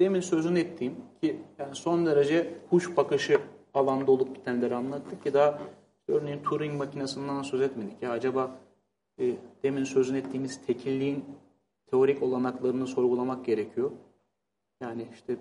Demin 0.00 0.20
sözünü 0.20 0.58
ettiğim 0.58 0.94
ki 1.20 1.40
yani 1.58 1.74
son 1.74 2.06
derece 2.06 2.54
kuş 2.70 2.96
bakışı 2.96 3.40
alanda 3.74 4.12
olup 4.12 4.34
bitenleri 4.34 4.74
anlattık 4.74 5.24
ki 5.24 5.34
daha 5.34 5.58
örneğin 6.08 6.42
Turing 6.42 6.78
makinesinden 6.78 7.42
söz 7.42 7.60
etmedik. 7.60 8.02
Ya 8.02 8.10
acaba 8.10 8.58
e, 9.20 9.36
demin 9.62 9.84
sözünü 9.84 10.18
ettiğimiz 10.18 10.66
tekilliğin 10.66 11.24
teorik 11.86 12.22
olanaklarını 12.22 12.86
sorgulamak 12.86 13.44
gerekiyor. 13.44 13.90
Yani 14.80 15.06
işte 15.14 15.36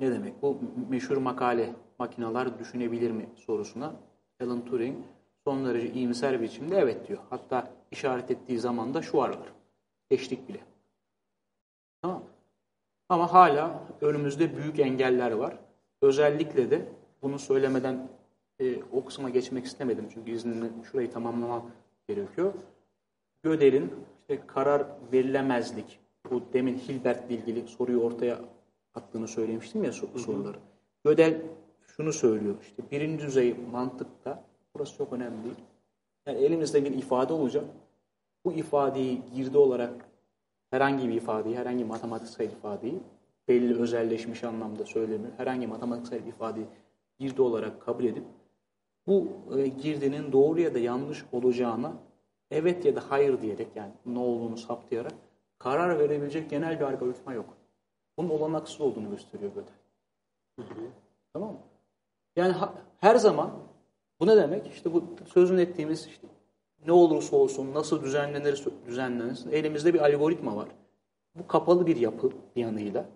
ne 0.00 0.10
demek 0.10 0.42
bu 0.42 0.58
meşhur 0.90 1.16
makale 1.16 1.74
makineler 1.98 2.58
düşünebilir 2.58 3.10
mi 3.10 3.28
sorusuna 3.34 3.92
Alan 4.40 4.64
Turing 4.64 4.96
son 5.44 5.66
derece 5.66 5.92
iyimser 5.92 6.42
biçimde 6.42 6.76
evet 6.76 7.08
diyor. 7.08 7.18
Hatta 7.30 7.70
işaret 7.90 8.30
ettiği 8.30 8.58
zaman 8.58 8.94
da 8.94 9.02
şu 9.02 9.22
aralar. 9.22 9.52
Geçtik 10.10 10.48
bile. 10.48 10.60
Tamam 12.02 12.22
Ama 13.08 13.32
hala 13.32 13.80
önümüzde 14.00 14.56
büyük 14.56 14.78
engeller 14.78 15.32
var. 15.32 15.56
Özellikle 16.02 16.70
de 16.70 16.88
bunu 17.22 17.38
söylemeden 17.38 18.08
e, 18.60 18.82
o 18.92 19.04
kısma 19.04 19.30
geçmek 19.30 19.64
istemedim. 19.64 20.08
Çünkü 20.14 20.30
izninle 20.30 20.66
şurayı 20.90 21.10
tamamlamam 21.10 21.70
gerekiyor. 22.08 22.52
Gödel'in 23.42 23.92
işte 24.20 24.46
karar 24.46 24.86
verilemezlik, 25.12 25.98
bu 26.30 26.42
demin 26.52 26.78
Hilbert'le 26.78 27.30
ilgili 27.30 27.68
soruyu 27.68 28.00
ortaya 28.00 28.38
attığını 28.94 29.28
söylemiştim 29.28 29.84
ya 29.84 29.92
soruları. 29.92 30.56
Gödel 31.04 31.42
şunu 31.96 32.12
söylüyor. 32.12 32.54
İşte 32.62 32.82
birinci 32.90 33.26
düzey 33.26 33.54
mantıkta 33.72 34.44
Burası 34.74 34.96
çok 34.96 35.12
önemli 35.12 35.44
değil. 35.44 35.56
Yani 36.26 36.38
elimizde 36.38 36.84
bir 36.84 36.90
ifade 36.90 37.32
olacak. 37.32 37.64
Bu 38.44 38.52
ifadeyi 38.52 39.22
girdi 39.34 39.58
olarak 39.58 39.92
herhangi 40.70 41.08
bir 41.08 41.14
ifadeyi, 41.14 41.56
herhangi 41.56 41.84
matematiksel 41.84 42.50
ifadeyi 42.50 43.00
belli 43.48 43.80
özelleşmiş 43.80 44.44
anlamda 44.44 44.84
söylemiyor. 44.84 45.32
Herhangi 45.36 45.66
matematiksel 45.66 46.26
ifadeyi 46.26 46.66
girdi 47.18 47.42
olarak 47.42 47.82
kabul 47.82 48.04
edip 48.04 48.24
bu 49.06 49.28
e, 49.56 49.66
girdinin 49.66 50.32
doğru 50.32 50.60
ya 50.60 50.74
da 50.74 50.78
yanlış 50.78 51.24
olacağına 51.32 51.92
evet 52.50 52.84
ya 52.84 52.96
da 52.96 53.02
hayır 53.08 53.40
diyerek 53.40 53.68
yani 53.74 53.92
ne 54.06 54.18
olduğunu 54.18 54.56
saptayarak 54.56 55.12
karar 55.58 55.98
verebilecek 55.98 56.50
genel 56.50 56.80
bir 56.80 56.84
algoritma 56.84 57.32
yok. 57.32 57.56
Bunun 58.16 58.30
olanaksız 58.30 58.80
olduğunu 58.80 59.10
gösteriyor 59.10 59.52
Gödel. 59.54 59.74
Tamam 61.32 61.52
mı? 61.52 61.58
Yani 62.36 62.52
ha, 62.52 62.74
her 63.00 63.16
zaman 63.16 63.50
bu 64.24 64.28
ne 64.28 64.36
demek? 64.36 64.66
İşte 64.66 64.92
bu 64.92 65.04
sözün 65.26 65.58
ettiğimiz 65.58 66.06
işte 66.06 66.26
ne 66.86 66.92
olursa 66.92 67.36
olsun, 67.36 67.74
nasıl 67.74 68.02
düzenlenir, 68.02 68.64
düzenlenir. 68.86 69.52
Elimizde 69.52 69.94
bir 69.94 70.00
algoritma 70.00 70.56
var. 70.56 70.68
Bu 71.34 71.46
kapalı 71.46 71.86
bir 71.86 71.96
yapı 71.96 72.30
bir 72.56 72.62
yanıyla. 72.62 73.06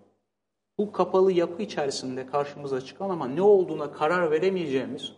Bu 0.77 0.91
kapalı 0.91 1.31
yapı 1.31 1.61
içerisinde 1.63 2.25
karşımıza 2.25 2.81
çıkan 2.81 3.09
ama 3.09 3.27
ne 3.27 3.41
olduğuna 3.41 3.91
karar 3.91 4.31
veremeyeceğimiz 4.31 5.13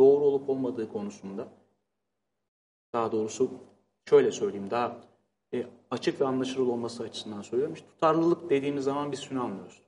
doğru 0.00 0.24
olup 0.24 0.48
olmadığı 0.48 0.92
konusunda 0.92 1.48
daha 2.92 3.12
doğrusu 3.12 3.50
şöyle 4.08 4.32
söyleyeyim 4.32 4.70
daha 4.70 4.96
e, 5.54 5.66
açık 5.90 6.20
ve 6.20 6.26
anlaşılır 6.26 6.66
olması 6.66 7.02
açısından 7.02 7.42
söylüyorum. 7.42 7.74
İşte 7.74 7.88
tutarlılık 7.88 8.50
dediğimiz 8.50 8.84
zaman 8.84 9.12
biz 9.12 9.20
şunu 9.20 9.42
anlıyoruz. 9.42 9.82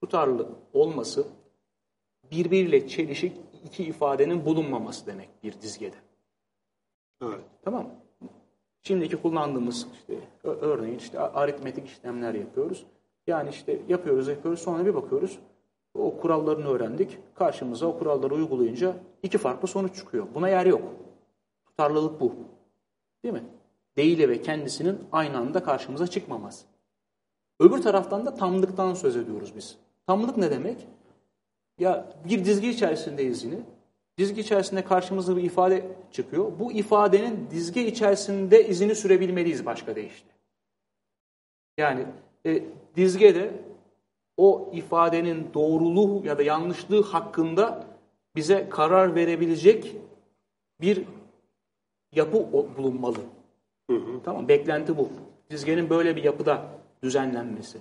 Tutarlılık 0.00 0.50
olması 0.72 1.26
birbiriyle 2.30 2.88
çelişik 2.88 3.45
iki 3.66 3.84
ifadenin 3.84 4.44
bulunmaması 4.44 5.06
demek 5.06 5.28
bir 5.42 5.60
dizgede. 5.60 5.96
Evet. 7.22 7.44
Tamam 7.62 7.86
Şimdiki 8.86 9.16
kullandığımız 9.16 9.86
işte 9.94 10.20
örneğin 10.44 10.98
işte 10.98 11.20
aritmetik 11.20 11.86
işlemler 11.88 12.34
yapıyoruz. 12.34 12.86
Yani 13.26 13.50
işte 13.50 13.82
yapıyoruz 13.88 14.28
yapıyoruz 14.28 14.60
sonra 14.60 14.86
bir 14.86 14.94
bakıyoruz 14.94 15.38
o 15.94 16.16
kurallarını 16.20 16.68
öğrendik. 16.68 17.18
Karşımıza 17.34 17.86
o 17.86 17.98
kuralları 17.98 18.34
uygulayınca 18.34 18.96
iki 19.22 19.38
farklı 19.38 19.68
sonuç 19.68 19.96
çıkıyor. 19.96 20.26
Buna 20.34 20.48
yer 20.48 20.66
yok. 20.66 20.82
Tutarlılık 21.66 22.20
bu. 22.20 22.34
Değil 23.24 23.34
mi? 23.34 23.44
Değil 23.96 24.28
ve 24.28 24.42
kendisinin 24.42 24.98
aynı 25.12 25.38
anda 25.38 25.62
karşımıza 25.62 26.06
çıkmaması. 26.06 26.66
Öbür 27.60 27.82
taraftan 27.82 28.26
da 28.26 28.34
tamlıktan 28.34 28.94
söz 28.94 29.16
ediyoruz 29.16 29.52
biz. 29.56 29.78
Tamlık 30.06 30.36
ne 30.36 30.50
demek? 30.50 30.88
Ya 31.78 32.12
bir 32.28 32.44
dizgi 32.44 32.68
içerisindeyiz 32.68 33.44
yine. 33.44 33.58
Dizgi 34.18 34.40
içerisinde 34.40 34.84
karşımıza 34.84 35.36
bir 35.36 35.42
ifade 35.42 35.84
çıkıyor. 36.12 36.52
Bu 36.58 36.72
ifadenin 36.72 37.48
dizgi 37.50 37.86
içerisinde 37.86 38.68
izini 38.68 38.94
sürebilmeliyiz 38.94 39.66
başka 39.66 39.96
deyişle. 39.96 40.30
Yani 41.78 42.06
e, 42.46 42.62
dizgede 42.96 43.50
o 44.36 44.70
ifadenin 44.72 45.48
doğruluğu 45.54 46.26
ya 46.26 46.38
da 46.38 46.42
yanlışlığı 46.42 47.02
hakkında 47.02 47.86
bize 48.36 48.68
karar 48.68 49.14
verebilecek 49.14 49.96
bir 50.80 51.04
yapı 52.12 52.52
bulunmalı. 52.52 53.18
Hı 53.90 53.96
hı. 53.96 54.22
Tamam, 54.24 54.48
beklenti 54.48 54.98
bu. 54.98 55.08
Dizgenin 55.50 55.90
böyle 55.90 56.16
bir 56.16 56.24
yapıda 56.24 56.68
düzenlenmesi. 57.02 57.78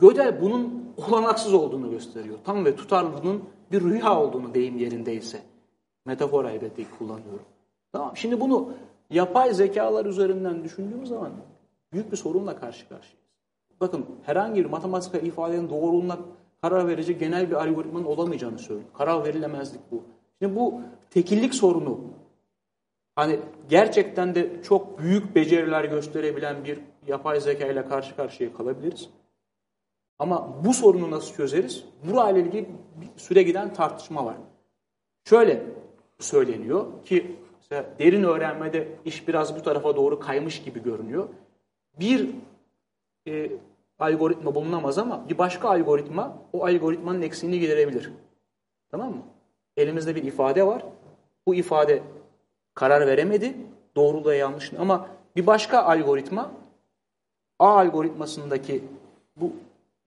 Gödel 0.00 0.42
bunun 0.42 0.87
olanaksız 0.98 1.54
olduğunu 1.54 1.90
gösteriyor. 1.90 2.38
Tam 2.44 2.64
ve 2.64 2.76
tutarlılığının 2.76 3.42
bir 3.72 3.80
rüya 3.80 4.20
olduğunu 4.20 4.54
deyim 4.54 4.78
yerindeyse. 4.78 5.42
Metafor 6.06 6.44
elbette 6.44 6.84
kullanıyorum. 6.98 7.44
Tamam. 7.92 8.16
Şimdi 8.16 8.40
bunu 8.40 8.72
yapay 9.10 9.54
zekalar 9.54 10.06
üzerinden 10.06 10.64
düşündüğümüz 10.64 11.08
zaman 11.08 11.32
büyük 11.92 12.12
bir 12.12 12.16
sorunla 12.16 12.60
karşı 12.60 12.88
karşıyayız. 12.88 13.18
Bakın 13.80 14.06
herhangi 14.22 14.64
bir 14.64 14.70
matematiksel 14.70 15.26
ifadenin 15.26 15.70
doğruluğuna 15.70 16.18
karar 16.62 16.88
verecek 16.88 17.20
genel 17.20 17.50
bir 17.50 17.54
algoritmanın 17.54 18.04
olamayacağını 18.04 18.58
söylüyor. 18.58 18.88
Karar 18.94 19.24
verilemezlik 19.24 19.80
bu. 19.92 20.02
Şimdi 20.42 20.56
bu 20.56 20.80
tekillik 21.10 21.54
sorunu 21.54 22.00
hani 23.16 23.40
gerçekten 23.68 24.34
de 24.34 24.62
çok 24.62 24.98
büyük 24.98 25.34
beceriler 25.34 25.84
gösterebilen 25.84 26.64
bir 26.64 26.78
yapay 27.06 27.40
zeka 27.40 27.66
ile 27.66 27.88
karşı 27.88 28.16
karşıya 28.16 28.52
kalabiliriz. 28.52 29.10
Ama 30.18 30.64
bu 30.64 30.74
sorunu 30.74 31.10
nasıl 31.10 31.34
çözeriz? 31.34 31.84
Burayla 32.04 32.40
ilgili 32.40 32.68
bir 32.96 33.20
süre 33.20 33.42
giden 33.42 33.74
tartışma 33.74 34.24
var. 34.24 34.36
Şöyle 35.24 35.62
söyleniyor 36.18 36.86
ki 37.04 37.36
derin 37.98 38.22
öğrenmede 38.22 38.88
iş 39.04 39.28
biraz 39.28 39.56
bu 39.56 39.62
tarafa 39.62 39.96
doğru 39.96 40.20
kaymış 40.20 40.62
gibi 40.62 40.82
görünüyor. 40.82 41.28
Bir 42.00 42.30
e, 43.28 43.50
algoritma 43.98 44.54
bulunamaz 44.54 44.98
ama 44.98 45.28
bir 45.28 45.38
başka 45.38 45.68
algoritma 45.68 46.38
o 46.52 46.64
algoritmanın 46.64 47.22
eksiğini 47.22 47.60
giderebilir. 47.60 48.12
Tamam 48.90 49.10
mı? 49.10 49.22
Elimizde 49.76 50.14
bir 50.14 50.22
ifade 50.22 50.66
var. 50.66 50.84
Bu 51.46 51.54
ifade 51.54 52.02
karar 52.74 53.06
veremedi. 53.06 53.56
Doğruluğa 53.96 54.34
yanlış 54.34 54.72
ama 54.78 55.08
bir 55.36 55.46
başka 55.46 55.82
algoritma 55.82 56.50
A 57.58 57.78
algoritmasındaki 57.78 58.84
bu 59.36 59.52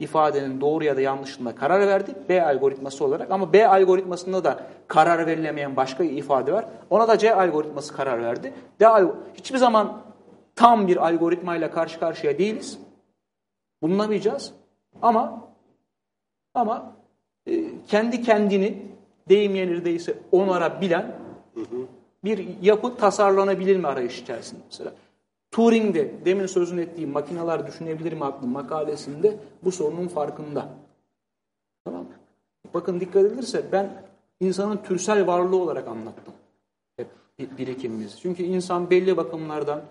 ifadenin 0.02 0.62
doğru 0.62 0.84
ya 0.84 0.98
da 0.98 1.02
yanlışlığına 1.02 1.56
karar 1.56 1.88
verdi 1.88 2.16
B 2.30 2.46
algoritması 2.46 3.06
olarak 3.06 3.32
ama 3.32 3.54
B 3.54 3.68
algoritmasında 3.68 4.44
da 4.44 4.60
karar 4.88 5.28
verilemeyen 5.28 5.76
başka 5.76 6.04
bir 6.04 6.10
ifade 6.10 6.54
var. 6.54 6.66
Ona 6.90 7.08
da 7.08 7.18
C 7.18 7.36
algoritması 7.36 7.96
karar 7.96 8.24
verdi. 8.24 8.54
D 8.80 8.88
hiçbir 9.34 9.58
zaman 9.58 10.02
tam 10.56 10.88
bir 10.88 11.08
algoritmayla 11.08 11.72
karşı 11.72 12.00
karşıya 12.00 12.38
değiliz. 12.38 12.80
Bulunamayacağız. 13.82 14.54
Ama 15.02 15.48
ama 16.54 16.96
e, 17.46 17.64
kendi 17.88 18.22
kendini 18.22 18.86
deyim 19.30 19.56
yenir 19.56 19.86
onarabilen 20.32 21.16
bir 22.24 22.62
yapı 22.62 22.96
tasarlanabilir 22.96 23.78
mi 23.78 23.88
arayış 23.88 24.22
içerisinde 24.22 24.62
mesela. 24.66 24.92
Turing'de 25.52 26.26
demin 26.26 26.46
sözünü 26.46 26.82
ettiğim 26.82 27.10
makineler 27.10 27.68
düşünebilir 27.68 28.14
mi 28.14 28.26
adlı 28.26 28.48
makalesinde 28.48 29.38
bu 29.64 29.72
sorunun 29.72 30.08
farkında. 30.08 30.70
Tamam 31.86 32.02
mı? 32.02 32.16
Bakın 32.74 33.00
dikkat 33.00 33.26
edilirse 33.26 33.64
ben 33.72 34.04
insanın 34.40 34.78
türsel 34.78 35.28
varlığı 35.28 35.62
olarak 35.62 35.88
anlattım. 35.88 36.34
Hep 36.98 37.08
birikimimiz. 37.58 38.20
Çünkü 38.22 38.44
insan 38.44 38.90
belli 38.90 39.18
bakımlardan 39.18 39.82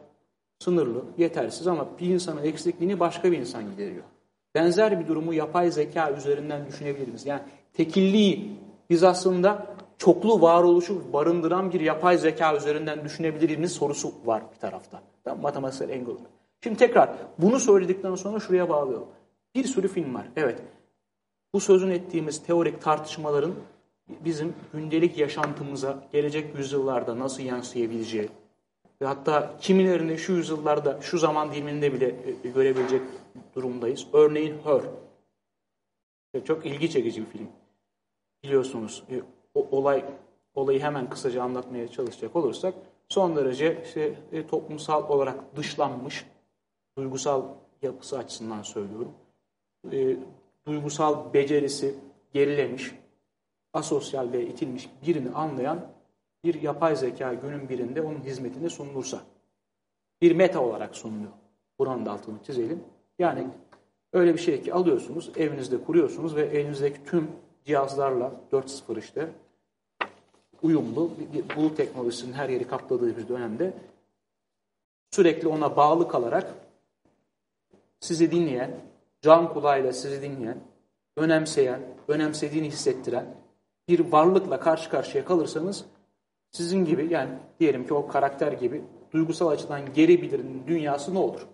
sınırlı, 0.59 1.05
yetersiz 1.19 1.67
ama 1.67 1.87
bir 2.01 2.07
insanın 2.07 2.43
eksikliğini 2.43 3.01
başka 3.01 3.33
bir 3.33 3.39
insan 3.39 3.71
gideriyor. 3.71 4.05
Benzer 4.55 5.01
bir 5.01 5.09
durumu 5.09 5.35
yapay 5.35 5.71
zeka 5.71 6.13
üzerinden 6.13 6.67
düşünebiliriz. 6.67 7.27
Yani 7.27 7.43
tekilliği 7.73 8.59
biz 8.91 9.05
aslında 9.05 9.67
çoklu 9.99 10.41
varoluşu 10.41 11.13
barındıran 11.13 11.73
bir 11.73 11.81
yapay 11.81 12.19
zeka 12.19 12.57
üzerinden 12.57 13.05
düşünebiliriz 13.05 13.73
sorusu 13.73 14.13
var 14.25 14.43
bir 14.55 14.59
tarafta. 14.59 15.10
Tamam, 15.25 15.43
matematiksel 15.43 15.91
engel. 15.91 16.15
Şimdi 16.63 16.79
tekrar 16.79 17.17
bunu 17.39 17.61
söyledikten 17.61 18.15
sonra 18.15 18.41
şuraya 18.41 18.69
bağlıyorum. 18.69 19.09
Bir 19.55 19.65
sürü 19.65 19.89
film 19.89 20.15
var. 20.15 20.27
Evet. 20.37 20.63
Bu 21.55 21.61
sözün 21.61 21.91
ettiğimiz 21.91 22.43
teorik 22.43 22.83
tartışmaların 22.83 23.55
bizim 24.09 24.55
gündelik 24.73 25.19
yaşantımıza 25.19 26.05
gelecek 26.13 26.59
yüzyıllarda 26.59 27.19
nasıl 27.19 27.43
yansıyabileceği 27.43 28.29
ve 29.03 29.07
hatta 29.07 29.57
kimilerini 29.61 30.19
şu 30.19 30.33
yüzyıllarda, 30.33 31.01
şu 31.01 31.19
zaman 31.19 31.53
diliminde 31.53 31.93
bile 31.93 32.15
e, 32.45 32.49
görebilecek 32.49 33.03
durumdayız. 33.55 34.07
Örneğin 34.13 34.57
Her. 34.65 34.83
Çok 36.45 36.67
ilgi 36.67 36.91
çekici 36.91 37.21
bir 37.21 37.27
film. 37.27 37.49
Biliyorsunuz 38.45 39.03
e, 39.11 39.23
olay 39.55 40.05
olayı 40.55 40.81
hemen 40.81 41.11
kısaca 41.11 41.43
anlatmaya 41.43 41.89
çalışacak 41.89 42.37
olursak 42.37 42.75
son 43.11 43.37
derece 43.37 43.83
işte, 43.85 44.15
e, 44.33 44.47
toplumsal 44.47 45.09
olarak 45.09 45.57
dışlanmış, 45.57 46.27
duygusal 46.99 47.43
yapısı 47.83 48.19
açısından 48.19 48.63
söylüyorum. 48.63 49.13
E, 49.93 50.17
duygusal 50.67 51.35
becerisi 51.35 51.95
gerilemiş, 52.33 52.95
asosyal 53.73 54.33
ve 54.33 54.47
itilmiş 54.47 54.91
birini 55.07 55.31
anlayan 55.31 55.93
bir 56.45 56.63
yapay 56.63 56.97
zeka 56.97 57.35
günün 57.35 57.69
birinde 57.69 58.03
onun 58.03 58.21
hizmetine 58.21 58.71
sunulursa 58.71 59.21
bir 60.23 60.37
meta 60.37 60.61
olarak 60.61 60.97
sunuluyor. 60.97 61.33
Buranın 61.79 62.07
da 62.07 62.13
altını 62.13 62.43
çizelim. 62.43 62.85
Yani 63.19 63.47
öyle 64.13 64.35
bir 64.35 64.39
şey 64.39 64.63
ki 64.63 64.75
alıyorsunuz, 64.75 65.31
evinizde 65.37 65.85
kuruyorsunuz 65.85 66.37
ve 66.37 66.43
elinizdeki 66.43 67.05
tüm 67.05 67.31
cihazlarla 67.65 68.33
4.0 68.53 68.99
işte 68.99 69.33
uyumlu 70.63 71.11
bulut 71.57 71.77
teknolojisinin 71.77 72.33
her 72.33 72.49
yeri 72.49 72.69
kapladığı 72.69 73.17
bir 73.17 73.29
dönemde 73.29 73.75
sürekli 75.11 75.49
ona 75.49 75.77
bağlı 75.77 76.09
kalarak 76.09 76.55
sizi 78.01 78.31
dinleyen, 78.31 78.81
can 79.23 79.53
kulağıyla 79.53 79.93
sizi 79.93 80.23
dinleyen, 80.23 80.59
önemseyen, 81.17 81.81
önemsediğini 82.09 82.69
hissettiren 82.69 83.35
bir 83.89 84.13
varlıkla 84.13 84.61
karşı 84.61 84.91
karşıya 84.91 85.25
kalırsanız 85.25 85.85
sizin 86.51 86.85
gibi 86.85 87.09
yani 87.11 87.31
diyelim 87.61 87.87
ki 87.87 87.95
o 87.95 88.09
karakter 88.09 88.53
gibi 88.53 88.85
duygusal 89.13 89.49
açıdan 89.49 89.93
geri 89.93 90.23
bildirin 90.23 90.65
dünyası 90.67 91.15
ne 91.15 91.19
olur? 91.19 91.47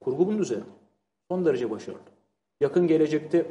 Kurgu 0.00 0.26
bunun 0.26 0.38
üzerine. 0.38 0.64
Son 1.30 1.44
derece 1.44 1.70
başarılı. 1.70 2.00
Yakın 2.60 2.86
gelecekte 2.86 3.46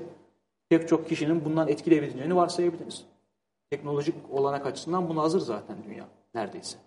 pek 0.69 0.87
çok 0.87 1.09
kişinin 1.09 1.45
bundan 1.45 1.67
etkileyebileceğini 1.67 2.35
varsayabiliriz. 2.35 3.05
Teknolojik 3.71 4.15
olanak 4.31 4.65
açısından 4.65 5.09
buna 5.09 5.21
hazır 5.21 5.39
zaten 5.39 5.77
dünya 5.83 6.05
neredeyse. 6.35 6.77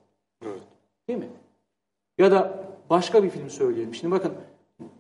Evet. 0.43 0.63
Değil 1.09 1.19
mi? 1.19 1.29
Ya 2.19 2.31
da 2.31 2.65
başka 2.91 3.25
bir 3.25 3.31
film 3.31 3.51
söyleyelim. 3.51 3.95
Şimdi 3.95 4.15
bakın 4.15 4.35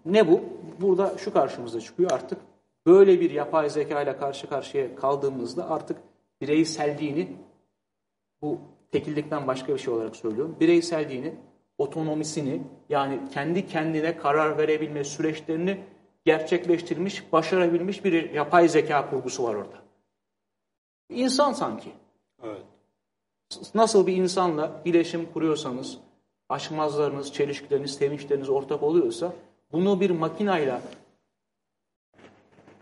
ne 0.05 0.28
bu? 0.28 0.41
Burada 0.80 1.18
şu 1.18 1.32
karşımıza 1.32 1.80
çıkıyor 1.80 2.11
artık. 2.11 2.39
Böyle 2.87 3.20
bir 3.20 3.30
yapay 3.30 3.70
zeka 3.70 4.03
ile 4.03 4.16
karşı 4.16 4.49
karşıya 4.49 4.97
kaldığımızda 4.97 5.70
artık 5.70 5.99
bireyselliğini 6.41 7.37
bu 8.43 8.59
tekillikten 8.93 9.47
başka 9.47 9.74
bir 9.74 9.78
şey 9.78 9.95
olarak 9.95 10.16
söylüyorum. 10.16 10.57
Bireyselliğini, 10.61 11.35
otonomisini 11.78 12.62
yani 12.89 13.20
kendi 13.32 13.66
kendine 13.66 14.16
karar 14.16 14.59
verebilme 14.59 15.05
süreçlerini 15.05 15.80
gerçekleştirmiş, 16.24 17.32
başarabilmiş 17.32 18.05
bir 18.05 18.30
yapay 18.30 18.68
zeka 18.68 19.11
kurgusu 19.11 19.45
var 19.45 19.55
orada. 19.55 19.84
İnsan 21.09 21.53
sanki. 21.53 21.93
Evet. 22.43 22.63
Nasıl 23.75 24.07
bir 24.07 24.17
insanla 24.17 24.83
iletişim 24.85 25.33
kuruyorsanız, 25.33 25.99
aşmazlarınız, 26.49 27.33
çelişkileriniz, 27.33 27.95
sevinçleriniz 27.95 28.49
ortak 28.49 28.83
oluyorsa 28.83 29.33
bunu 29.73 30.01
bir 30.01 30.11
makinayla 30.11 30.83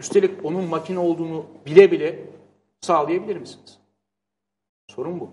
üstelik 0.00 0.44
onun 0.44 0.64
makine 0.64 0.98
olduğunu 0.98 1.46
bile 1.66 1.90
bile 1.90 2.24
sağlayabilir 2.80 3.36
misiniz? 3.36 3.78
Sorun 4.88 5.20
bu. 5.20 5.30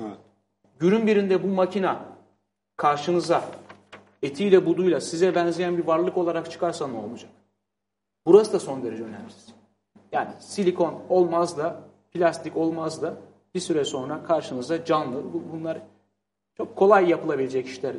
Evet. 0.00 0.18
Günün 0.78 1.06
birinde 1.06 1.42
bu 1.42 1.46
makina 1.46 2.04
karşınıza 2.76 3.44
etiyle 4.22 4.66
buduyla 4.66 5.00
size 5.00 5.34
benzeyen 5.34 5.78
bir 5.78 5.86
varlık 5.86 6.16
olarak 6.16 6.50
çıkarsa 6.50 6.88
ne 6.88 6.98
olacak? 6.98 7.30
Burası 8.26 8.52
da 8.52 8.60
son 8.60 8.82
derece 8.82 9.02
önemli. 9.02 9.32
Yani 10.12 10.30
silikon 10.38 10.94
olmaz 11.08 11.58
da, 11.58 11.80
plastik 12.12 12.56
olmaz 12.56 13.02
da 13.02 13.16
bir 13.54 13.60
süre 13.60 13.84
sonra 13.84 14.24
karşınıza 14.24 14.84
canlı. 14.84 15.22
Bunlar 15.52 15.78
çok 16.56 16.76
kolay 16.76 17.08
yapılabilecek 17.08 17.66
işler. 17.66 17.96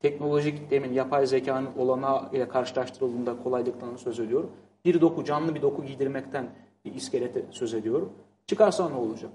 Teknolojik 0.00 0.70
demin 0.70 0.92
yapay 0.92 1.26
zekanın 1.26 1.68
olanağı 1.78 2.30
ile 2.32 2.48
karşılaştırıldığında 2.48 3.42
kolaylıktan 3.42 3.96
söz 3.96 4.20
ediyorum. 4.20 4.50
Bir 4.84 5.00
doku, 5.00 5.24
canlı 5.24 5.54
bir 5.54 5.62
doku 5.62 5.84
giydirmekten 5.84 6.46
bir 6.84 6.94
iskelete 6.94 7.44
söz 7.50 7.74
ediyorum. 7.74 8.12
Çıkarsa 8.46 8.88
ne 8.88 8.96
olacak? 8.96 9.30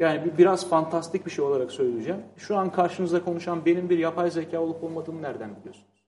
Yani 0.00 0.38
biraz 0.38 0.68
fantastik 0.68 1.26
bir 1.26 1.30
şey 1.30 1.44
olarak 1.44 1.72
söyleyeceğim. 1.72 2.22
Şu 2.36 2.56
an 2.56 2.72
karşınızda 2.72 3.24
konuşan 3.24 3.64
benim 3.64 3.90
bir 3.90 3.98
yapay 3.98 4.30
zeka 4.30 4.60
olup 4.60 4.84
olmadığımı 4.84 5.22
nereden 5.22 5.56
biliyorsunuz? 5.56 6.04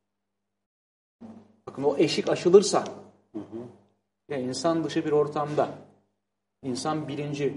Bakın 1.67 1.83
o 1.83 1.97
eşik 1.97 2.29
aşılırsa 2.29 2.85
Hı 3.33 3.39
hı. 3.39 3.59
Yani 4.29 4.43
insan 4.43 4.85
dışı 4.85 5.05
bir 5.05 5.13
ortamda 5.13 5.69
insan 6.63 7.09
bilinci 7.09 7.55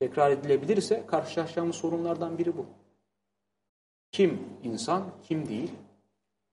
tekrar 0.00 0.30
edilebilirse 0.30 1.06
karşılaşacağımız 1.06 1.76
sorunlardan 1.76 2.38
biri 2.38 2.56
bu. 2.56 2.66
Kim 4.12 4.40
insan, 4.62 5.04
kim 5.22 5.48
değil? 5.48 5.72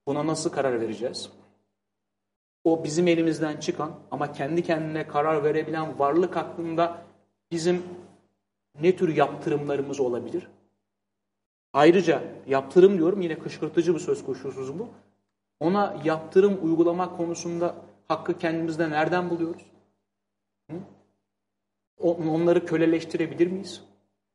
Buna 0.08 0.28
nasıl 0.28 0.50
karar 0.50 0.82
vereceğiz? 0.82 1.30
O 2.64 2.84
bizim 2.84 3.08
elimizden 3.08 3.58
çıkan 3.58 3.92
ama 4.12 4.32
kendi 4.32 4.64
kendine 4.64 5.08
karar 5.08 5.44
verebilen 5.44 6.00
varlık 6.00 6.36
hakkında 6.36 7.06
bizim 7.52 7.84
ne 8.82 8.96
tür 8.96 9.16
yaptırımlarımız 9.16 10.00
olabilir? 10.00 10.48
Ayrıca 11.74 12.24
yaptırım 12.48 12.98
diyorum 12.98 13.22
yine 13.22 13.40
kışkırtıcı 13.40 13.94
bir 13.94 14.00
söz 14.00 14.26
koşusuz 14.26 14.80
bu. 14.80 14.88
Ona 15.60 16.02
yaptırım 16.04 16.60
uygulamak 16.64 17.18
konusunda 17.18 17.76
hakkı 18.12 18.38
kendimizde 18.38 18.90
nereden 18.90 19.30
buluyoruz? 19.30 19.66
Hı? 20.72 20.78
Onları 22.00 22.66
köleleştirebilir 22.66 23.48
miyiz? 23.48 23.84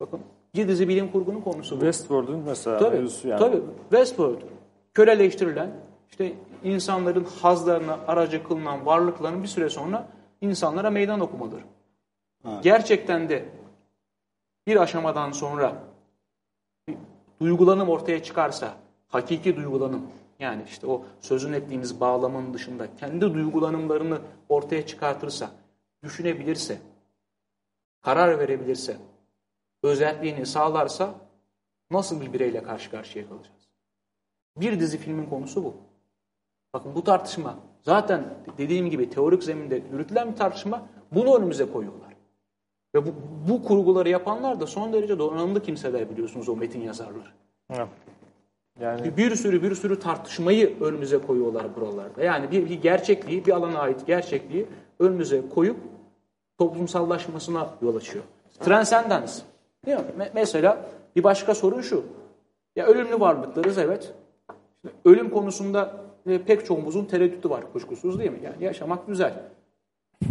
Bakın 0.00 0.20
bir 0.54 0.68
dizi 0.68 0.88
bilim 0.88 1.12
kurgunun 1.12 1.40
konusu 1.40 1.76
bu. 1.76 1.80
Westworld'un 1.80 2.38
mesela 2.38 2.78
tabii, 2.78 2.96
mevzusu 2.96 3.28
yani. 3.28 3.38
Tabii 3.38 3.62
Westworld 3.90 4.40
köleleştirilen 4.94 5.70
işte 6.10 6.32
insanların 6.64 7.24
hazlarına 7.24 7.98
aracı 8.06 8.44
kılınan 8.44 8.86
varlıkların 8.86 9.42
bir 9.42 9.48
süre 9.48 9.68
sonra 9.68 10.08
insanlara 10.40 10.90
meydan 10.90 11.20
okumaları. 11.20 11.62
Evet. 12.48 12.64
Gerçekten 12.64 13.28
de 13.28 13.48
bir 14.66 14.76
aşamadan 14.76 15.30
sonra 15.30 15.82
duygulanım 17.40 17.88
ortaya 17.88 18.22
çıkarsa, 18.22 18.74
hakiki 19.08 19.56
duygulanım, 19.56 20.02
yani 20.38 20.62
işte 20.66 20.86
o 20.86 21.04
sözün 21.20 21.52
ettiğimiz 21.52 22.00
bağlamın 22.00 22.54
dışında 22.54 22.96
kendi 22.96 23.34
duygulanımlarını 23.34 24.20
ortaya 24.48 24.86
çıkartırsa, 24.86 25.50
düşünebilirse, 26.02 26.78
karar 28.02 28.38
verebilirse, 28.38 28.96
özelliğini 29.82 30.46
sağlarsa 30.46 31.14
nasıl 31.90 32.20
bir 32.20 32.32
bireyle 32.32 32.62
karşı 32.62 32.90
karşıya 32.90 33.28
kalacağız? 33.28 33.68
Bir 34.56 34.80
dizi 34.80 34.98
filmin 34.98 35.26
konusu 35.26 35.64
bu. 35.64 35.74
Bakın 36.74 36.94
bu 36.94 37.04
tartışma 37.04 37.58
zaten 37.82 38.24
dediğim 38.58 38.90
gibi 38.90 39.10
teorik 39.10 39.42
zeminde 39.42 39.82
yürütülen 39.92 40.32
bir 40.32 40.36
tartışma 40.36 40.88
bunu 41.12 41.36
önümüze 41.36 41.72
koyuyorlar. 41.72 42.16
Ve 42.94 43.06
bu, 43.06 43.14
bu 43.48 43.62
kurguları 43.62 44.08
yapanlar 44.08 44.60
da 44.60 44.66
son 44.66 44.92
derece 44.92 45.18
donanımlı 45.18 45.62
kimseler 45.62 46.10
biliyorsunuz 46.10 46.48
o 46.48 46.56
metin 46.56 46.80
yazarları. 46.80 47.28
Evet. 47.70 47.88
Yani 48.80 49.16
bir 49.16 49.36
sürü 49.36 49.62
bir 49.62 49.74
sürü 49.74 49.98
tartışmayı 49.98 50.80
önümüze 50.80 51.18
koyuyorlar 51.18 51.76
buralarda. 51.76 52.24
Yani 52.24 52.50
bir, 52.50 52.70
bir 52.70 52.82
gerçekliği, 52.82 53.46
bir 53.46 53.52
alana 53.52 53.78
ait 53.78 54.06
gerçekliği 54.06 54.66
önümüze 54.98 55.42
koyup 55.54 55.76
toplumsallaşmasına 56.58 57.70
yol 57.82 57.96
açıyor. 57.96 58.24
Transcendence. 58.60 59.32
Değil 59.86 59.96
mi? 59.96 60.04
Me 60.16 60.30
mesela 60.34 60.86
bir 61.16 61.24
başka 61.24 61.54
sorun 61.54 61.80
şu. 61.80 62.04
Ya 62.76 62.86
ölümlü 62.86 63.20
varlıklarız 63.20 63.78
evet. 63.78 64.14
Ölüm 65.04 65.30
konusunda 65.30 66.04
e, 66.26 66.42
pek 66.42 66.66
çoğumuzun 66.66 67.04
tereddütü 67.04 67.50
var 67.50 67.72
kuşkusuz 67.72 68.18
değil 68.18 68.30
mi? 68.30 68.40
Yani 68.42 68.64
yaşamak 68.64 69.06
güzel. 69.06 69.42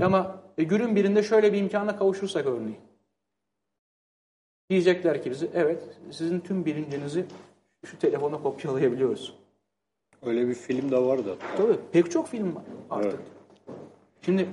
Ama 0.02 0.36
e, 0.58 0.64
günün 0.64 0.96
birinde 0.96 1.24
şöyle 1.24 1.54
bir 1.54 1.58
imkana 1.58 1.98
kavuşursak 1.98 2.46
örneğin. 2.46 2.78
Diyecekler 4.70 5.24
ki 5.24 5.32
bize 5.32 5.48
evet 5.54 5.84
sizin 6.12 6.40
tüm 6.40 6.66
bilincinizi 6.66 7.26
şu 7.86 8.00
telefona 8.00 8.42
kopyalayabiliyoruz. 8.42 9.36
Öyle 10.26 10.48
bir 10.48 10.54
film 10.54 10.92
de 10.92 10.98
vardı. 10.98 11.38
Tabii 11.58 11.80
pek 11.92 12.12
çok 12.12 12.28
film 12.28 12.56
var 12.56 12.64
artık. 12.90 13.14
Evet. 13.14 13.28
Şimdi 14.22 14.50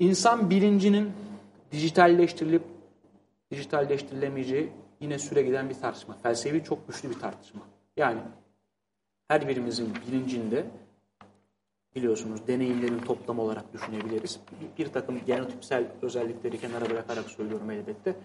insan 0.00 0.50
bilincinin 0.50 1.12
dijitalleştirilip 1.72 2.62
dijitalleştirilemeyeceği 3.50 4.72
yine 5.00 5.18
süre 5.18 5.42
giden 5.42 5.68
bir 5.68 5.74
tartışma. 5.74 6.16
Felsefi 6.22 6.64
çok 6.64 6.88
güçlü 6.88 7.10
bir 7.10 7.18
tartışma. 7.18 7.60
Yani 7.96 8.20
her 9.28 9.48
birimizin 9.48 9.94
bilincinde 10.06 10.66
biliyorsunuz 11.96 12.46
deneyimlerin 12.46 12.98
toplamı 12.98 13.42
olarak 13.42 13.72
düşünebiliriz. 13.72 14.40
Bir, 14.60 14.84
bir 14.84 14.92
takım 14.92 15.24
genotipsel 15.26 15.86
özellikleri 16.02 16.60
kenara 16.60 16.90
bırakarak 16.90 17.24
söylüyorum 17.24 17.70
elbette. 17.70 18.16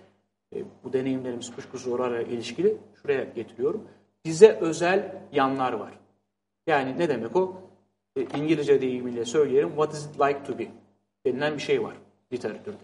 E, 0.56 0.64
bu 0.84 0.94
deneyimlerimiz 0.94 1.56
kuşkusuz 1.56 1.94
oraya 1.94 2.22
ilişkili. 2.22 2.78
Şuraya 3.02 3.24
getiriyorum. 3.24 3.88
Bize 4.26 4.52
özel 4.52 5.22
yanlar 5.32 5.74
var. 5.74 6.00
Yani 6.68 7.00
ne 7.00 7.10
demek 7.10 7.36
o? 7.36 7.62
E, 8.16 8.22
İngilizce 8.22 8.82
deyimiyle 8.82 9.26
söyleyelim. 9.26 9.70
What 9.70 9.94
is 9.94 10.06
it 10.06 10.22
like 10.22 10.44
to 10.44 10.60
be? 10.60 10.68
Denilen 11.26 11.56
bir 11.56 11.62
şey 11.62 11.84
var 11.84 11.94
literatürde. 12.34 12.84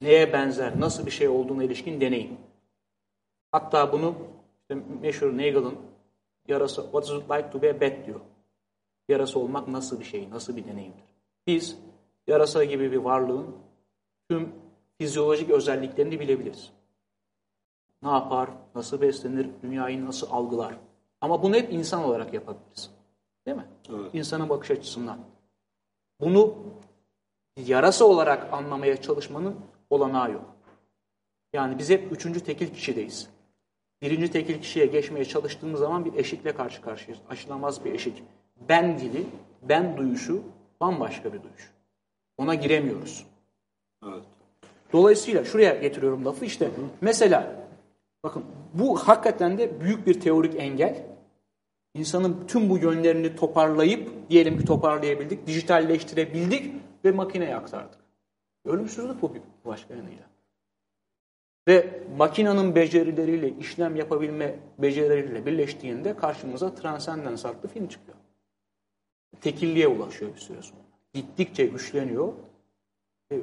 Neye 0.00 0.32
benzer, 0.32 0.80
nasıl 0.80 1.06
bir 1.06 1.10
şey 1.10 1.28
olduğuna 1.28 1.64
ilişkin 1.64 2.00
deneyim. 2.00 2.36
Hatta 3.52 3.92
bunu 3.92 4.16
işte 4.60 4.74
meşhur 5.02 5.32
Nagel'ın 5.32 5.78
yarası 6.48 6.82
What 6.82 7.04
is 7.04 7.10
it 7.10 7.30
like 7.30 7.50
to 7.50 7.62
be 7.62 7.70
a 7.70 7.80
bat 7.80 8.06
diyor. 8.06 8.20
Yarası 9.08 9.38
olmak 9.38 9.68
nasıl 9.68 10.00
bir 10.00 10.04
şey, 10.04 10.30
nasıl 10.30 10.56
bir 10.56 10.64
deneyimdir. 10.64 11.04
Biz 11.46 11.78
yarasa 12.26 12.64
gibi 12.64 12.92
bir 12.92 12.96
varlığın 12.96 13.56
tüm 14.30 14.52
fizyolojik 14.98 15.50
özelliklerini 15.50 16.20
bilebiliriz. 16.20 16.72
Ne 18.06 18.12
yapar, 18.12 18.50
nasıl 18.74 19.00
beslenir, 19.00 19.48
dünyayı 19.62 20.06
nasıl 20.06 20.26
algılar. 20.30 20.74
Ama 21.20 21.42
bunu 21.42 21.56
hep 21.56 21.72
insan 21.72 22.04
olarak 22.04 22.34
yapabiliriz. 22.34 22.90
Değil 23.46 23.56
mi? 23.56 23.66
Evet. 23.90 24.14
İnsanın 24.14 24.48
bakış 24.48 24.70
açısından. 24.70 25.18
Bunu 26.20 26.54
yarasa 27.56 28.04
olarak 28.04 28.52
anlamaya 28.52 29.02
çalışmanın 29.02 29.56
olanağı 29.90 30.32
yok. 30.32 30.44
Yani 31.52 31.78
biz 31.78 31.90
hep 31.90 32.12
üçüncü 32.12 32.40
tekil 32.40 32.74
kişideyiz. 32.74 33.30
Birinci 34.02 34.30
tekil 34.30 34.60
kişiye 34.60 34.86
geçmeye 34.86 35.24
çalıştığımız 35.24 35.80
zaman 35.80 36.04
bir 36.04 36.14
eşikle 36.14 36.54
karşı 36.54 36.82
karşıyayız. 36.82 37.24
Aşılamaz 37.28 37.84
bir 37.84 37.92
eşik. 37.92 38.22
Ben 38.68 38.98
dili, 38.98 39.26
ben 39.62 39.96
duyuşu 39.96 40.42
bambaşka 40.80 41.32
bir 41.32 41.42
duyuş. 41.42 41.72
Ona 42.38 42.54
giremiyoruz. 42.54 43.26
Evet. 44.04 44.24
Dolayısıyla 44.92 45.44
şuraya 45.44 45.74
getiriyorum 45.74 46.24
lafı 46.24 46.44
işte. 46.44 46.70
Mesela 47.00 47.65
bakın 48.26 48.44
bu 48.74 48.98
hakikaten 48.98 49.58
de 49.58 49.80
büyük 49.80 50.06
bir 50.06 50.20
teorik 50.20 50.54
engel. 50.54 51.06
İnsanın 51.94 52.46
tüm 52.46 52.70
bu 52.70 52.78
yönlerini 52.78 53.36
toparlayıp 53.36 54.30
diyelim 54.30 54.58
ki 54.58 54.64
toparlayabildik, 54.64 55.46
dijitalleştirebildik 55.46 56.74
ve 57.04 57.12
makineye 57.12 57.56
aktardık. 57.56 57.98
Ölümsüzlük 58.64 59.22
bu 59.22 59.34
bir 59.34 59.42
başka 59.64 59.94
yanıyla. 59.94 60.24
Ve 61.68 62.02
makinenin 62.16 62.74
becerileriyle, 62.74 63.50
işlem 63.50 63.96
yapabilme 63.96 64.54
becerileriyle 64.78 65.46
birleştiğinde 65.46 66.16
karşımıza 66.16 66.74
Transcendence 66.74 67.48
adlı 67.48 67.68
film 67.68 67.88
çıkıyor. 67.88 68.18
Tekilliğe 69.40 69.88
ulaşıyor 69.88 70.34
bir 70.34 70.40
süre 70.40 70.62
sonra. 70.62 70.80
Gittikçe 71.14 71.66
güçleniyor. 71.66 72.32
E, 73.32 73.40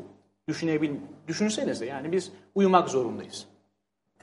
düşünebil 0.47 0.91
Düşünsenize 1.27 1.85
yani 1.85 2.11
biz 2.11 2.31
uyumak 2.55 2.89
zorundayız. 2.89 3.52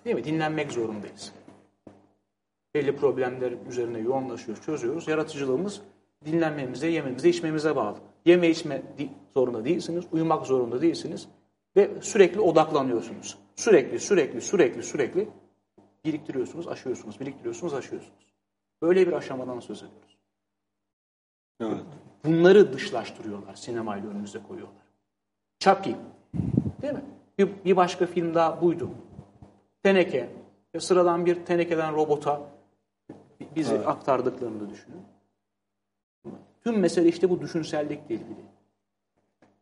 Değil 0.04 0.16
mi? 0.16 0.24
Dinlenmek 0.24 0.72
zorundayız. 0.72 1.32
Belli 2.74 2.96
problemler 2.96 3.52
üzerine 3.68 3.98
yoğunlaşıyoruz, 3.98 4.64
çözüyoruz. 4.64 5.08
Yaratıcılığımız 5.08 5.80
dinlenmemize, 6.24 6.86
yememize, 6.88 7.28
içmemize 7.28 7.76
bağlı. 7.76 7.96
Yeme 8.24 8.48
içme 8.48 8.82
zorunda 9.34 9.64
değilsiniz, 9.64 10.04
uyumak 10.12 10.46
zorunda 10.46 10.82
değilsiniz 10.82 11.28
ve 11.76 11.90
sürekli 12.00 12.40
odaklanıyorsunuz. 12.40 13.38
Sürekli, 13.56 14.00
sürekli, 14.00 14.40
sürekli, 14.40 14.82
sürekli 14.82 15.28
biriktiriyorsunuz, 16.04 16.68
aşıyorsunuz, 16.68 17.20
biriktiriyorsunuz, 17.20 17.74
aşıyorsunuz. 17.74 18.34
Böyle 18.82 19.06
bir 19.06 19.12
aşamadan 19.12 19.60
söz 19.60 19.82
ediyoruz. 19.82 20.16
Evet. 21.60 21.84
Bunları 22.24 22.72
dışlaştırıyorlar, 22.72 23.54
sinemayla 23.54 24.10
önümüze 24.10 24.42
koyuyorlar. 24.48 24.82
Chappie, 25.58 25.96
değil 26.82 26.92
mi? 26.92 27.04
Bir, 27.38 27.64
bir 27.64 27.76
başka 27.76 28.06
film 28.06 28.34
daha 28.34 28.62
buydu. 28.62 28.90
Teneke, 29.82 30.30
sıradan 30.78 31.26
bir 31.26 31.44
tenekeden 31.44 31.94
robota 31.94 32.40
bizi 33.56 33.74
evet. 33.74 33.88
aktardıklarını 33.88 34.70
düşünün. 34.70 35.02
Tüm 36.64 36.78
mesele 36.78 37.08
işte 37.08 37.30
bu 37.30 37.40
düşünsellikle 37.40 38.14
ilgili. 38.14 38.44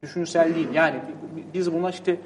Düşünsel 0.03 0.75
Yani 0.75 1.01
biz 1.55 1.73
buna 1.73 1.91
işte 1.91 2.21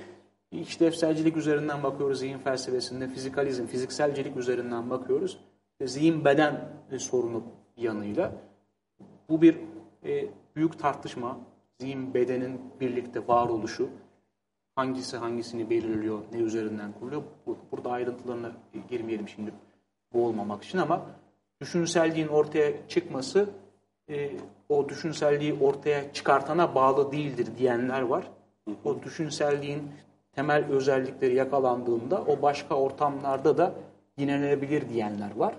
işlevselcilik 0.51 1.36
üzerinden 1.36 1.82
bakıyoruz 1.82 2.19
zihin 2.19 2.39
felsefesinde, 2.39 3.09
fizikalizm, 3.09 3.66
fizikselcilik 3.66 4.36
üzerinden 4.36 4.90
bakıyoruz. 4.90 5.39
Zihin 5.85 6.24
beden 6.24 6.69
sorunu 6.98 7.43
yanıyla. 7.77 8.32
Bu 9.28 9.43
bir 9.43 9.56
e, 10.05 10.27
büyük 10.56 10.78
tartışma. 10.78 11.39
Zihin 11.81 12.14
bedenin 12.14 12.60
birlikte 12.81 13.28
varoluşu. 13.28 13.89
Hangisi 14.77 15.16
hangisini 15.16 15.70
belirliyor, 15.70 16.19
ne 16.32 16.39
üzerinden 16.39 16.93
kuruluyor. 16.93 17.23
Burada 17.73 17.90
ayrıntılarına 17.90 18.53
girmeyelim 18.90 19.28
şimdi 19.28 19.55
boğulmamak 20.15 20.65
için 20.65 20.78
ama 20.78 21.07
düşünselliğin 21.61 22.28
ortaya 22.28 22.89
çıkması 22.89 23.51
e, 24.09 24.31
o 24.69 24.89
düşünselliği 24.89 25.55
ortaya 25.55 26.12
çıkartana 26.12 26.74
bağlı 26.74 27.12
değildir 27.12 27.49
diyenler 27.59 28.03
var. 28.03 28.31
O 28.85 29.03
düşünselliğin 29.03 29.90
temel 30.32 30.65
özellikleri 30.65 31.35
yakalandığında 31.35 32.23
o 32.23 32.43
başka 32.43 32.74
ortamlarda 32.74 33.59
da 33.59 33.74
yinelenebilir 34.16 34.89
diyenler 34.89 35.36
var. 35.36 35.55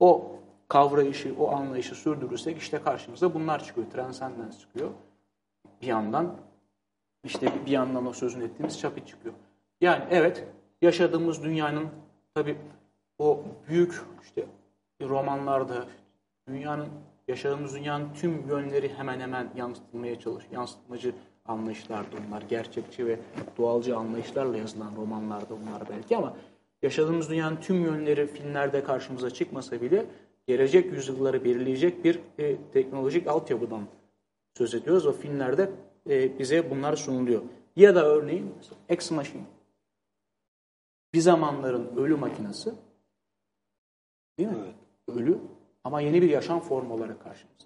O 0.00 0.36
kavrayışı, 0.68 1.34
o 1.38 1.50
anlayışı 1.50 1.94
sürdürürsek 1.94 2.58
işte 2.58 2.82
karşımıza 2.82 3.34
bunlar 3.34 3.64
çıkıyor. 3.64 3.90
Transcendence 3.90 4.58
çıkıyor. 4.58 4.90
Bir 5.82 5.86
yandan 5.86 6.36
işte 7.24 7.52
bir 7.66 7.70
yandan 7.70 8.06
o 8.06 8.12
sözün 8.12 8.40
ettiğimiz 8.40 8.78
çapı 8.78 9.06
çıkıyor. 9.06 9.34
Yani 9.80 10.04
evet 10.10 10.44
yaşadığımız 10.82 11.44
dünyanın 11.44 11.88
tabi 12.34 12.56
o 13.18 13.44
büyük 13.68 14.02
işte 14.22 14.46
romanlarda 15.02 15.86
dünyanın 16.48 16.88
yaşadığımız 17.28 17.74
dünyanın 17.74 18.12
tüm 18.14 18.48
yönleri 18.48 18.94
hemen 18.94 19.20
hemen 19.20 19.50
yansıtılmaya 19.56 20.20
çalış, 20.20 20.44
yansıtmacı 20.52 21.14
anlayışlardı 21.46 22.16
onlar. 22.28 22.42
Gerçekçi 22.42 23.06
ve 23.06 23.18
doğalcı 23.58 23.96
anlayışlarla 23.96 24.56
yazılan 24.56 24.96
romanlarda 24.96 25.50
bunlar 25.50 25.82
belki 25.90 26.16
ama 26.16 26.36
yaşadığımız 26.82 27.30
dünyanın 27.30 27.56
tüm 27.56 27.84
yönleri 27.84 28.26
filmlerde 28.26 28.84
karşımıza 28.84 29.30
çıkmasa 29.30 29.80
bile 29.80 30.06
gelecek 30.46 30.92
yüzyılları 30.92 31.44
belirleyecek 31.44 32.04
bir 32.04 32.18
e, 32.38 32.56
teknolojik 32.72 33.26
altyapıdan 33.26 33.82
söz 34.58 34.74
ediyoruz. 34.74 35.06
O 35.06 35.12
filmlerde 35.12 35.70
e, 36.10 36.38
bize 36.38 36.70
bunlar 36.70 36.96
sunuluyor. 36.96 37.42
Ya 37.76 37.94
da 37.94 38.04
örneğin 38.06 38.54
Ex 38.88 39.10
Machina. 39.10 39.42
Bir 41.14 41.20
zamanların 41.20 41.96
ölü 41.96 42.16
makinesi 42.16 42.74
değil 44.38 44.48
mi? 44.48 44.58
Evet. 44.64 44.74
Ölü 45.08 45.38
ama 45.84 46.00
yeni 46.00 46.22
bir 46.22 46.30
yaşam 46.30 46.60
formu 46.60 46.94
olarak 46.94 47.22
karşımızda. 47.24 47.64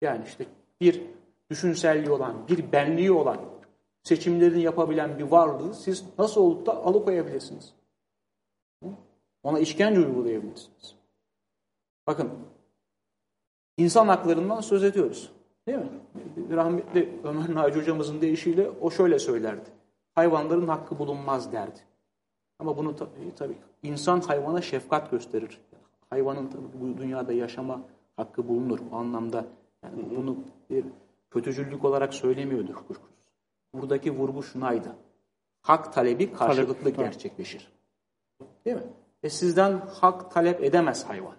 Yani 0.00 0.24
işte 0.26 0.46
bir 0.80 1.02
düşünselliği 1.50 2.10
olan, 2.10 2.48
bir 2.48 2.72
benliği 2.72 3.12
olan, 3.12 3.40
seçimlerini 4.02 4.62
yapabilen 4.62 5.18
bir 5.18 5.24
varlığı 5.24 5.74
siz 5.74 6.04
nasıl 6.18 6.40
olup 6.40 6.66
da 6.66 6.84
alıkoyabilirsiniz? 6.84 7.74
Ona 9.42 9.58
işkence 9.58 10.00
uygulayabilirsiniz. 10.00 10.94
Bakın, 12.06 12.30
insan 13.76 14.08
haklarından 14.08 14.60
söz 14.60 14.84
ediyoruz. 14.84 15.32
Değil 15.66 15.78
mi? 15.78 15.88
Rahmetli 16.50 17.20
Ömer 17.24 17.54
Naci 17.54 17.80
hocamızın 17.80 18.20
deyişiyle 18.20 18.70
o 18.70 18.90
şöyle 18.90 19.18
söylerdi. 19.18 19.70
Hayvanların 20.14 20.68
hakkı 20.68 20.98
bulunmaz 20.98 21.52
derdi. 21.52 21.80
Ama 22.58 22.76
bunu 22.76 22.96
tabii, 22.96 23.34
tabii 23.36 23.56
insan 23.82 24.20
hayvana 24.20 24.62
şefkat 24.62 25.10
gösterir. 25.10 25.60
Hayvanın 26.10 26.48
tabii 26.48 26.80
bu 26.80 26.98
dünyada 26.98 27.32
yaşama 27.32 27.80
hakkı 28.16 28.48
bulunur. 28.48 28.78
O 28.92 28.96
anlamda 28.96 29.44
yani 29.82 30.10
bunu 30.16 30.36
bir 30.70 30.84
kötücüllük 31.30 31.84
olarak 31.84 32.14
söylemiyordur 32.14 32.74
kuşkusuz. 32.74 33.12
Buradaki 33.74 34.10
vurgu 34.10 34.42
şunaydı. 34.42 34.96
Hak 35.62 35.92
talebi 35.92 36.32
karşılıklı 36.32 36.82
talep, 36.82 36.96
gerçekleşir. 36.96 37.72
Değil 38.64 38.76
mi? 38.76 38.82
E 39.22 39.30
sizden 39.30 39.80
hak 40.00 40.30
talep 40.30 40.64
edemez 40.64 41.04
hayvan. 41.08 41.36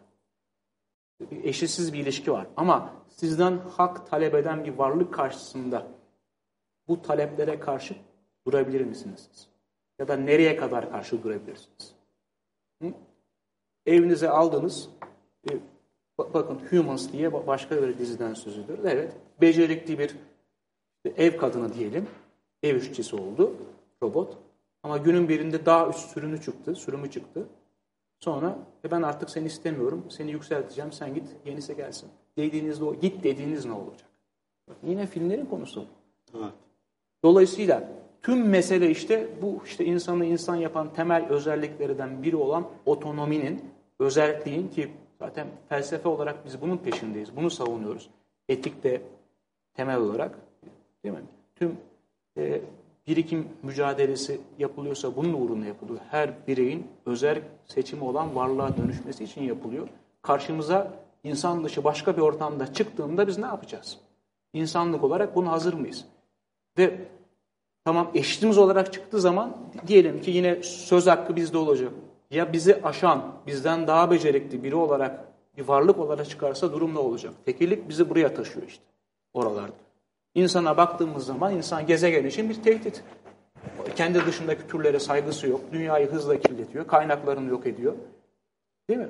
Eşitsiz 1.31 1.93
bir 1.93 1.99
ilişki 1.99 2.31
var. 2.31 2.47
Ama 2.57 2.93
sizden 3.15 3.57
hak 3.57 4.09
talep 4.09 4.35
eden 4.35 4.65
bir 4.65 4.73
varlık 4.73 5.13
karşısında 5.13 5.87
bu 6.87 7.01
taleplere 7.01 7.59
karşı 7.59 7.95
durabilir 8.47 8.81
misiniz 8.81 9.29
siz? 9.31 9.47
Ya 9.99 10.07
da 10.07 10.15
nereye 10.15 10.55
kadar 10.55 10.91
karşı 10.91 11.23
durabilirsiniz? 11.23 11.95
Hı? 12.81 12.93
Evinize 13.85 14.29
aldınız, 14.29 14.89
e, 15.51 15.57
bakın 16.17 16.59
Humans 16.69 17.11
diye 17.11 17.47
başka 17.47 17.83
bir 17.83 17.97
diziden 17.97 18.33
söz 18.33 18.57
ediyoruz. 18.57 18.85
Evet, 18.87 19.13
becerikli 19.41 19.99
bir 19.99 20.15
ev 21.05 21.37
kadını 21.37 21.73
diyelim, 21.73 22.07
ev 22.63 22.75
işçisi 22.75 23.15
oldu 23.15 23.55
robot. 24.03 24.37
Ama 24.83 24.97
günün 24.97 25.29
birinde 25.29 25.65
daha 25.65 25.89
üst 25.89 26.09
sürümü 26.09 26.41
çıktı, 26.41 26.75
sürümü 26.75 27.11
çıktı. 27.11 27.47
Sonra 28.19 28.57
e 28.85 28.91
ben 28.91 29.01
artık 29.01 29.29
seni 29.29 29.45
istemiyorum, 29.45 30.05
seni 30.09 30.31
yükselteceğim, 30.31 30.91
sen 30.91 31.13
git, 31.13 31.27
yenisi 31.45 31.75
gelsin. 31.75 32.09
Dediğinizde 32.37 32.85
o, 32.85 32.95
git 32.95 33.23
dediğiniz 33.23 33.65
ne 33.65 33.73
olacak? 33.73 34.09
Yine 34.83 35.07
filmlerin 35.07 35.45
konusu. 35.45 35.85
Evet. 36.35 36.53
Dolayısıyla 37.23 37.89
tüm 38.21 38.49
mesele 38.49 38.89
işte 38.89 39.27
bu 39.41 39.61
işte 39.65 39.85
insanı 39.85 40.25
insan 40.25 40.55
yapan 40.55 40.93
temel 40.93 41.25
özelliklerinden 41.29 42.23
biri 42.23 42.35
olan 42.35 42.67
otonominin, 42.85 43.61
özelliğin 43.99 44.67
ki 44.67 44.91
zaten 45.19 45.47
felsefe 45.69 46.09
olarak 46.09 46.45
biz 46.45 46.61
bunun 46.61 46.77
peşindeyiz, 46.77 47.35
bunu 47.35 47.49
savunuyoruz. 47.49 48.09
Etik 48.49 48.83
de 48.83 49.01
temel 49.73 49.97
olarak 49.97 50.39
değil 51.03 51.15
mi? 51.15 51.21
Tüm 51.55 51.77
e, 52.37 52.61
birikim 53.07 53.47
mücadelesi 53.63 54.41
yapılıyorsa 54.59 55.15
bunun 55.15 55.33
uğruna 55.33 55.65
yapılıyor. 55.65 55.99
Her 56.09 56.47
bireyin 56.47 56.87
özel 57.05 57.41
seçimi 57.65 58.03
olan 58.03 58.35
varlığa 58.35 58.77
dönüşmesi 58.77 59.23
için 59.23 59.43
yapılıyor. 59.43 59.87
Karşımıza 60.21 61.02
insan 61.23 61.63
dışı 61.63 61.83
başka 61.83 62.17
bir 62.17 62.21
ortamda 62.21 62.73
çıktığında 62.73 63.27
biz 63.27 63.37
ne 63.37 63.45
yapacağız? 63.45 63.97
İnsanlık 64.53 65.03
olarak 65.03 65.35
buna 65.35 65.51
hazır 65.51 65.73
mıyız? 65.73 66.05
Ve 66.77 67.07
tamam 67.85 68.11
eşitimiz 68.13 68.57
olarak 68.57 68.93
çıktığı 68.93 69.21
zaman 69.21 69.57
diyelim 69.87 70.21
ki 70.21 70.31
yine 70.31 70.63
söz 70.63 71.07
hakkı 71.07 71.35
bizde 71.35 71.57
olacak. 71.57 71.91
Ya 72.31 72.53
bizi 72.53 72.81
aşan, 72.83 73.35
bizden 73.47 73.87
daha 73.87 74.11
becerikli 74.11 74.63
biri 74.63 74.75
olarak, 74.75 75.25
bir 75.57 75.67
varlık 75.67 75.99
olarak 75.99 76.29
çıkarsa 76.29 76.71
durum 76.71 76.93
ne 76.93 76.99
olacak? 76.99 77.33
Tekillik 77.45 77.89
bizi 77.89 78.09
buraya 78.09 78.33
taşıyor 78.33 78.67
işte 78.67 78.83
oralarda. 79.33 79.73
İnsana 80.35 80.77
baktığımız 80.77 81.25
zaman 81.25 81.55
insan 81.55 81.87
gezegen 81.87 82.25
için 82.25 82.49
bir 82.49 82.63
tehdit. 82.63 83.03
Kendi 83.95 84.25
dışındaki 84.25 84.67
türlere 84.67 84.99
saygısı 84.99 85.47
yok. 85.47 85.61
Dünyayı 85.71 86.11
hızla 86.11 86.39
kirletiyor. 86.39 86.87
Kaynaklarını 86.87 87.49
yok 87.49 87.67
ediyor. 87.67 87.93
Değil 88.89 88.99
mi? 88.99 89.09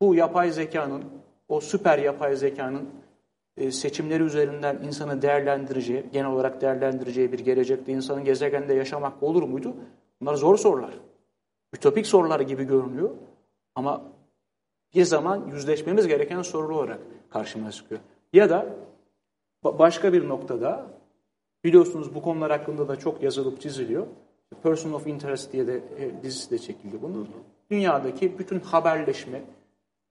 Bu 0.00 0.14
yapay 0.14 0.50
zekanın, 0.50 1.04
o 1.48 1.60
süper 1.60 1.98
yapay 1.98 2.36
zekanın 2.36 2.90
e, 3.56 3.70
seçimleri 3.70 4.22
üzerinden 4.22 4.76
insanı 4.76 5.22
değerlendireceği, 5.22 6.04
genel 6.12 6.30
olarak 6.30 6.60
değerlendireceği 6.60 7.32
bir 7.32 7.38
gelecekte 7.38 7.92
insanın 7.92 8.24
gezegende 8.24 8.74
yaşamak 8.74 9.22
olur 9.22 9.42
muydu? 9.42 9.76
Bunlar 10.20 10.34
zor 10.34 10.56
sorular. 10.56 10.94
Ütopik 11.74 12.06
sorular 12.06 12.40
gibi 12.40 12.64
görünüyor. 12.64 13.10
Ama 13.74 14.02
bir 14.94 15.04
zaman 15.04 15.46
yüzleşmemiz 15.52 16.08
gereken 16.08 16.42
sorular 16.42 16.74
olarak 16.74 17.00
karşımıza 17.30 17.72
çıkıyor. 17.72 18.00
Ya 18.32 18.50
da 18.50 18.66
Başka 19.64 20.12
bir 20.12 20.28
noktada 20.28 20.86
biliyorsunuz 21.64 22.14
bu 22.14 22.22
konular 22.22 22.50
hakkında 22.50 22.88
da 22.88 22.96
çok 22.96 23.22
yazılıp 23.22 23.60
çiziliyor. 23.60 24.06
Person 24.62 24.92
of 24.92 25.06
Interest 25.06 25.52
diye 25.52 25.66
de 25.66 25.82
e, 25.98 26.22
dizisi 26.22 26.50
de 26.50 26.58
çekildi 26.58 27.02
bunun. 27.02 27.28
Dünyadaki 27.70 28.38
bütün 28.38 28.60
haberleşme 28.60 29.42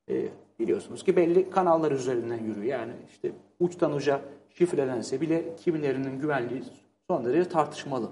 e, 0.10 0.28
biliyorsunuz 0.62 1.04
ki 1.04 1.16
belli 1.16 1.50
kanallar 1.50 1.92
üzerinden 1.92 2.38
yürüyor. 2.38 2.80
Yani 2.80 2.94
işte 3.10 3.32
uçtan 3.60 3.94
uca 3.94 4.22
şifrelense 4.50 5.22
bile 5.22 5.56
kimilerinin 5.56 6.20
güvenliği 6.20 6.64
son 7.08 7.26
derece 7.26 7.50
tartışmalı. 7.50 8.10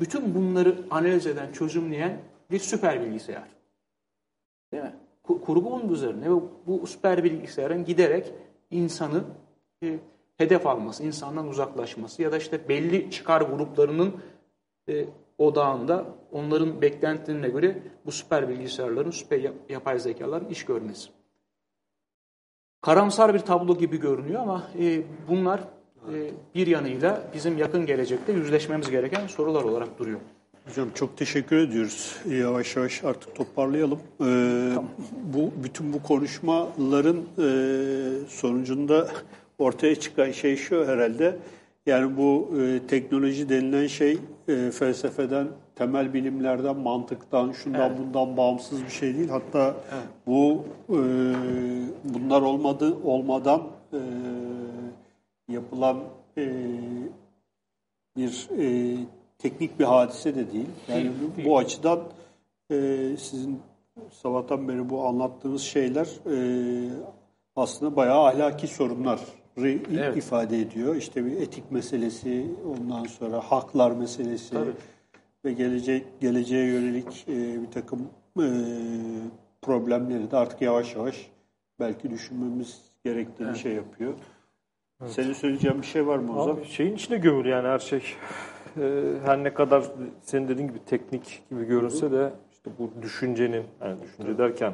Bütün 0.00 0.34
bunları 0.34 0.76
analiz 0.90 1.26
eden, 1.26 1.52
çözümleyen 1.52 2.20
bir 2.50 2.58
süper 2.58 3.00
bilgisayar. 3.00 3.48
Değil 4.72 4.82
mi? 4.82 4.94
Kurgu 5.22 5.68
onun 5.68 5.88
üzerine 5.88 6.30
ve 6.30 6.40
bu 6.66 6.86
süper 6.86 7.24
bilgisayarın 7.24 7.84
giderek 7.84 8.32
insanı 8.70 9.24
e, 9.82 9.98
hedef 10.36 10.66
alması, 10.66 11.04
insandan 11.04 11.48
uzaklaşması 11.48 12.22
ya 12.22 12.32
da 12.32 12.36
işte 12.36 12.68
belli 12.68 13.10
çıkar 13.10 13.40
gruplarının 13.40 14.14
e, 14.88 15.04
odağında 15.38 16.06
onların 16.32 16.82
beklentilerine 16.82 17.48
göre 17.48 17.82
bu 18.06 18.12
süper 18.12 18.48
bilgisayarların, 18.48 19.10
süper 19.10 19.50
yapay 19.68 19.98
zekaların 19.98 20.48
iş 20.48 20.64
görmesi. 20.64 21.15
Karamsar 22.82 23.34
bir 23.34 23.38
tablo 23.38 23.78
gibi 23.78 24.00
görünüyor 24.00 24.42
ama 24.42 24.62
e, 24.80 25.02
bunlar 25.28 25.60
e, 26.12 26.14
bir 26.54 26.66
yanıyla 26.66 27.22
bizim 27.34 27.58
yakın 27.58 27.86
gelecekte 27.86 28.32
yüzleşmemiz 28.32 28.90
gereken 28.90 29.26
sorular 29.26 29.62
olarak 29.62 29.98
duruyor. 29.98 30.20
Hocam 30.68 30.88
çok 30.94 31.16
teşekkür 31.16 31.56
ediyoruz. 31.56 32.16
Yavaş 32.30 32.76
yavaş 32.76 33.04
artık 33.04 33.34
toparlayalım. 33.34 33.98
Ee, 34.20 34.24
tamam. 34.74 34.90
Bu 35.24 35.52
bütün 35.64 35.92
bu 35.92 36.02
konuşmaların 36.02 37.16
e, 37.16 37.48
sonucunda 38.28 39.08
ortaya 39.58 39.94
çıkan 39.94 40.30
şey 40.30 40.56
şu 40.56 40.86
herhalde. 40.86 41.36
Yani 41.86 42.16
bu 42.16 42.50
e, 42.60 42.86
teknoloji 42.86 43.48
denilen 43.48 43.86
şey 43.86 44.18
e, 44.48 44.70
felsefeden, 44.70 45.48
temel 45.76 46.14
bilimlerden, 46.14 46.76
mantıktan, 46.76 47.52
şundan 47.52 47.90
evet. 47.90 47.98
bundan 47.98 48.36
bağımsız 48.36 48.84
bir 48.84 48.90
şey 48.90 49.14
değil. 49.14 49.28
Hatta 49.28 49.74
evet. 49.92 50.04
bu 50.26 50.64
e, 50.88 50.98
bunlar 52.04 52.42
olmadı 52.42 52.96
olmadan 53.04 53.62
e, 53.92 54.00
yapılan 55.48 55.96
e, 56.38 56.44
bir 58.16 58.48
e, 58.58 58.96
teknik 59.38 59.78
bir 59.78 59.84
hadise 59.84 60.34
de 60.34 60.52
değil. 60.52 60.68
Yani 60.88 61.02
değil, 61.02 61.12
bu, 61.32 61.36
değil. 61.36 61.48
bu 61.48 61.58
açıdan 61.58 62.00
e, 62.70 62.76
sizin 63.18 63.60
sabahtan 64.10 64.68
beri 64.68 64.90
bu 64.90 65.06
anlattığınız 65.06 65.62
şeyler 65.62 66.08
e, 66.26 66.36
aslında 67.56 67.96
bayağı 67.96 68.26
ahlaki 68.26 68.66
sorunlar 68.66 69.20
evet. 69.56 70.16
ifade 70.16 70.60
ediyor. 70.60 70.96
İşte 70.96 71.24
bir 71.26 71.36
etik 71.36 71.70
meselesi, 71.70 72.46
ondan 72.80 73.04
sonra 73.04 73.40
haklar 73.40 73.90
meselesi 73.90 74.50
Tabii. 74.50 74.72
Ve 75.46 75.52
gelecek 75.52 76.20
geleceğe 76.20 76.66
yönelik 76.66 77.26
e, 77.28 77.62
bir 77.62 77.70
takım 77.70 78.00
e, 78.40 78.46
problemleri 79.62 80.30
de 80.30 80.36
artık 80.36 80.62
yavaş 80.62 80.94
yavaş 80.94 81.30
belki 81.80 82.10
düşünmemiz 82.10 82.82
gerektiğini 83.04 83.48
evet. 83.48 83.58
şey 83.58 83.72
yapıyor. 83.72 84.14
Evet. 85.02 85.12
Senin 85.12 85.32
söyleyeceğin 85.32 85.82
bir 85.82 85.86
şey 85.86 86.06
var 86.06 86.18
mı 86.18 86.40
Ozan? 86.40 86.54
Abi 86.54 86.64
şeyin 86.64 86.94
içine 86.94 87.18
gömülü 87.18 87.48
yani 87.48 87.68
her 87.68 87.78
şey. 87.78 88.02
Ee, 88.80 89.12
her 89.24 89.44
ne 89.44 89.54
kadar 89.54 89.84
senin 90.22 90.48
dediğin 90.48 90.68
gibi 90.68 90.78
teknik 90.86 91.42
gibi 91.50 91.64
görünse 91.64 92.12
de 92.12 92.32
işte 92.52 92.70
bu 92.78 93.02
düşüncenin, 93.02 93.64
yani 93.80 94.02
düşünce 94.02 94.38
derken 94.38 94.72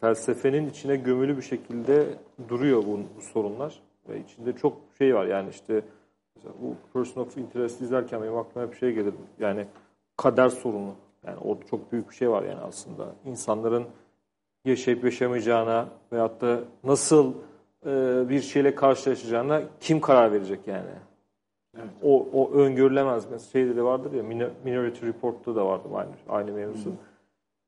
felsefenin 0.00 0.70
içine 0.70 0.96
gömülü 0.96 1.36
bir 1.36 1.42
şekilde 1.42 2.06
duruyor 2.48 2.82
bu, 2.86 3.00
bu 3.16 3.22
sorunlar. 3.22 3.80
Ve 4.08 4.20
içinde 4.20 4.52
çok 4.52 4.78
şey 4.98 5.14
var 5.14 5.26
yani 5.26 5.50
işte 5.50 5.82
bu 6.62 6.74
Person 6.92 7.22
of 7.22 7.36
Interest 7.36 7.80
izlerken 7.80 8.22
benim 8.22 8.36
aklıma 8.36 8.72
bir 8.72 8.76
şey 8.76 8.92
gelir. 8.92 9.14
Yani 9.38 9.66
kader 10.16 10.48
sorunu. 10.48 10.94
Yani 11.26 11.38
orada 11.38 11.64
çok 11.70 11.92
büyük 11.92 12.10
bir 12.10 12.14
şey 12.14 12.30
var 12.30 12.42
yani 12.42 12.60
aslında. 12.60 13.14
İnsanların 13.24 13.84
yaşayıp 14.64 15.04
yaşamayacağına 15.04 15.88
veyahut 16.12 16.40
da 16.40 16.60
nasıl 16.84 17.34
e, 17.86 18.22
bir 18.28 18.40
şeyle 18.40 18.74
karşılaşacağına 18.74 19.62
kim 19.80 20.00
karar 20.00 20.32
verecek 20.32 20.60
yani? 20.66 20.90
Evet. 21.76 21.88
O, 22.02 22.28
o 22.32 22.52
öngörülemez. 22.52 23.24
Mesela 23.30 23.52
şeyde 23.52 23.76
de 23.76 23.82
vardır 23.82 24.12
ya 24.12 24.22
Minority 24.64 25.06
Report'ta 25.06 25.56
da 25.56 25.66
vardı 25.66 25.88
aynı, 25.94 26.10
aynı 26.28 26.52
mevzu. 26.52 26.90
Hmm. 26.90 26.96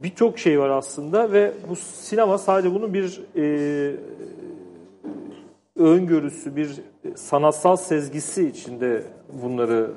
Birçok 0.02 0.38
şey 0.38 0.60
var 0.60 0.68
aslında 0.70 1.32
ve 1.32 1.52
bu 1.68 1.76
sinema 1.76 2.38
sadece 2.38 2.74
bunun 2.74 2.94
bir 2.94 3.22
e, 3.36 3.96
öngörüsü, 5.76 6.56
bir 6.56 6.80
sanatsal 7.14 7.76
sezgisi 7.76 8.48
içinde 8.48 9.02
bunları 9.42 9.90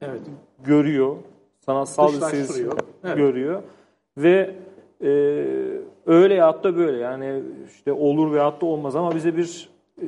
evet. 0.00 0.20
görüyor. 0.64 1.16
Sanatsal 1.60 2.12
bir 2.12 2.20
sezgi 2.20 2.66
evet. 3.04 3.16
görüyor. 3.16 3.62
Ve 4.16 4.54
e, 5.02 5.08
öyle 6.06 6.34
ya 6.34 6.62
da 6.62 6.76
böyle 6.76 6.98
yani 6.98 7.42
işte 7.68 7.92
olur 7.92 8.32
veya 8.32 8.60
da 8.60 8.66
olmaz 8.66 8.96
ama 8.96 9.14
bize 9.14 9.36
bir 9.36 9.68
e, 10.02 10.06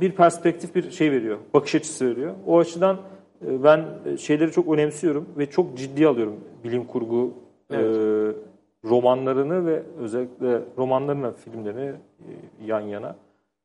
bir 0.00 0.12
perspektif 0.12 0.74
bir 0.74 0.90
şey 0.90 1.12
veriyor. 1.12 1.38
Bakış 1.54 1.74
açısı 1.74 2.06
veriyor. 2.06 2.34
O 2.46 2.58
açıdan 2.58 2.98
e, 3.46 3.62
ben 3.64 3.84
şeyleri 4.18 4.52
çok 4.52 4.68
önemsiyorum 4.68 5.28
ve 5.38 5.50
çok 5.50 5.76
ciddi 5.78 6.06
alıyorum 6.06 6.36
bilim 6.64 6.84
kurgu 6.84 7.32
evet. 7.70 7.84
e, 7.84 8.88
romanlarını 8.88 9.66
ve 9.66 9.82
özellikle 9.98 10.60
romanlarını, 10.78 11.32
filmlerini 11.32 11.92
e, 12.20 12.30
yan 12.66 12.80
yana. 12.80 13.16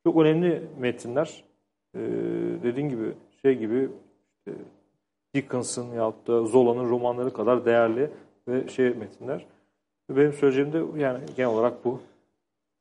Çok 0.03 0.17
önemli 0.17 0.61
metinler. 0.79 1.43
E, 1.95 1.99
dediğin 2.63 2.89
gibi 2.89 3.13
şey 3.41 3.57
gibi 3.57 3.89
işte 4.37 4.59
Dickens'ın 5.35 5.93
ya 5.93 6.13
da 6.27 6.45
Zola'nın 6.45 6.89
romanları 6.89 7.33
kadar 7.33 7.65
değerli 7.65 8.09
ve 8.47 8.67
şey 8.67 8.89
metinler. 8.89 9.45
Benim 10.09 10.33
söyleyeceğim 10.33 10.73
de 10.73 11.01
yani 11.01 11.19
genel 11.37 11.49
olarak 11.49 11.85
bu. 11.85 11.99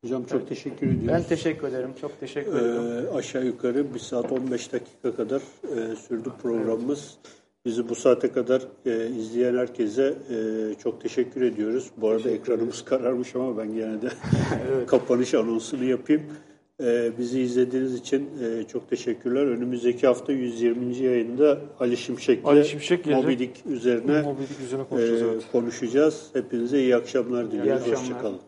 Hocam 0.05 0.25
çok 0.25 0.39
evet. 0.41 0.49
teşekkür 0.49 0.87
ediyoruz. 0.87 1.09
Ben 1.09 1.23
teşekkür 1.23 1.69
ederim. 1.69 1.91
Çok 2.01 2.21
teşekkür 2.21 2.57
ederim. 2.57 3.07
Ee, 3.07 3.17
aşağı 3.17 3.45
yukarı 3.45 3.95
bir 3.95 3.99
saat 3.99 4.33
15 4.33 4.73
dakika 4.73 5.17
kadar 5.17 5.43
e, 5.43 5.97
sürdü 5.97 6.33
programımız. 6.43 7.19
Bizi 7.65 7.89
bu 7.89 7.95
saate 7.95 8.33
kadar 8.33 8.63
e, 8.87 9.07
izleyen 9.07 9.57
herkese 9.57 10.15
e, 10.31 10.75
çok 10.75 11.01
teşekkür 11.01 11.43
ediyoruz. 11.43 11.91
Bu 11.97 12.09
arada 12.09 12.31
ekranımız 12.31 12.85
kararmış 12.85 13.37
ama 13.37 13.59
ben 13.59 13.75
gene 13.75 14.03
de 14.03 14.09
evet. 14.73 14.87
kapanış 14.87 15.35
anonsunu 15.35 15.85
yapayım. 15.85 16.23
E, 16.83 17.13
bizi 17.19 17.41
izlediğiniz 17.41 17.95
için 17.95 18.31
e, 18.43 18.67
çok 18.67 18.91
teşekkürler. 18.91 19.47
Önümüzdeki 19.47 20.07
hafta 20.07 20.33
120. 20.33 20.97
yayında 20.97 21.59
Ali 21.81 21.97
Şimşek'le 21.97 22.45
Ali 22.45 22.65
Şimşek 22.65 23.07
Mobidik 23.07 23.67
üzerine, 23.67 24.23
Mobidik 24.23 24.61
üzerine 24.61 24.85
konuşacağız, 24.89 25.45
e, 25.45 25.53
konuşacağız. 25.53 26.31
Hepinize 26.33 26.81
iyi 26.81 26.97
akşamlar 26.97 27.51
diliyoruz. 27.51 27.87
Hoşçakalın. 27.87 28.41